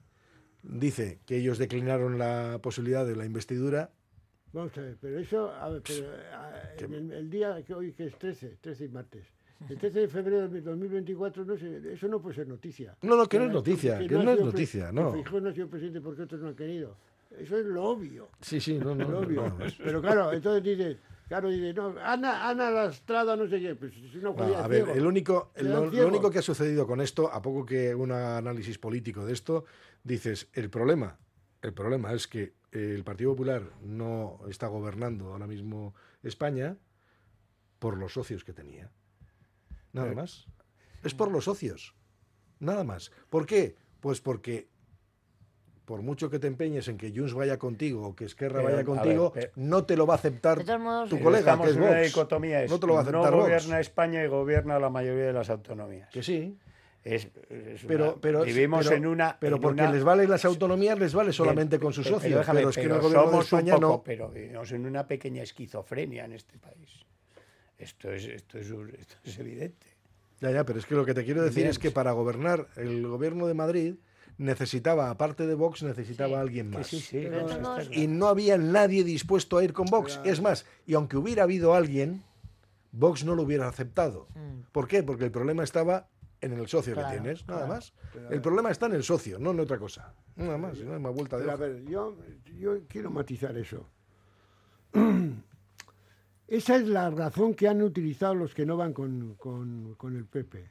dice 0.61 1.19
que 1.25 1.37
ellos 1.37 1.57
declinaron 1.57 2.19
la 2.19 2.59
posibilidad 2.61 3.05
de 3.05 3.15
la 3.15 3.25
investidura, 3.25 3.91
Vamos 4.53 4.77
a 4.77 4.81
ver, 4.81 4.97
pero 5.01 5.17
eso, 5.17 5.51
a 5.51 5.67
ver, 5.67 5.81
pero 5.81 6.13
en 6.77 6.93
el, 6.93 7.11
el 7.11 7.29
día 7.31 7.63
que 7.65 7.73
hoy 7.73 7.91
que 7.91 8.05
es 8.05 8.15
13, 8.19 8.57
13 8.61 8.85
y 8.85 8.89
martes. 8.89 9.25
El 9.69 9.77
13 9.77 9.99
de 9.99 10.07
febrero 10.07 10.49
de 10.49 10.61
2024, 10.61 11.45
no 11.45 11.57
sé, 11.57 11.93
eso 11.93 12.07
no 12.07 12.21
puede 12.21 12.35
ser 12.35 12.47
noticia. 12.47 12.95
No, 13.01 13.15
no, 13.15 13.27
que 13.27 13.39
no 13.39 13.45
es 13.45 13.51
noticia, 13.51 13.99
que 13.99 14.15
no 14.15 14.31
es 14.31 14.39
noticia, 14.39 14.91
no. 14.91 15.13
Feijóo 15.13 15.39
no 15.39 15.49
ha 15.49 15.53
sido 15.53 15.67
presidente 15.67 16.01
porque 16.01 16.23
otros 16.23 16.41
no 16.41 16.49
han 16.49 16.55
querido. 16.55 16.97
Eso 17.37 17.57
es 17.57 17.65
lo 17.65 17.83
obvio. 17.83 18.29
sí, 18.41 18.59
sí, 18.59 18.77
no, 18.77 18.93
no. 18.93 19.09
lo 19.09 19.19
obvio. 19.19 19.49
más. 19.57 19.73
Pero 19.73 20.01
claro, 20.01 20.31
entonces 20.31 20.63
dice, 20.63 20.97
claro, 21.27 21.49
dice, 21.49 21.73
no, 21.73 21.95
Ana, 22.03 22.47
Ana 22.47 22.69
Lastrada, 22.69 23.35
no 23.35 23.47
sé 23.47 23.59
qué, 23.59 23.75
pues 23.75 23.93
si 23.93 24.17
no 24.17 24.29
No, 24.29 24.35
podía 24.35 24.63
a 24.63 24.67
ver, 24.67 24.89
el 24.89 25.05
único, 25.05 25.51
lo, 25.57 25.87
lo 25.87 26.07
único 26.07 26.29
que 26.29 26.39
ha 26.39 26.43
sucedido 26.43 26.85
con 26.85 27.01
esto, 27.01 27.31
a 27.31 27.41
poco 27.41 27.65
que 27.65 27.95
un 27.95 28.11
análisis 28.11 28.77
político 28.77 29.25
de 29.25 29.33
esto, 29.33 29.65
dices, 30.03 30.49
el 30.53 30.69
problema, 30.69 31.17
el 31.61 31.73
problema 31.73 32.13
es 32.13 32.27
que 32.27 32.53
el 32.71 33.03
Partido 33.03 33.31
Popular 33.31 33.63
no 33.81 34.41
está 34.49 34.67
gobernando 34.67 35.31
ahora 35.31 35.47
mismo 35.47 35.93
España 36.21 36.77
por 37.79 37.97
los 37.97 38.13
socios 38.13 38.43
que 38.43 38.53
tenía. 38.53 38.91
Nada 39.93 40.09
Pero- 40.09 40.21
más. 40.21 40.47
Es 41.03 41.13
por 41.13 41.31
los 41.31 41.45
socios. 41.45 41.95
Nada 42.59 42.83
más. 42.83 43.11
¿Por 43.29 43.45
qué? 43.45 43.75
Pues 43.99 44.21
porque 44.21 44.67
por 45.85 46.01
mucho 46.01 46.29
que 46.29 46.39
te 46.39 46.47
empeñes 46.47 46.87
en 46.87 46.97
que 46.97 47.11
Junts 47.13 47.33
vaya 47.33 47.59
contigo 47.59 48.07
o 48.07 48.15
que 48.15 48.23
Esquerra 48.23 48.55
Pero, 48.59 48.63
vaya 48.63 48.75
ver, 48.77 48.85
contigo, 48.85 49.31
pero- 49.33 49.51
no 49.57 49.83
te 49.85 49.97
lo 49.97 50.07
va 50.07 50.13
a 50.13 50.17
aceptar 50.17 50.59
De 50.59 50.63
todos 50.63 50.79
modos, 50.79 51.09
tu 51.09 51.15
Pero 51.17 51.25
colega, 51.25 51.61
que 51.61 51.69
es 51.69 51.75
una 51.75 51.87
Vox. 51.89 52.01
dicotomía. 52.03 52.63
es 52.63 52.71
no 52.71 52.79
te 52.79 52.87
lo 52.87 52.93
va 52.93 53.01
a 53.01 53.03
no 53.03 53.09
aceptar 53.09 53.33
Vox. 53.33 53.43
gobierna 53.43 53.79
España 53.81 54.23
y 54.23 54.27
gobierna 54.27 54.79
la 54.79 54.89
mayoría 54.89 55.25
de 55.25 55.33
las 55.33 55.49
autonomías. 55.49 56.09
Que 56.09 56.23
sí. 56.23 56.57
Es, 57.03 57.27
es 57.49 57.83
Pero, 57.85 58.13
una- 58.13 58.21
pero, 58.21 58.43
vivimos 58.45 58.85
pero- 58.85 58.95
en 58.95 59.05
una... 59.07 59.37
Pero 59.37 59.57
en 59.57 59.61
porque 59.61 59.81
una- 59.81 59.91
les 59.91 60.05
valen 60.05 60.29
las 60.29 60.45
autonomías, 60.45 60.97
les 60.97 61.13
vale 61.13 61.33
solamente 61.33 61.75
Pero- 61.77 61.87
con 61.87 61.93
sus 61.93 62.05
pero 62.05 62.15
socios. 62.15 62.29
Pero, 62.29 62.39
déjame, 62.39 62.61
es 62.69 62.75
que 62.75 62.81
el 62.81 62.87
pero 62.87 63.01
gobierno 63.01 63.19
de 63.23 63.25
somos 63.31 63.51
un 63.51 63.59
España 63.59 63.73
poco- 63.75 63.87
no. 63.97 64.03
Pero 64.03 64.29
vivimos 64.29 64.71
en 64.71 64.85
una 64.85 65.05
pequeña 65.05 65.43
esquizofrenia 65.43 66.23
en 66.23 66.31
este 66.31 66.57
país. 66.59 67.05
Esto 67.77 68.11
es, 68.11 68.25
esto 68.25 68.57
es, 68.57 68.67
esto 68.99 69.15
es 69.23 69.39
evidente. 69.39 69.87
Ya, 70.41 70.51
ya, 70.51 70.65
pero 70.65 70.79
es 70.79 70.85
que 70.85 70.95
lo 70.95 71.05
que 71.05 71.13
te 71.13 71.23
quiero 71.23 71.41
decir 71.41 71.63
Bien. 71.63 71.69
es 71.69 71.79
que 71.79 71.91
para 71.91 72.11
gobernar 72.11 72.67
el 72.75 73.05
gobierno 73.07 73.47
de 73.47 73.53
Madrid 73.53 73.95
necesitaba, 74.37 75.09
aparte 75.09 75.45
de 75.47 75.53
Vox, 75.53 75.83
necesitaba 75.83 76.29
Sí. 76.29 76.33
a 76.35 76.39
alguien 76.41 76.69
más. 76.69 76.87
sí, 76.87 76.99
sí, 76.99 77.25
no, 77.29 77.41
modos- 77.41 77.57
claro. 77.57 77.89
Y 77.91 78.07
no 78.07 78.27
había 78.27 78.57
nadie 78.57 79.03
dispuesto 79.03 79.57
a 79.57 79.63
ir 79.63 79.73
con 79.73 79.85
Vox. 79.85 80.19
Es 80.25 80.41
más, 80.41 80.65
y 80.85 80.95
aunque 80.95 81.17
hubiera 81.17 81.43
habido 81.43 81.75
alguien, 81.75 82.23
Vox 82.91 83.23
no 83.23 83.35
lo 83.35 83.43
hubiera 83.43 83.67
aceptado. 83.67 84.27
Mm. 84.35 84.71
¿Por 84.71 84.87
qué? 84.87 85.03
Porque 85.03 85.23
el 85.25 85.31
problema 85.31 85.63
estaba 85.63 86.07
en 86.41 86.53
el 86.53 86.67
socio 86.67 86.93
Claro, 86.93 87.09
que 87.09 87.21
tienes, 87.21 87.47
nada 87.47 87.65
claro. 87.65 87.73
más. 87.75 87.93
El 88.29 88.41
problema 88.41 88.69
está 88.69 88.87
en 88.87 88.93
el 88.93 89.03
socio, 89.03 89.39
no 89.39 89.51
en 89.51 89.59
otra 89.61 89.77
cosa. 89.77 90.13
Nada 90.35 90.57
más, 90.57 90.77
no 90.79 90.93
hay 90.93 90.99
más 90.99 91.13
vuelta 91.13 91.37
de 91.37 91.43
Pero 91.43 91.53
a 91.53 91.55
ver, 91.57 91.85
yo, 91.85 92.17
yo 92.57 92.79
quiero 92.89 93.11
matizar 93.11 93.55
eso. 93.57 93.87
Esa 96.47 96.75
es 96.75 96.87
la 96.87 97.09
razón 97.09 97.53
que 97.53 97.67
han 97.67 97.81
utilizado 97.81 98.35
los 98.35 98.53
que 98.53 98.65
no 98.65 98.77
van 98.77 98.93
con, 98.93 99.35
con- 99.35 99.95
con 99.95 100.15
el 100.15 100.25
PP, 100.25 100.69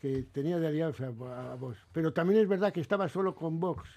que, 0.00 0.22
tenía 0.32 0.58
de 0.58 0.66
alianza 0.66 1.06
a, 1.08 1.54
Vox. 1.54 1.76
Pero 1.92 2.12
también 2.12 2.40
es 2.40 2.48
verdad 2.48 2.72
que 2.72 2.80
estaba 2.80 3.08
solo 3.08 3.34
con 3.34 3.60
Vox 3.60 3.88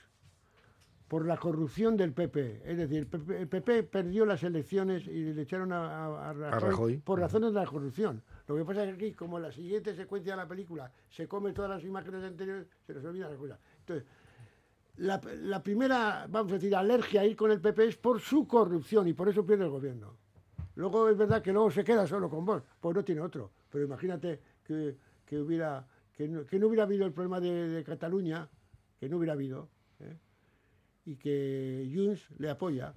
por 1.07 1.25
la 1.25 1.37
corrupción 1.37 1.95
del 1.95 2.11
PP. 2.11 2.63
Es 2.65 2.77
decir, 2.77 2.97
el 2.97 3.07
PP, 3.07 3.41
el 3.41 3.47
PP 3.47 3.83
perdió 3.83 4.25
las 4.25 4.43
elecciones 4.43 5.07
y 5.07 5.33
le 5.33 5.41
echaron 5.41 5.71
a, 5.71 6.05
a- 6.07 6.29
a 6.29 6.33
Rajoy, 6.33 6.59
por 6.97 7.19
razones 7.19 7.53
de 7.53 7.59
la 7.61 7.65
corrupción. 7.65 8.21
Lo 8.47 8.57
que 8.57 8.65
pasa 8.65 8.83
es 8.83 8.89
que 8.89 9.05
aquí, 9.07 9.13
como 9.15 9.39
la 9.39 9.51
siguiente 9.53 9.95
secuencia 9.95 10.33
de 10.33 10.37
la 10.37 10.47
película 10.47 10.91
se 11.09 11.27
come 11.29 11.53
todas 11.53 11.71
las 11.71 11.83
imágenes 11.85 12.23
anteriores, 12.25 12.67
se 12.85 12.93
nos 12.93 13.05
olvida 13.05 13.29
la 13.29 13.37
cosa. 13.37 13.57
Entonces, 13.79 14.05
la, 14.97 15.21
la 15.43 15.63
primera, 15.63 16.27
vamos 16.29 16.51
a 16.51 16.55
decir, 16.55 16.75
alergia 16.75 17.21
a 17.21 17.25
ir 17.25 17.37
con 17.37 17.51
el 17.51 17.61
PP 17.61 17.85
es 17.87 17.95
por 17.97 18.19
su 18.19 18.45
corrupción 18.47 19.07
y 19.07 19.13
por 19.13 19.29
eso 19.29 19.45
pierde 19.45 19.63
el 19.63 19.69
gobierno. 19.69 20.17
Luego 20.77 21.09
es 21.09 21.17
verdad 21.17 21.41
que 21.41 21.51
luego 21.51 21.71
se 21.71 21.83
queda 21.83 22.05
solo 22.05 22.29
con 22.29 22.45
vos, 22.45 22.61
pues 22.79 22.95
no 22.95 23.03
tiene 23.03 23.21
otro. 23.21 23.51
Pero 23.71 23.83
imagínate 23.83 24.39
que, 24.63 24.95
que 25.25 25.39
hubiera, 25.39 25.83
que 26.13 26.27
no, 26.27 26.45
que 26.45 26.59
no 26.59 26.67
hubiera 26.67 26.83
habido 26.83 27.03
el 27.07 27.13
problema 27.13 27.39
de, 27.39 27.67
de 27.69 27.83
Cataluña, 27.83 28.47
que 28.99 29.09
no 29.09 29.17
hubiera 29.17 29.33
habido, 29.33 29.69
¿eh? 29.99 30.15
y 31.05 31.15
que 31.15 31.91
Junts 31.91 32.29
le 32.37 32.51
apoya. 32.51 32.93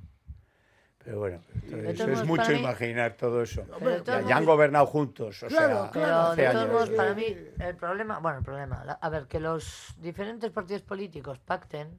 Pero 1.02 1.20
bueno, 1.20 1.40
eso 1.86 2.10
es 2.10 2.26
mucho 2.26 2.52
mí- 2.52 2.58
imaginar 2.58 3.16
todo 3.16 3.40
eso. 3.40 3.64
Pero 3.78 4.04
Ya, 4.04 4.20
ya 4.20 4.36
han 4.36 4.44
gobernado 4.44 4.84
juntos, 4.84 5.42
o 5.42 5.46
Claro, 5.48 5.84
sea, 5.84 5.90
Pero 5.90 6.20
hace 6.20 6.42
de 6.42 6.48
todos 6.50 6.64
años. 6.66 6.74
modos, 6.74 6.90
para 6.90 7.12
Eh, 7.12 7.14
mí, 7.14 7.64
el 7.64 7.76
problema, 7.76 8.18
bueno, 8.18 8.38
el 8.40 8.44
problema, 8.44 8.84
la- 8.84 8.92
a 9.00 9.08
ver, 9.08 9.26
que 9.26 9.40
los 9.40 9.94
diferentes 9.96 10.50
partidos 10.50 10.82
políticos 10.82 11.38
pacten, 11.38 11.98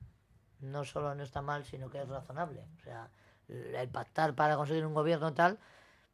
no 0.60 0.84
solo 0.86 1.16
no 1.16 1.24
está 1.24 1.42
mal, 1.42 1.66
sino 1.66 1.90
que 1.90 2.00
es 2.00 2.08
razonable. 2.08 2.68
O 2.78 2.84
sea, 2.84 3.10
el 3.52 3.90
pactar 3.90 4.34
para 4.36 4.56
conseguir 4.56 4.86
un 4.86 4.94
gobierno 4.94 5.34
tal, 5.34 5.60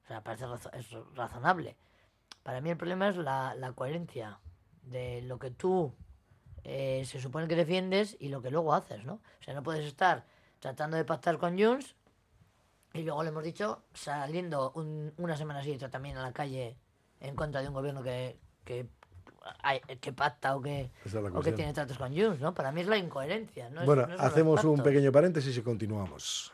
o 0.03 0.07
sea, 0.07 0.21
parece 0.23 0.45
razo- 0.45 0.71
es 0.73 0.89
razonable. 1.15 1.75
Para 2.43 2.61
mí 2.61 2.69
el 2.69 2.77
problema 2.77 3.09
es 3.09 3.17
la, 3.17 3.53
la 3.55 3.71
coherencia 3.73 4.39
de 4.83 5.21
lo 5.23 5.37
que 5.37 5.51
tú 5.51 5.93
eh, 6.63 7.03
se 7.05 7.19
supone 7.21 7.47
que 7.47 7.55
defiendes 7.55 8.15
y 8.19 8.29
lo 8.29 8.41
que 8.41 8.49
luego 8.51 8.73
haces, 8.73 9.03
¿no? 9.05 9.15
O 9.15 9.43
sea, 9.43 9.53
no 9.53 9.63
puedes 9.63 9.85
estar 9.85 10.25
tratando 10.59 10.97
de 10.97 11.05
pactar 11.05 11.37
con 11.37 11.59
Junts 11.59 11.95
y 12.93 13.03
luego 13.03 13.21
le 13.23 13.29
hemos 13.29 13.43
dicho 13.43 13.83
saliendo 13.93 14.71
un- 14.75 15.13
una 15.17 15.35
semana 15.37 15.61
siguiente 15.61 15.87
también 15.89 16.17
a 16.17 16.23
la 16.23 16.31
calle 16.33 16.77
en 17.19 17.35
contra 17.35 17.61
de 17.61 17.67
un 17.67 17.73
gobierno 17.73 18.01
que, 18.01 18.39
que, 18.65 18.87
que 20.01 20.13
pacta 20.13 20.55
o 20.55 20.61
que, 20.61 20.89
o 21.39 21.41
que 21.41 21.51
tiene 21.57 21.73
tratos 21.73 21.97
con 21.97 22.15
Junts, 22.15 22.39
¿no? 22.41 22.53
Para 22.53 22.71
mí 22.71 22.81
es 22.81 22.87
la 22.87 22.97
incoherencia. 22.97 23.69
No 23.69 23.81
es- 23.81 23.85
Bueno, 23.85 24.07
no 24.07 24.17
hacemos 24.27 24.63
un 24.63 24.77
pequeño 24.83 25.11
paréntesis 25.11 25.57
y 25.57 25.61
continuamos. 25.61 26.53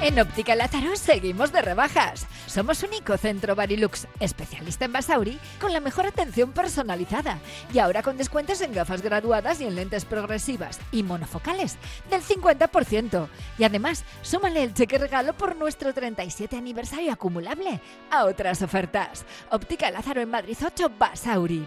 En 0.00 0.16
Óptica 0.20 0.54
Lázaro 0.54 0.94
seguimos 0.94 1.50
de 1.50 1.60
rebajas. 1.60 2.28
Somos 2.46 2.84
único 2.84 3.16
centro 3.18 3.56
Barilux, 3.56 4.06
especialista 4.20 4.84
en 4.84 4.92
Basauri, 4.92 5.40
con 5.60 5.72
la 5.72 5.80
mejor 5.80 6.06
atención 6.06 6.52
personalizada. 6.52 7.40
Y 7.74 7.80
ahora 7.80 8.04
con 8.04 8.16
descuentos 8.16 8.60
en 8.60 8.72
gafas 8.72 9.02
graduadas 9.02 9.60
y 9.60 9.64
en 9.64 9.74
lentes 9.74 10.04
progresivas 10.04 10.78
y 10.92 11.02
monofocales 11.02 11.78
del 12.10 12.22
50%. 12.22 13.26
Y 13.58 13.64
además, 13.64 14.04
súmale 14.22 14.62
el 14.62 14.72
cheque 14.72 14.98
regalo 14.98 15.32
por 15.32 15.56
nuestro 15.56 15.92
37 15.92 16.56
aniversario 16.56 17.12
acumulable 17.12 17.80
a 18.12 18.24
otras 18.26 18.62
ofertas. 18.62 19.24
Óptica 19.50 19.90
Lázaro 19.90 20.20
en 20.20 20.30
Madrid 20.30 20.58
8 20.64 20.92
Basauri. 20.96 21.66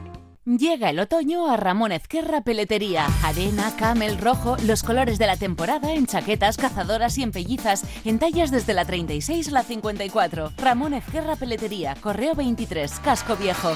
Llega 0.43 0.89
el 0.89 0.97
otoño 0.97 1.47
a 1.51 1.55
Ramón 1.55 1.91
Ezquerra 1.91 2.41
Peletería. 2.41 3.05
Arena, 3.23 3.75
camel, 3.77 4.17
rojo, 4.17 4.57
los 4.65 4.81
colores 4.81 5.19
de 5.19 5.27
la 5.27 5.37
temporada 5.37 5.93
en 5.93 6.07
chaquetas, 6.07 6.57
cazadoras 6.57 7.15
y 7.19 7.21
en 7.21 7.31
pellizas, 7.31 7.85
en 8.05 8.17
tallas 8.17 8.49
desde 8.49 8.73
la 8.73 8.83
36 8.83 9.49
a 9.49 9.51
la 9.51 9.61
54. 9.61 10.53
Ramón 10.57 10.95
Ezquerra 10.95 11.35
Peletería, 11.35 11.93
Correo 12.01 12.33
23, 12.33 12.91
Casco 13.01 13.35
Viejo. 13.35 13.75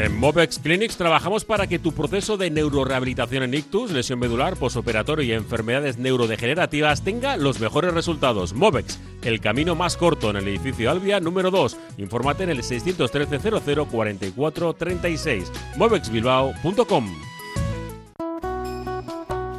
En 0.00 0.16
Movex 0.16 0.58
Clinics 0.58 0.96
trabajamos 0.96 1.44
para 1.44 1.66
que 1.66 1.78
tu 1.78 1.92
proceso 1.92 2.38
de 2.38 2.48
neurorehabilitación 2.48 3.42
en 3.42 3.52
ictus, 3.52 3.90
lesión 3.90 4.18
medular, 4.18 4.56
posoperatorio 4.56 5.26
y 5.26 5.32
enfermedades 5.32 5.98
neurodegenerativas 5.98 7.04
tenga 7.04 7.36
los 7.36 7.60
mejores 7.60 7.92
resultados. 7.92 8.54
Movex, 8.54 8.98
el 9.22 9.42
camino 9.42 9.74
más 9.74 9.98
corto 9.98 10.30
en 10.30 10.36
el 10.36 10.48
edificio 10.48 10.90
Albia 10.90 11.20
número 11.20 11.50
2. 11.50 11.76
Infórmate 11.98 12.44
en 12.44 12.48
el 12.48 12.62
613 12.62 13.60
00 13.60 13.86
44 13.88 14.72
36. 14.72 15.52
movexbilbao.com. 15.76 17.06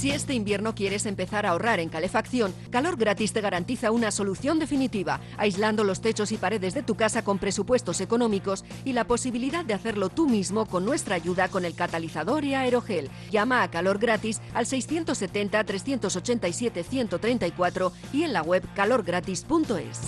Si 0.00 0.10
este 0.10 0.32
invierno 0.32 0.74
quieres 0.74 1.04
empezar 1.04 1.44
a 1.44 1.50
ahorrar 1.50 1.78
en 1.78 1.90
calefacción, 1.90 2.54
Calor 2.70 2.96
Gratis 2.96 3.34
te 3.34 3.42
garantiza 3.42 3.90
una 3.90 4.10
solución 4.10 4.58
definitiva, 4.58 5.20
aislando 5.36 5.84
los 5.84 6.00
techos 6.00 6.32
y 6.32 6.38
paredes 6.38 6.72
de 6.72 6.82
tu 6.82 6.94
casa 6.94 7.22
con 7.22 7.38
presupuestos 7.38 8.00
económicos 8.00 8.64
y 8.86 8.94
la 8.94 9.04
posibilidad 9.04 9.62
de 9.62 9.74
hacerlo 9.74 10.08
tú 10.08 10.26
mismo 10.26 10.64
con 10.64 10.86
nuestra 10.86 11.16
ayuda 11.16 11.48
con 11.48 11.66
el 11.66 11.74
catalizador 11.74 12.46
y 12.46 12.54
aerogel. 12.54 13.10
Llama 13.30 13.62
a 13.62 13.70
Calor 13.70 13.98
Gratis 13.98 14.40
al 14.54 14.64
670 14.64 15.64
387 15.64 16.82
134 16.82 17.92
y 18.14 18.22
en 18.22 18.32
la 18.32 18.40
web 18.40 18.64
calorgratis.es. 18.74 20.00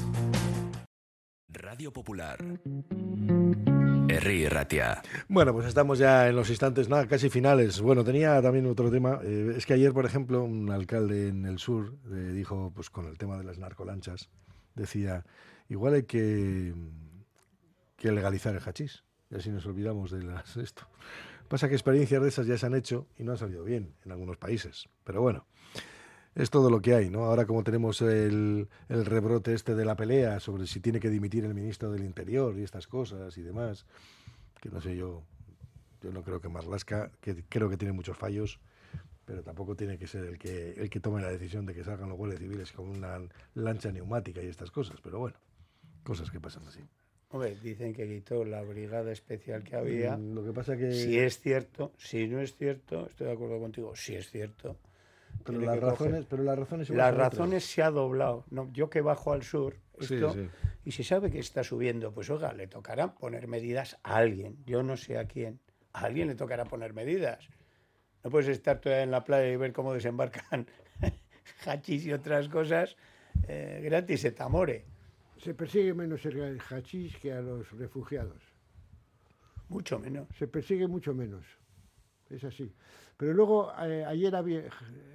Radio 1.51 1.93
Popular. 1.93 2.39
Herri 4.23 4.49
Ratia. 4.49 5.03
Bueno, 5.27 5.53
pues 5.53 5.67
estamos 5.67 5.99
ya 5.99 6.29
en 6.29 6.37
los 6.37 6.49
instantes, 6.49 6.87
casi 7.09 7.29
finales. 7.29 7.81
Bueno, 7.81 8.05
tenía 8.05 8.41
también 8.41 8.67
otro 8.67 8.89
tema. 8.89 9.19
Eh, 9.25 9.55
es 9.57 9.67
que 9.67 9.75
ayer, 9.75 9.93
por 9.93 10.07
ejemplo, 10.07 10.45
un 10.45 10.71
alcalde 10.71 11.27
en 11.27 11.45
el 11.45 11.59
sur 11.59 11.97
eh, 12.09 12.31
dijo, 12.33 12.71
pues 12.73 12.89
con 12.89 13.07
el 13.07 13.19
tema 13.19 13.37
de 13.37 13.43
las 13.43 13.59
narcolanchas, 13.59 14.31
decía, 14.77 15.25
igual 15.69 15.95
hay 15.95 16.03
que, 16.05 16.73
que 17.97 18.13
legalizar 18.13 18.55
el 18.55 18.61
hachís. 18.61 19.03
Y 19.29 19.35
así 19.35 19.51
nos 19.51 19.67
olvidamos 19.67 20.13
de 20.13 20.21
esto. 20.63 20.87
Pasa 21.49 21.69
que 21.69 21.75
experiencias 21.75 22.23
de 22.23 22.29
esas 22.29 22.47
ya 22.47 22.57
se 22.57 22.67
han 22.67 22.77
hecho 22.77 23.09
y 23.19 23.25
no 23.25 23.33
han 23.33 23.39
salido 23.39 23.65
bien 23.65 23.93
en 24.05 24.13
algunos 24.13 24.37
países. 24.37 24.89
Pero 25.03 25.21
bueno, 25.21 25.49
es 26.35 26.51
todo 26.51 26.71
lo 26.71 26.81
que 26.81 26.95
hay, 26.95 27.11
¿no? 27.11 27.25
Ahora 27.25 27.47
como 27.47 27.63
tenemos 27.63 28.01
el, 28.01 28.69
el, 28.89 29.05
rebrote 29.05 29.53
este 29.55 29.75
de 29.75 29.85
la 29.85 29.97
pelea 29.97 30.41
sobre 30.41 30.67
si 30.67 30.81
tiene 30.81 31.01
que 31.01 31.11
dimitir 31.11 31.45
el 31.45 31.55
ministro 31.55 31.91
del 31.91 32.05
Interior 32.05 32.57
y 32.59 32.63
estas 32.63 32.87
cosas 32.87 33.37
y 33.37 33.43
demás, 33.43 33.87
que 34.61 34.71
no 34.71 34.81
sé 34.81 34.97
yo, 34.97 35.23
yo 36.03 36.13
no 36.13 36.23
creo 36.23 36.41
que 36.41 36.49
Marlasca, 36.49 37.11
que 37.21 37.45
creo 37.49 37.69
que 37.69 37.77
tiene 37.77 37.93
muchos 37.93 38.17
fallos, 38.17 38.61
pero 39.25 39.43
tampoco 39.43 39.77
tiene 39.77 39.99
que 39.99 40.07
ser 40.07 40.25
el 40.25 40.39
que, 40.39 40.73
el 40.73 40.91
que 40.91 41.01
tome 41.01 41.23
la 41.23 41.31
decisión 41.31 41.67
de 41.67 41.75
que 41.75 41.85
salgan 41.85 42.09
los 42.09 42.19
guardias 42.19 42.41
civiles 42.41 42.73
con 42.73 42.89
una 42.89 43.21
lancha 43.55 43.93
neumática 43.93 44.43
y 44.43 44.47
estas 44.47 44.71
cosas, 44.71 45.01
pero 45.03 45.19
bueno, 45.19 45.37
cosas 46.03 46.31
que 46.31 46.41
pasan 46.41 46.67
así. 46.67 46.81
Hombre, 47.31 47.57
dicen 47.63 47.95
que 47.95 48.07
quitó 48.07 48.45
la 48.45 48.63
brigada 48.63 49.11
especial 49.11 49.65
que 49.65 49.75
había. 49.75 50.19
Mm, 50.19 50.35
Lo 50.35 50.45
que 50.45 50.53
pasa 50.53 50.77
que... 50.77 50.93
Si 50.93 51.19
es 51.19 51.41
cierto, 51.41 51.93
si 51.97 52.27
no 52.27 52.41
es 52.41 52.55
cierto, 52.57 53.07
estoy 53.07 53.29
de 53.29 53.33
acuerdo 53.33 53.59
contigo, 53.59 53.97
si 53.97 54.15
es 54.15 54.29
cierto, 54.31 54.77
pero 55.45 55.61
las, 55.61 55.79
razones, 55.79 56.27
pero 56.29 56.43
las 56.43 56.59
razones, 56.59 56.91
las 56.91 57.15
razones 57.15 57.65
se 57.65 57.83
ha 57.83 57.91
doblado. 57.91 58.45
No, 58.51 58.71
yo 58.73 58.91
que 58.91 59.01
bajo 59.01 59.33
al 59.33 59.43
sur, 59.43 59.77
esto, 59.99 60.33
sí, 60.33 60.41
sí. 60.41 60.69
y 60.85 60.93
si 60.93 61.05
sabe 61.05 61.31
que 61.31 61.39
está 61.39 61.65
subiendo, 61.65 62.13
pues 62.13 62.31
oiga, 62.31 62.53
le 62.53 62.67
tocará 62.67 63.15
poner 63.15 63.49
medidas 63.49 63.99
a 64.03 64.17
alguien. 64.17 64.57
Yo 64.67 64.83
no 64.83 64.97
sé 64.97 65.19
a 65.19 65.27
quién. 65.27 65.61
A 65.93 66.05
alguien 66.05 66.29
le 66.29 66.35
tocará 66.35 66.65
poner 66.65 66.95
medidas. 66.95 67.49
No 68.23 68.31
puedes 68.31 68.49
estar 68.49 68.81
todavía 68.81 69.03
en 69.03 69.11
la 69.11 69.25
playa 69.25 69.51
y 69.53 69.57
ver 69.57 69.73
cómo 69.73 69.93
desembarcan 69.93 70.67
hachís 71.67 72.07
y 72.07 72.13
otras 72.13 72.49
cosas 72.49 72.97
eh, 73.49 73.81
gratis 73.83 74.25
en 74.25 74.35
Tamore. 74.35 74.85
Se 75.39 75.55
persigue 75.55 75.93
menos 75.93 76.25
el 76.25 76.61
hachís 76.61 77.17
que 77.17 77.33
a 77.33 77.41
los 77.41 77.71
refugiados. 77.73 78.43
Mucho 79.69 79.99
menos. 79.99 80.29
Se 80.39 80.47
persigue 80.47 80.87
mucho 80.87 81.15
menos. 81.15 81.45
Es 82.31 82.45
así. 82.45 82.73
Pero 83.17 83.35
luego, 83.35 83.73
eh, 83.85 84.05
ayer 84.05 84.35
había, 84.35 84.65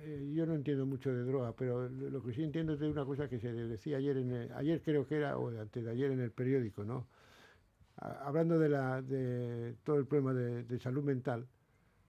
eh, 0.04 0.32
yo 0.34 0.46
no 0.46 0.56
entiendo 0.56 0.86
mucho 0.86 1.14
de 1.14 1.24
droga, 1.24 1.54
pero 1.54 1.90
lo 1.90 2.24
que 2.24 2.34
sí 2.34 2.44
entiendo 2.44 2.74
es 2.74 2.80
de 2.80 2.90
una 2.90 3.06
cosa 3.06 3.28
que 3.28 3.40
se 3.40 3.52
decía 3.52 3.98
ayer, 3.98 4.18
en 4.18 4.32
el, 4.32 4.52
ayer 4.54 4.82
creo 4.82 5.06
que 5.06 5.16
era, 5.18 5.38
o 5.38 5.50
antes 5.50 5.84
de 5.84 5.92
ayer 5.92 6.12
en 6.12 6.22
el 6.22 6.32
periódico, 6.32 6.84
¿no? 6.84 7.08
Hablando 7.98 8.60
de, 8.60 8.70
la, 8.70 9.02
de 9.02 9.76
todo 9.84 9.98
el 9.98 10.06
problema 10.06 10.34
de, 10.34 10.80
salud 10.80 11.04
mental, 11.04 11.48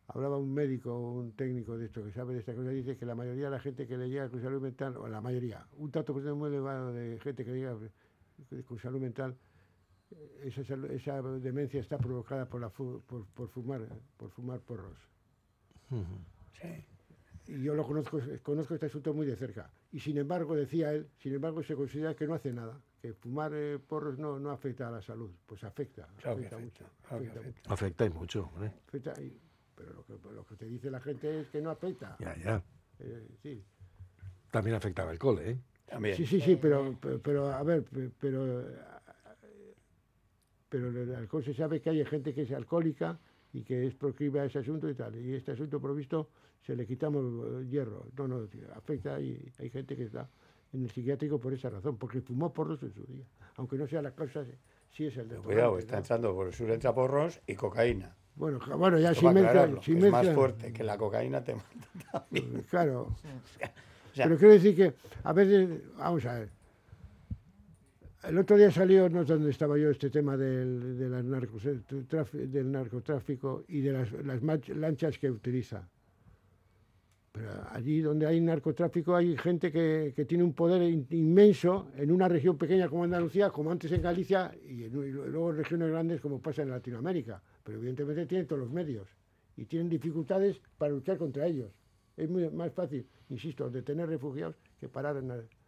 hablaba 0.08 0.36
un 0.36 0.52
médico 0.52 0.96
un 0.98 1.32
técnico 1.32 1.78
de 1.78 1.86
esto 1.86 2.04
que 2.04 2.12
sabe 2.12 2.34
de 2.34 2.40
esta 2.40 2.54
cosa, 2.54 2.68
dice 2.70 2.96
que 2.98 3.06
la 3.06 3.14
mayoría 3.14 3.46
de 3.46 3.52
la 3.52 3.60
gente 3.60 3.86
que 3.86 3.96
le 3.96 4.10
llega 4.10 4.28
con 4.28 4.42
salud 4.42 4.60
mental, 4.60 4.96
o 4.98 5.08
la 5.08 5.22
mayoría, 5.22 5.66
un 5.78 5.90
tanto 5.90 6.12
muy 6.14 6.50
elevado 6.50 6.92
de 6.92 7.18
gente 7.20 7.44
que 7.44 7.52
llega 7.52 7.74
con 8.66 8.78
salud 8.78 9.00
mental, 9.00 9.34
esa, 10.42 10.62
esa 10.90 11.22
demencia 11.22 11.80
está 11.80 11.98
provocada 11.98 12.46
por, 12.46 12.60
la 12.60 12.68
por, 12.68 13.00
por 13.02 13.48
fumar, 13.48 13.88
por 14.16 14.30
fumar 14.30 14.60
porros. 14.60 14.98
Sí. 16.60 16.84
Y 17.52 17.62
yo 17.62 17.74
lo 17.74 17.86
conozco, 17.86 18.20
conozco 18.42 18.74
este 18.74 18.86
asunto 18.86 19.14
muy 19.14 19.26
de 19.26 19.34
cerca. 19.36 19.70
Y 19.90 20.00
sin 20.00 20.18
embargo, 20.18 20.54
decía 20.54 20.92
él, 20.92 21.08
sin 21.18 21.32
embargo 21.34 21.62
se 21.62 21.74
considera 21.74 22.14
que 22.14 22.26
no 22.26 22.34
hace 22.34 22.52
nada, 22.52 22.78
que 23.00 23.14
fumar 23.14 23.52
eh, 23.54 23.78
porros 23.78 24.18
no, 24.18 24.38
no 24.38 24.50
afecta 24.50 24.88
a 24.88 24.90
la 24.90 25.00
salud. 25.00 25.30
Pues 25.46 25.64
afecta, 25.64 26.06
Claro 26.20 26.36
afecta, 26.38 26.56
afecta, 26.56 26.58
mucho. 26.58 26.84
claro 27.08 27.16
afecta 27.24 27.40
afecta. 27.40 27.60
mucho. 27.60 27.72
Afecta 27.72 28.04
y 28.04 28.10
mucho, 28.10 28.46
hombre. 28.52 28.72
Afecta 28.88 29.22
y- 29.22 29.40
pero 29.74 29.92
lo 29.94 30.04
que, 30.04 30.12
lo 30.34 30.44
que 30.44 30.56
te 30.56 30.66
dice 30.66 30.90
la 30.90 31.00
gente 31.00 31.40
es 31.40 31.48
que 31.48 31.62
no 31.62 31.70
afecta. 31.70 32.16
Ya, 32.18 32.36
ya. 32.36 32.62
Eh, 32.98 33.28
sí. 33.42 33.64
También 34.50 34.76
afecta 34.76 35.02
al 35.04 35.10
alcohol, 35.10 35.38
¿eh? 35.40 35.58
También. 35.86 36.16
Sí, 36.16 36.26
sí, 36.26 36.40
sí, 36.40 36.56
pero, 36.56 36.98
pero, 37.00 37.22
pero, 37.22 37.46
a 37.50 37.62
ver, 37.62 37.84
pe- 37.84 38.10
pero, 38.20 38.60
eh, 38.60 38.76
pero 40.68 40.88
el 40.88 41.14
alcohol 41.14 41.44
se 41.44 41.54
sabe 41.54 41.80
que 41.80 41.90
hay 41.90 42.04
gente 42.04 42.34
que 42.34 42.42
es 42.42 42.52
alcohólica 42.52 43.18
y 43.52 43.62
que 43.62 43.86
es 43.86 43.94
proclive 43.94 44.40
a 44.40 44.44
ese 44.44 44.58
asunto 44.58 44.88
y 44.88 44.94
tal. 44.94 45.16
Y 45.16 45.34
este 45.34 45.52
asunto 45.52 45.80
provisto 45.80 46.28
se 46.66 46.76
le 46.76 46.86
quitamos 46.86 47.24
eh, 47.24 47.66
hierro. 47.68 48.06
No, 48.16 48.28
no, 48.28 48.48
afecta 48.74 49.20
y 49.20 49.50
hay 49.58 49.70
gente 49.70 49.96
que 49.96 50.04
está 50.04 50.28
en 50.72 50.82
el 50.82 50.90
psiquiátrico 50.90 51.38
por 51.38 51.52
esa 51.54 51.70
razón, 51.70 51.96
porque 51.96 52.20
fumó 52.20 52.52
porros 52.52 52.82
en 52.82 52.92
su 52.92 53.04
día. 53.04 53.24
Aunque 53.56 53.76
no 53.76 53.86
sea 53.86 54.02
la 54.02 54.12
causa, 54.12 54.44
sí 54.90 55.06
es 55.06 55.16
el 55.16 55.28
de 55.28 55.36
Cuidado, 55.36 55.78
está 55.78 55.98
entrando 55.98 56.34
por 56.34 56.48
el 56.48 56.52
sur 56.52 56.70
entra 56.70 56.94
porros 56.94 57.40
y 57.46 57.54
cocaína. 57.54 58.14
Bueno, 58.36 58.60
bueno, 58.76 58.98
ya 58.98 59.14
sin 59.14 59.28
aclararlo, 59.30 59.82
sin 59.82 59.98
que 59.98 60.06
es 60.06 60.12
más 60.12 60.28
fuerte 60.30 60.72
que 60.72 60.84
la 60.84 60.96
cocaína 60.96 61.42
te 61.42 61.54
mata 61.54 61.68
también. 62.12 62.64
Claro. 62.68 63.16
O 64.10 64.14
sea, 64.18 64.24
Pero 64.24 64.38
quiero 64.38 64.54
decir 64.54 64.74
que, 64.74 64.94
a 65.22 65.32
veces, 65.32 65.82
vamos 65.96 66.24
a 66.24 66.40
ver. 66.40 66.50
El 68.24 68.36
otro 68.36 68.56
día 68.56 68.70
salió, 68.70 69.08
no 69.08 69.24
sé 69.24 69.34
dónde 69.34 69.50
estaba 69.50 69.78
yo, 69.78 69.90
este 69.90 70.10
tema 70.10 70.36
del, 70.36 71.30
narcos, 71.30 71.64
eh, 71.66 71.80
del 72.48 72.70
narcotráfico 72.72 73.64
y 73.68 73.80
de 73.80 73.92
las, 73.92 74.10
las 74.12 74.42
lanchas 74.68 75.18
que 75.18 75.30
utiliza. 75.30 75.88
Pero 77.30 77.48
allí 77.70 78.00
donde 78.00 78.26
hay 78.26 78.40
narcotráfico 78.40 79.14
hay 79.14 79.36
gente 79.36 79.70
que, 79.70 80.12
que 80.16 80.24
tiene 80.24 80.42
un 80.42 80.52
poder 80.52 80.82
in- 80.82 81.06
inmenso 81.10 81.90
en 81.96 82.10
una 82.10 82.26
región 82.26 82.58
pequeña 82.58 82.88
como 82.88 83.04
Andalucía, 83.04 83.50
como 83.50 83.70
antes 83.70 83.92
en 83.92 84.02
Galicia, 84.02 84.52
y, 84.66 84.84
en- 84.84 84.92
luego 85.12 85.52
regiones 85.52 85.88
grandes 85.90 86.20
como 86.20 86.40
pasa 86.40 86.62
en 86.62 86.70
Latinoamérica. 86.70 87.40
Pero 87.62 87.78
evidentemente 87.78 88.26
tienen 88.26 88.48
todos 88.48 88.60
los 88.62 88.70
medios 88.72 89.06
y 89.56 89.66
tienen 89.66 89.88
dificultades 89.88 90.60
para 90.76 90.92
luchar 90.92 91.18
contra 91.18 91.46
ellos. 91.46 91.70
Es 92.16 92.28
muy 92.28 92.50
más 92.50 92.72
fácil, 92.72 93.06
insisto, 93.28 93.70
detener 93.70 94.08
refugiados 94.08 94.56
que 94.80 94.88
parar 94.88 95.16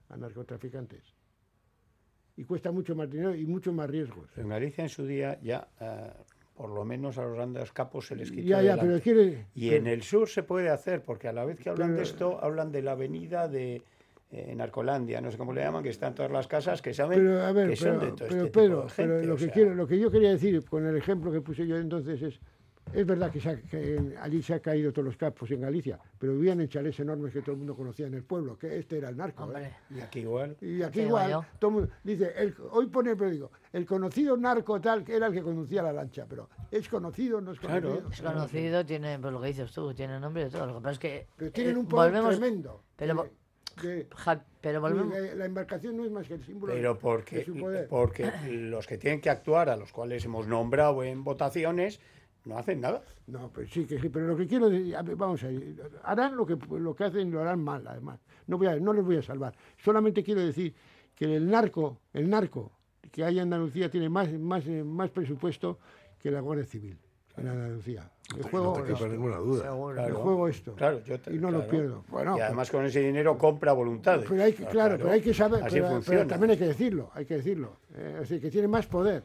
a 0.09 0.17
narcotraficantes. 0.17 1.20
Y 2.41 2.45
cuesta 2.45 2.71
mucho 2.73 2.97
más 2.97 3.11
dinero 3.11 3.35
y 3.35 3.45
mucho 3.45 3.71
más 3.71 3.91
riesgos. 3.91 4.25
en 4.39 4.49
Galicia 4.49 4.83
en 4.83 4.89
su 4.89 5.05
día 5.07 5.39
ya, 5.43 5.69
eh, 5.79 6.11
por 6.57 6.71
lo 6.71 6.87
menos 6.87 7.19
a 7.19 7.23
los 7.25 7.35
grandes 7.35 7.71
capos 7.71 8.07
se 8.07 8.17
les 8.17 8.31
quitó 8.31 8.49
Ya, 8.49 8.63
ya, 8.63 8.77
delante. 8.77 8.87
pero 8.87 9.01
quiere- 9.03 9.47
Y 9.55 9.69
pero- 9.69 9.81
en 9.83 9.87
el 9.89 10.03
sur 10.03 10.27
se 10.27 10.43
puede 10.43 10.71
hacer, 10.71 11.03
porque 11.03 11.29
a 11.29 11.35
la 11.35 11.45
vez 11.45 11.59
que 11.59 11.69
hablan 11.69 11.95
de 11.97 12.03
esto, 12.03 12.43
hablan 12.43 12.73
de 12.73 12.81
la 12.81 12.93
avenida 12.93 13.47
de 13.47 13.83
eh, 14.33 14.55
Narcolandia, 14.55 15.21
no 15.21 15.31
sé 15.31 15.37
cómo 15.37 15.53
le 15.53 15.61
llaman, 15.61 15.83
que 15.83 15.89
están 15.91 16.15
todas 16.15 16.31
las 16.31 16.47
casas 16.47 16.81
que 16.81 16.95
saben 16.95 17.19
Pero, 17.19 17.43
a 17.43 17.51
ver, 17.53 17.69
que 17.71 17.75
son 17.77 17.99
de 17.99 18.07
todo 18.13 18.29
pero, 18.29 18.45
este 18.45 18.51
Pedro, 18.61 18.77
tipo 18.77 18.83
de 18.85 18.89
gente. 18.91 19.13
pero 19.17 19.27
lo, 19.27 19.35
que 19.37 19.45
sea, 19.45 19.53
quiero, 19.53 19.75
lo 19.75 19.87
que 19.89 19.99
yo 19.99 20.11
quería 20.11 20.31
decir 20.31 20.65
con 20.65 20.87
el 20.87 20.97
ejemplo 20.97 21.33
que 21.33 21.41
puse 21.43 21.67
yo 21.67 21.77
entonces 21.77 22.23
es, 22.23 22.41
es 22.93 23.07
verdad 23.07 23.31
que, 23.31 23.41
se 23.41 23.51
ha- 23.51 23.61
que 23.61 23.97
en- 23.97 24.15
allí 24.21 24.43
se 24.43 24.55
han 24.55 24.61
caído 24.61 24.93
todos 24.93 25.07
los 25.07 25.17
capos 25.17 25.51
en 25.53 25.61
Galicia, 25.61 25.99
pero 26.19 26.33
vivían 26.35 26.61
en 26.61 26.69
chalés 26.69 26.99
enormes 26.99 27.33
que 27.33 27.41
todo 27.41 27.53
el 27.53 27.59
mundo 27.59 27.77
conocía 27.77 28.07
en 28.09 28.15
el 28.15 28.25
pueblo, 28.25 28.59
que 28.59 28.79
este 28.79 28.99
era 28.99 29.09
el 29.11 29.17
narco. 29.17 29.51
¿eh? 29.57 29.73
Y 29.91 30.01
aquí 30.01 30.21
igual. 30.21 30.57
Y 30.61 30.83
aquí 30.83 31.03
igual, 31.03 31.31
yo. 31.31 31.45
todo 31.59 31.71
el 31.71 31.75
mundo 31.77 31.91
dice, 32.03 32.33
el- 32.37 32.55
hoy 32.73 32.87
pone 32.87 33.11
el 33.13 33.17
periódico, 33.17 33.53
el 33.73 33.87
conocido 33.87 34.37
narco 34.37 34.81
tal, 34.81 35.05
que 35.05 35.15
era 35.17 35.29
el 35.29 35.33
que 35.33 35.43
conducía 35.43 35.83
la 35.83 35.93
lancha, 35.93 36.27
pero 36.29 36.49
es 36.71 36.89
conocido, 36.89 37.41
no 37.41 37.53
es 37.53 37.61
conocido. 37.61 38.03
Es 38.11 38.21
conocido, 38.23 38.85
tiene, 38.85 39.19
pues 39.21 39.33
lo 39.33 39.41
que 39.41 39.49
dices 39.49 39.71
tú, 39.73 39.95
tiene 39.95 40.19
nombre 40.19 40.45
de 40.45 40.51
todo. 40.51 40.67
Lo 40.67 40.75
que 40.75 40.81
pasa 40.81 40.93
es 40.93 40.99
que. 40.99 41.27
Pero 41.37 41.53
tienen 41.53 41.77
eh, 41.77 41.79
un 41.79 41.87
poder 41.87 42.13
volvemos- 42.13 42.37
tremendo. 42.39 42.83
Pero, 42.97 43.29
Ja- 44.17 44.45
volvemos. 44.81 45.15
la, 45.17 45.35
la 45.37 45.45
embarcación 45.47 45.97
no 45.97 46.05
es 46.05 46.11
más 46.11 46.27
que 46.27 46.35
el 46.35 46.45
símbolo 46.45 46.73
Pero 46.75 46.95
de 46.95 47.01
porque, 47.01 47.45
su 47.45 47.57
poder. 47.57 47.89
porque 47.89 48.31
los 48.51 48.87
que 48.87 48.99
tienen 48.99 49.21
que 49.21 49.31
actuar, 49.31 49.69
a 49.71 49.77
los 49.77 49.93
cuales 49.93 50.25
hemos 50.25 50.47
nombrado 50.49 51.03
en 51.03 51.25
votaciones, 51.25 52.01
no 52.45 52.59
hacen 52.59 52.81
nada. 52.81 53.03
No, 53.27 53.49
pues 53.49 53.71
sí, 53.71 53.85
que 53.87 53.99
sí, 54.01 54.09
pero 54.09 54.27
lo 54.27 54.37
que 54.37 54.47
quiero 54.47 54.69
decir, 54.71 54.97
vamos 55.17 55.43
a 55.45 55.49
ver, 55.49 55.75
harán 56.05 56.37
lo 56.37 56.47
que, 56.47 56.57
lo 56.79 56.95
que 56.95 57.05
hacen, 57.05 57.31
lo 57.31 57.41
harán 57.41 57.63
mal, 57.63 57.87
además. 57.87 58.19
No, 58.47 58.59
voy 58.59 58.67
a, 58.67 58.77
no 58.77 58.93
les 58.93 59.05
voy 59.05 59.17
a 59.17 59.23
salvar. 59.23 59.55
Solamente 59.79 60.23
quiero 60.25 60.41
decir 60.41 60.75
que 61.15 61.37
el 61.37 61.49
narco, 61.51 61.99
el 62.13 62.29
narco 62.29 62.73
que 63.13 63.25
hay 63.25 63.37
en 63.39 63.43
Andalucía 63.45 63.91
tiene 63.91 64.09
más, 64.09 64.33
más, 64.33 64.67
eh, 64.67 64.83
más 64.85 65.11
presupuesto 65.11 65.79
que 66.19 66.31
la 66.31 66.41
Guardia 66.41 66.65
Civil 66.65 66.99
en 67.37 67.49
Andalucía. 67.49 68.11
El 68.37 68.43
juego, 68.45 68.67
no 68.67 68.73
te 68.75 68.81
quepa 68.83 68.93
esto. 68.95 69.09
ninguna 69.09 69.37
duda. 69.39 70.07
El 70.07 70.13
juego 70.15 70.49
esto. 70.49 70.75
Claro, 70.75 71.03
yo 71.05 71.19
te- 71.21 71.35
y 71.35 71.39
no 71.39 71.51
lo 71.51 71.67
pierdo. 71.67 72.05
Bueno, 72.09 72.37
y 72.39 72.41
además 72.41 72.71
con 72.71 72.85
ese 72.85 73.01
dinero 73.01 73.37
compra 73.37 73.73
voluntades. 73.73 74.27
pero 74.29 74.43
hay 74.45 74.53
que, 74.53 74.65
claro, 74.67 74.97
pero 74.99 75.11
hay 75.11 75.21
que 75.21 75.35
saber, 75.35 75.63
Así 75.65 75.75
pero, 75.77 75.87
pero 75.87 75.95
funciona. 76.03 76.27
también 76.27 76.51
hay 76.53 76.59
que 76.59 76.67
decirlo, 76.67 77.11
hay 77.15 77.25
que 77.27 77.35
decirlo. 77.35 77.79
Eh, 77.95 78.11
es 78.15 78.21
decir, 78.29 78.41
que 78.41 78.51
tiene 78.51 78.69
más 78.69 78.87
poder 78.87 79.25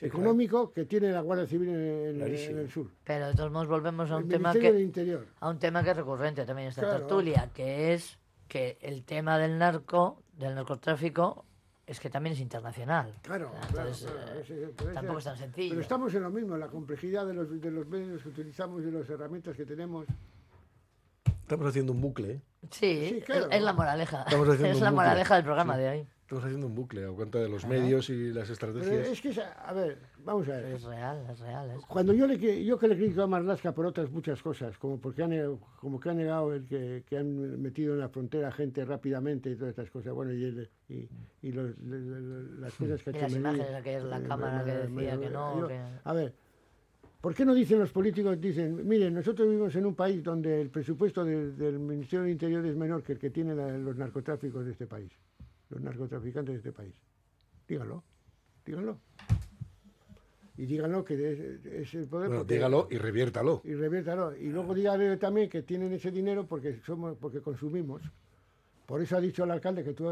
económico 0.00 0.72
que 0.72 0.84
tiene 0.84 1.10
la 1.12 1.20
Guardia 1.20 1.46
Civil 1.46 1.68
en, 1.70 2.06
en- 2.08 2.16
Clarísimo. 2.16 2.52
en 2.52 2.58
el 2.64 2.70
sur. 2.70 2.86
Pero 3.04 3.28
de 3.28 3.34
todos 3.34 3.50
modos 3.52 3.68
volvemos 3.68 4.10
a 4.10 4.16
El 4.16 4.24
un 4.24 4.28
tema 4.28 4.48
Ministerio 4.52 4.76
que. 4.78 4.82
Interior. 4.84 5.26
A 5.40 5.48
un 5.50 5.58
tema 5.58 5.82
que 5.82 5.90
es 5.90 5.96
recurrente 5.96 6.44
también 6.46 6.66
en 6.66 6.70
esta 6.70 6.82
Claro. 6.82 6.98
tertulia, 6.98 7.50
que 7.54 7.92
es 7.94 8.18
que 8.48 8.78
el 8.80 9.04
tema 9.04 9.38
del 9.38 9.58
narco, 9.58 10.22
del 10.32 10.54
narcotráfico, 10.54 11.44
es 11.86 11.98
que 12.00 12.08
también 12.10 12.34
es 12.34 12.40
internacional. 12.40 13.14
Claro, 13.22 13.50
entonces, 13.68 14.08
claro, 14.10 14.40
eh, 14.48 14.74
tampoco 14.94 15.18
es 15.18 15.24
tan 15.24 15.36
sencillo. 15.36 15.70
Pero 15.70 15.80
estamos 15.80 16.14
en 16.14 16.22
lo 16.22 16.30
mismo, 16.30 16.56
la 16.56 16.68
complejidad 16.68 17.26
de 17.26 17.34
los, 17.34 17.60
de 17.60 17.70
los 17.70 17.86
medios 17.88 18.22
que 18.22 18.28
utilizamos 18.28 18.82
y 18.82 18.86
de 18.86 18.92
las 19.00 19.10
herramientas 19.10 19.56
que 19.56 19.64
tenemos. 19.66 20.06
Estamos 21.42 21.66
haciendo 21.66 21.92
un 21.92 22.00
bucle, 22.00 22.30
¿eh? 22.34 22.40
Sí, 22.70 23.08
Sí, 23.14 23.20
claro. 23.22 23.46
es, 23.50 23.56
es 23.56 23.62
la 23.62 23.72
moraleja. 23.72 24.22
Estamos 24.22 24.48
haciendo 24.48 24.68
Es 24.76 24.80
la 24.80 24.90
bucle. 24.90 25.04
moraleja 25.04 25.34
del 25.34 25.44
programa 25.44 25.74
Sí. 25.74 25.80
de 25.80 25.88
hoy. 25.88 26.06
Estamos 26.30 26.44
haciendo 26.44 26.68
un 26.68 26.76
bucle 26.76 27.04
a 27.04 27.08
cuenta 27.10 27.40
de 27.40 27.48
los 27.48 27.66
medios 27.66 28.08
y 28.08 28.32
las 28.32 28.44
Pero 28.44 28.52
estrategias. 28.52 29.08
es 29.08 29.20
que, 29.20 29.30
esa- 29.30 29.50
a 29.50 29.72
ver, 29.72 29.98
vamos 30.24 30.48
a 30.48 30.52
ver. 30.58 30.64
Es 30.76 30.84
real, 30.84 31.26
es 31.28 31.40
real. 31.40 31.70
es- 31.72 31.84
Cuando 31.86 32.12
yo 32.12 32.28
le 32.28 32.38
que- 32.38 32.64
yo 32.64 32.78
que 32.78 32.86
le 32.86 32.96
critico 32.96 33.22
a 33.22 33.26
Marlaska 33.26 33.72
por 33.74 33.84
otras 33.84 34.08
muchas 34.12 34.40
cosas, 34.40 34.78
como 34.78 35.00
porque 35.00 35.24
han 35.24 35.30
negado- 35.30 35.58
como 35.80 35.98
que 35.98 36.08
ha 36.08 36.14
negado 36.14 36.54
el 36.54 36.66
que, 36.66 37.02
que 37.04 37.18
han 37.18 37.60
metido 37.60 37.94
en 37.94 37.98
la 37.98 38.08
frontera 38.10 38.52
gente 38.52 38.84
rápidamente 38.84 39.50
y 39.50 39.56
todas 39.56 39.70
estas 39.70 39.90
cosas, 39.90 40.12
bueno, 40.14 40.32
y, 40.32 40.44
el- 40.44 40.70
y, 40.88 41.08
y 41.42 41.50
los- 41.50 41.76
le- 41.80 41.98
le- 41.98 42.60
las 42.60 42.74
cosas 42.74 43.02
que 43.02 43.10
ha 43.10 43.12
Y 43.12 43.16
hecho 43.16 43.24
las 43.26 43.34
imágenes 43.34 43.74
aquellas 43.74 44.04
de 44.04 44.08
la 44.10 44.18
eh, 44.20 44.22
cámara 44.28 44.64
que 44.64 44.70
me- 44.72 44.78
decía 45.02 45.16
me- 45.16 45.24
que 45.24 45.30
no, 45.30 45.60
yo- 45.62 45.66
que- 45.66 45.80
A 46.04 46.12
ver, 46.12 46.32
¿por 47.20 47.34
qué 47.34 47.44
no 47.44 47.54
dicen 47.54 47.80
los 47.80 47.90
políticos, 47.90 48.40
dicen, 48.40 48.86
miren, 48.86 49.14
nosotros 49.14 49.48
vivimos 49.48 49.74
en 49.74 49.84
un 49.84 49.96
país 49.96 50.22
donde 50.22 50.60
el 50.60 50.70
presupuesto 50.70 51.24
de- 51.24 51.50
del 51.50 51.80
Ministerio 51.80 52.22
del 52.22 52.30
Interior 52.30 52.64
es 52.66 52.76
menor 52.76 53.02
que 53.02 53.14
el 53.14 53.18
que 53.18 53.30
tienen 53.30 53.84
los 53.84 53.96
narcotráficos 53.96 54.64
de 54.64 54.70
este 54.70 54.86
país, 54.86 55.10
los 55.70 55.80
narcotraficantes 55.80 56.52
de 56.52 56.58
este 56.58 56.72
país? 56.72 56.94
Díganlo, 57.66 58.02
díganlo. 58.66 58.98
Y 60.56 60.66
díganlo 60.66 61.04
que 61.04 61.14
es, 61.14 61.64
es 61.64 61.94
el 61.94 62.06
poder. 62.06 62.28
Bueno, 62.28 62.44
dígalo 62.44 62.88
y 62.90 62.98
reviértalo. 62.98 63.62
y 63.64 63.74
reviértalo. 63.74 64.36
Y 64.36 64.50
luego 64.50 64.74
dígale 64.74 65.16
también 65.16 65.48
que 65.48 65.62
tienen 65.62 65.92
ese 65.92 66.10
dinero 66.10 66.46
porque 66.46 66.80
somos 66.84 67.16
porque 67.16 67.40
consumimos. 67.40 68.02
Por 68.84 69.00
eso 69.00 69.16
ha 69.16 69.20
dicho 69.20 69.44
el 69.44 69.52
alcalde 69.52 69.84
que 69.84 69.94
tú, 69.94 70.10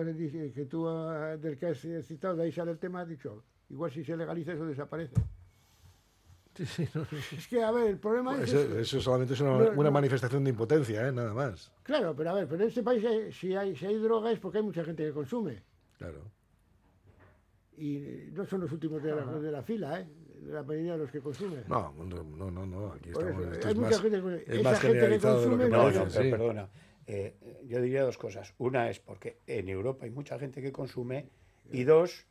que 0.54 0.66
tú 0.66 0.86
del 1.42 1.58
que 1.58 1.66
has 1.66 1.78
citado, 2.06 2.36
de 2.36 2.44
ahí 2.44 2.52
sale 2.52 2.70
el 2.70 2.78
tema, 2.78 3.00
ha 3.00 3.04
dicho, 3.04 3.42
igual 3.68 3.90
si 3.90 4.04
se 4.04 4.16
legaliza 4.16 4.52
eso 4.52 4.64
desaparece. 4.64 5.14
Es 7.38 7.46
que, 7.48 7.62
a 7.62 7.70
ver, 7.70 7.86
el 7.90 7.98
problema 7.98 8.34
es... 8.42 8.48
Eso, 8.52 8.60
ese. 8.60 8.80
eso 8.80 9.00
solamente 9.00 9.34
es 9.34 9.40
una, 9.40 9.50
No, 9.50 9.70
una 9.70 9.84
no. 9.84 9.90
manifestación 9.92 10.44
de 10.44 10.50
impotencia, 10.50 11.06
¿eh? 11.08 11.12
Nada 11.12 11.32
más. 11.34 11.70
Claro, 11.82 12.14
pero 12.16 12.30
a 12.30 12.34
ver, 12.34 12.48
pero 12.48 12.62
en 12.62 12.68
este 12.68 12.82
país 12.82 13.04
hay- 13.04 13.32
si, 13.32 13.54
hay, 13.54 13.76
si 13.76 13.86
hay 13.86 13.96
droga 13.98 14.30
es 14.32 14.38
porque 14.38 14.58
hay 14.58 14.64
mucha 14.64 14.84
gente 14.84 15.04
que 15.04 15.12
consume. 15.12 15.62
Claro. 15.98 16.22
Y 17.76 18.30
no 18.32 18.44
son 18.44 18.60
los 18.62 18.72
últimos 18.72 19.02
de 19.02 19.14
la, 19.14 19.24
de 19.24 19.52
la 19.52 19.62
fila, 19.62 20.00
¿eh? 20.00 20.06
La 20.46 20.62
mayoría 20.62 20.92
de 20.92 20.98
los 20.98 21.10
que 21.10 21.20
consumen. 21.20 21.64
No, 21.68 21.92
no, 21.96 22.22
no, 22.24 22.50
no, 22.50 22.66
no, 22.66 22.92
aquí 22.92 23.10
estamos. 23.10 23.30
eso, 23.42 23.52
esto 23.52 23.66
hay 23.68 23.72
es 23.72 23.78
mucha 23.78 23.90
más, 23.90 24.00
gente 24.00 24.22
que- 24.22 24.36
es 24.52 24.60
esa 24.60 24.70
más 24.70 24.80
gente 24.80 25.08
que 25.08 25.18
consume, 25.20 25.68
No, 25.68 25.90
no, 25.90 26.04
pero 26.12 26.30
perdona. 26.30 26.68
Eh, 27.06 27.36
eh, 27.40 27.62
yo 27.66 27.80
diría 27.80 28.02
dos 28.02 28.18
cosas. 28.18 28.52
Una 28.58 28.90
es 28.90 28.98
porque 29.00 29.38
en 29.46 29.68
Europa 29.68 30.04
hay 30.04 30.10
mucha 30.10 30.38
gente 30.38 30.60
que 30.60 30.72
consume 30.72 31.28
y 31.72 31.84
dos, 31.84 32.26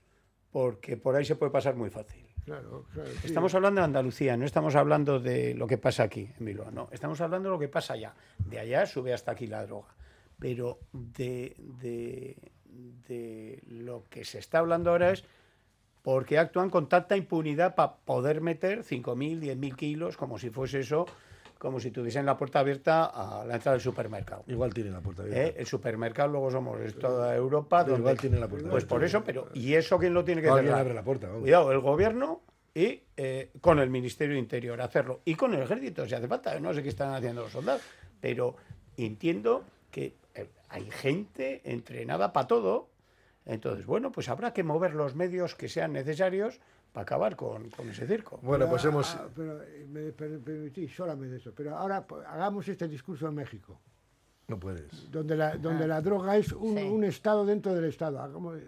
porque 0.52 0.98
por 0.98 1.16
ahí 1.16 1.26
se 1.26 1.36
puede 1.36 1.52
pasar 1.52 1.76
muy 1.76 1.90
fácil. 1.90 2.27
Claro, 2.48 2.86
claro. 2.93 3.10
Estamos 3.26 3.54
hablando 3.56 3.82
de 3.82 3.86
Andalucía, 3.86 4.38
no 4.38 4.45
estamos 4.45 4.74
hablando 4.78 5.20
de 5.20 5.54
lo 5.54 5.68
que 5.68 5.78
pasa 5.78 6.04
aquí, 6.04 6.30
en 6.39 6.45
Bilbao, 6.45 6.72
no. 6.72 6.88
Estamos 6.93 7.20
hablando 7.20 7.50
de 7.50 7.56
lo 7.56 7.60
que 7.60 7.68
pasa 7.68 7.95
allá. 7.95 8.14
De 8.38 8.58
allá 8.58 8.86
sube 8.86 9.14
hasta 9.14 9.34
aquí 9.34 9.48
la 9.48 9.66
droga. 9.66 9.89
Pero 10.39 10.80
de, 10.93 11.58
de, 11.60 12.38
de 13.10 13.62
lo 13.68 14.06
que 14.10 14.24
se 14.24 14.39
está 14.39 14.60
hablando 14.60 14.91
ahora 14.91 15.12
es 15.12 15.26
porque 16.04 16.39
actúan 16.39 16.70
con 16.70 16.88
tanta 16.88 17.18
impunidad 17.18 17.76
para 17.76 17.98
poder 17.98 18.39
meter 18.39 18.86
5.000, 18.86 19.41
10.000 19.41 19.76
kilos, 19.76 20.16
como 20.16 20.39
si 20.39 20.50
fuese 20.50 20.80
eso 20.80 21.06
como 21.58 21.80
si 21.80 21.91
tuviesen 21.91 22.26
la 22.26 22.38
puerta 22.38 22.60
abierta 22.60 23.05
a 23.05 23.45
la 23.45 23.55
entrada 23.55 23.74
del 23.74 23.82
supermercado. 23.82 24.43
Igual 24.47 24.74
tienen 24.74 24.93
la 24.93 25.01
puerta 25.01 25.24
abierta. 25.24 25.41
¿Eh? 25.43 25.55
El 25.58 25.66
supermercado 25.66 26.30
luego 26.30 26.51
somos 26.51 26.80
es 26.82 26.97
toda 26.97 27.36
Europa. 27.36 27.84
Pero 27.86 27.97
igual 27.97 28.18
tiene 28.20 28.39
la 28.39 28.47
puerta 28.47 28.70
Pues 28.70 28.84
abierta. 28.84 28.95
por 28.95 29.03
eso, 29.03 29.24
pero 29.24 29.49
¿y 29.53 29.74
eso 29.74 29.97
quién 29.97 30.14
lo 30.14 30.24
tiene 30.24 30.41
que 30.41 30.47
cerrar? 30.49 30.80
abre 30.80 30.93
la 30.93 31.03
puerta, 31.03 31.28
vamos. 31.28 31.41
Cuidado, 31.41 31.72
el 31.72 31.80
gobierno 31.80 32.41
y 32.74 33.01
eh, 33.18 33.51
con 33.62 33.80
el 33.80 33.89
Ministerio 33.89 34.34
de 34.36 34.39
Interior 34.39 34.80
hacerlo. 34.82 35.22
Y 35.26 35.36
con 35.36 35.53
el 35.53 35.62
ejército, 35.62 36.05
si 36.08 36.14
hace 36.16 36.28
falta. 36.28 36.60
No 36.60 36.74
sé 36.74 36.84
qué 36.84 36.89
están 36.89 37.14
haciendo 37.14 37.41
los 37.41 37.51
soldados. 37.51 37.82
Pero 38.22 38.55
entiendo 38.97 39.64
que 39.91 40.16
eh, 40.36 40.49
hay 40.70 40.89
gente 40.91 41.62
entrenada 41.66 42.34
para 42.34 42.47
todo. 42.47 42.89
Entonces, 43.45 43.86
bueno, 43.86 44.12
pues 44.12 44.30
habrá 44.30 44.53
que 44.53 44.64
mover 44.64 44.93
los 44.93 45.16
medios 45.16 45.55
que 45.55 45.70
sean 45.70 45.93
necesarios 45.93 46.60
para 46.92 47.04
acabar 47.04 47.36
con, 47.36 47.70
con 47.70 47.90
ese 47.90 48.08
circo. 48.08 48.40
Bueno, 48.42 48.68
pues 48.70 48.82
Pero, 48.82 48.94
hemos... 48.94 49.16
ah, 49.16 49.28
pero 49.36 49.62
eh, 49.64 49.86
me 49.90 50.12
per- 50.12 50.40
permitís 50.40 50.96
solamente 50.96 51.36
eso. 51.38 51.54
Pero 51.56 51.76
ahora 51.76 52.06
pues, 52.06 52.26
hagamos 52.26 52.68
este 52.68 52.88
discurso 52.88 53.28
en 53.28 53.36
México, 53.36 53.80
No 54.48 54.60
puedes. 54.60 55.12
donde 55.12 55.36
la, 55.36 55.58
donde 55.58 55.84
Ah, 55.84 55.88
la 55.88 56.02
droga 56.02 56.38
es 56.38 56.52
un, 56.54 56.78
sí. 56.78 56.84
un 56.84 57.04
estado 57.04 57.46
dentro 57.46 57.74
del 57.74 57.86
estado. 57.86 58.20
Hagamos- 58.20 58.60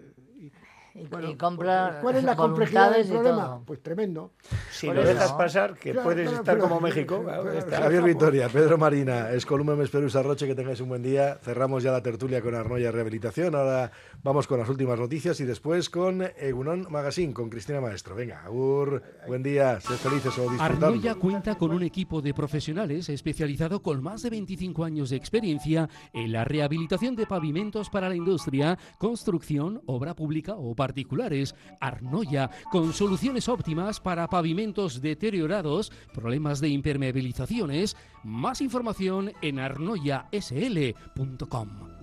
y- 0.94 1.06
bueno, 1.06 1.30
y 1.30 1.36
compra 1.36 1.98
¿Cuál 2.02 2.16
es 2.16 2.24
la 2.24 2.36
complejidad 2.36 2.92
del 2.92 3.06
problema? 3.08 3.46
todo. 3.46 3.62
Pues 3.66 3.82
tremendo. 3.82 4.32
Si 4.70 4.86
lo 4.86 5.02
dejas 5.02 5.32
pasar, 5.32 5.74
que 5.74 5.92
Claro, 5.92 6.04
puedes 6.06 6.28
claro, 6.28 6.38
estar 6.42 6.56
pero- 6.56 6.68
como 6.68 6.80
México. 6.80 7.22
claro, 7.22 7.52
está. 7.52 7.78
Javier 7.82 8.02
Vitoria, 8.02 8.48
Pedro 8.48 8.78
Marina, 8.78 9.30
Escoluma 9.30 9.76
Mesperusa 9.76 10.22
Roche, 10.22 10.46
que 10.46 10.54
tengáis 10.54 10.80
un 10.80 10.88
buen 10.88 11.02
día. 11.02 11.38
Cerramos 11.42 11.82
ya 11.82 11.92
la 11.92 12.02
tertulia 12.02 12.40
con 12.42 12.54
Arnoya 12.54 12.90
Rehabilitación. 12.90 13.54
Ahora 13.54 13.90
vamos 14.22 14.46
con 14.46 14.58
las 14.58 14.68
últimas 14.68 14.98
noticias 14.98 15.38
y 15.40 15.44
después 15.44 15.90
con 15.90 16.22
Egunon 16.38 16.86
Magazine, 16.90 17.32
con 17.32 17.50
Cristina 17.50 17.80
Maestro. 17.80 18.14
Venga, 18.14 18.42
Agur, 18.44 19.02
buen 19.26 19.42
día, 19.42 19.80
sed 19.80 19.96
felices 19.96 20.36
o 20.38 20.42
disfrutando. 20.50 20.86
Arnoya 20.86 21.14
cuenta 21.14 21.54
con 21.56 21.70
un 21.72 21.82
equipo 21.82 22.20
de 22.22 22.34
profesionales 22.34 23.08
especializado 23.08 23.82
con 23.82 24.02
más 24.02 24.22
de 24.22 24.30
25 24.30 24.84
años 24.84 25.10
de 25.10 25.16
experiencia 25.16 25.88
en 26.12 26.32
la 26.32 26.44
rehabilitación 26.44 27.14
de 27.16 27.26
pavimentos 27.26 27.90
para 27.90 28.08
la 28.08 28.16
industria, 28.16 28.78
construcción, 28.98 29.82
obra 29.86 30.14
pública 30.14 30.54
o 30.56 30.74
particulares. 30.80 31.54
Arnoya, 31.78 32.50
con 32.72 32.94
soluciones 32.94 33.50
óptimas 33.50 34.00
para 34.00 34.28
pavimentos 34.28 35.02
deteriorados, 35.02 35.92
problemas 36.14 36.62
de 36.62 36.70
impermeabilizaciones. 36.70 37.98
Más 38.24 38.62
información 38.62 39.32
en 39.42 39.58
arnoyasl.com. 39.58 41.99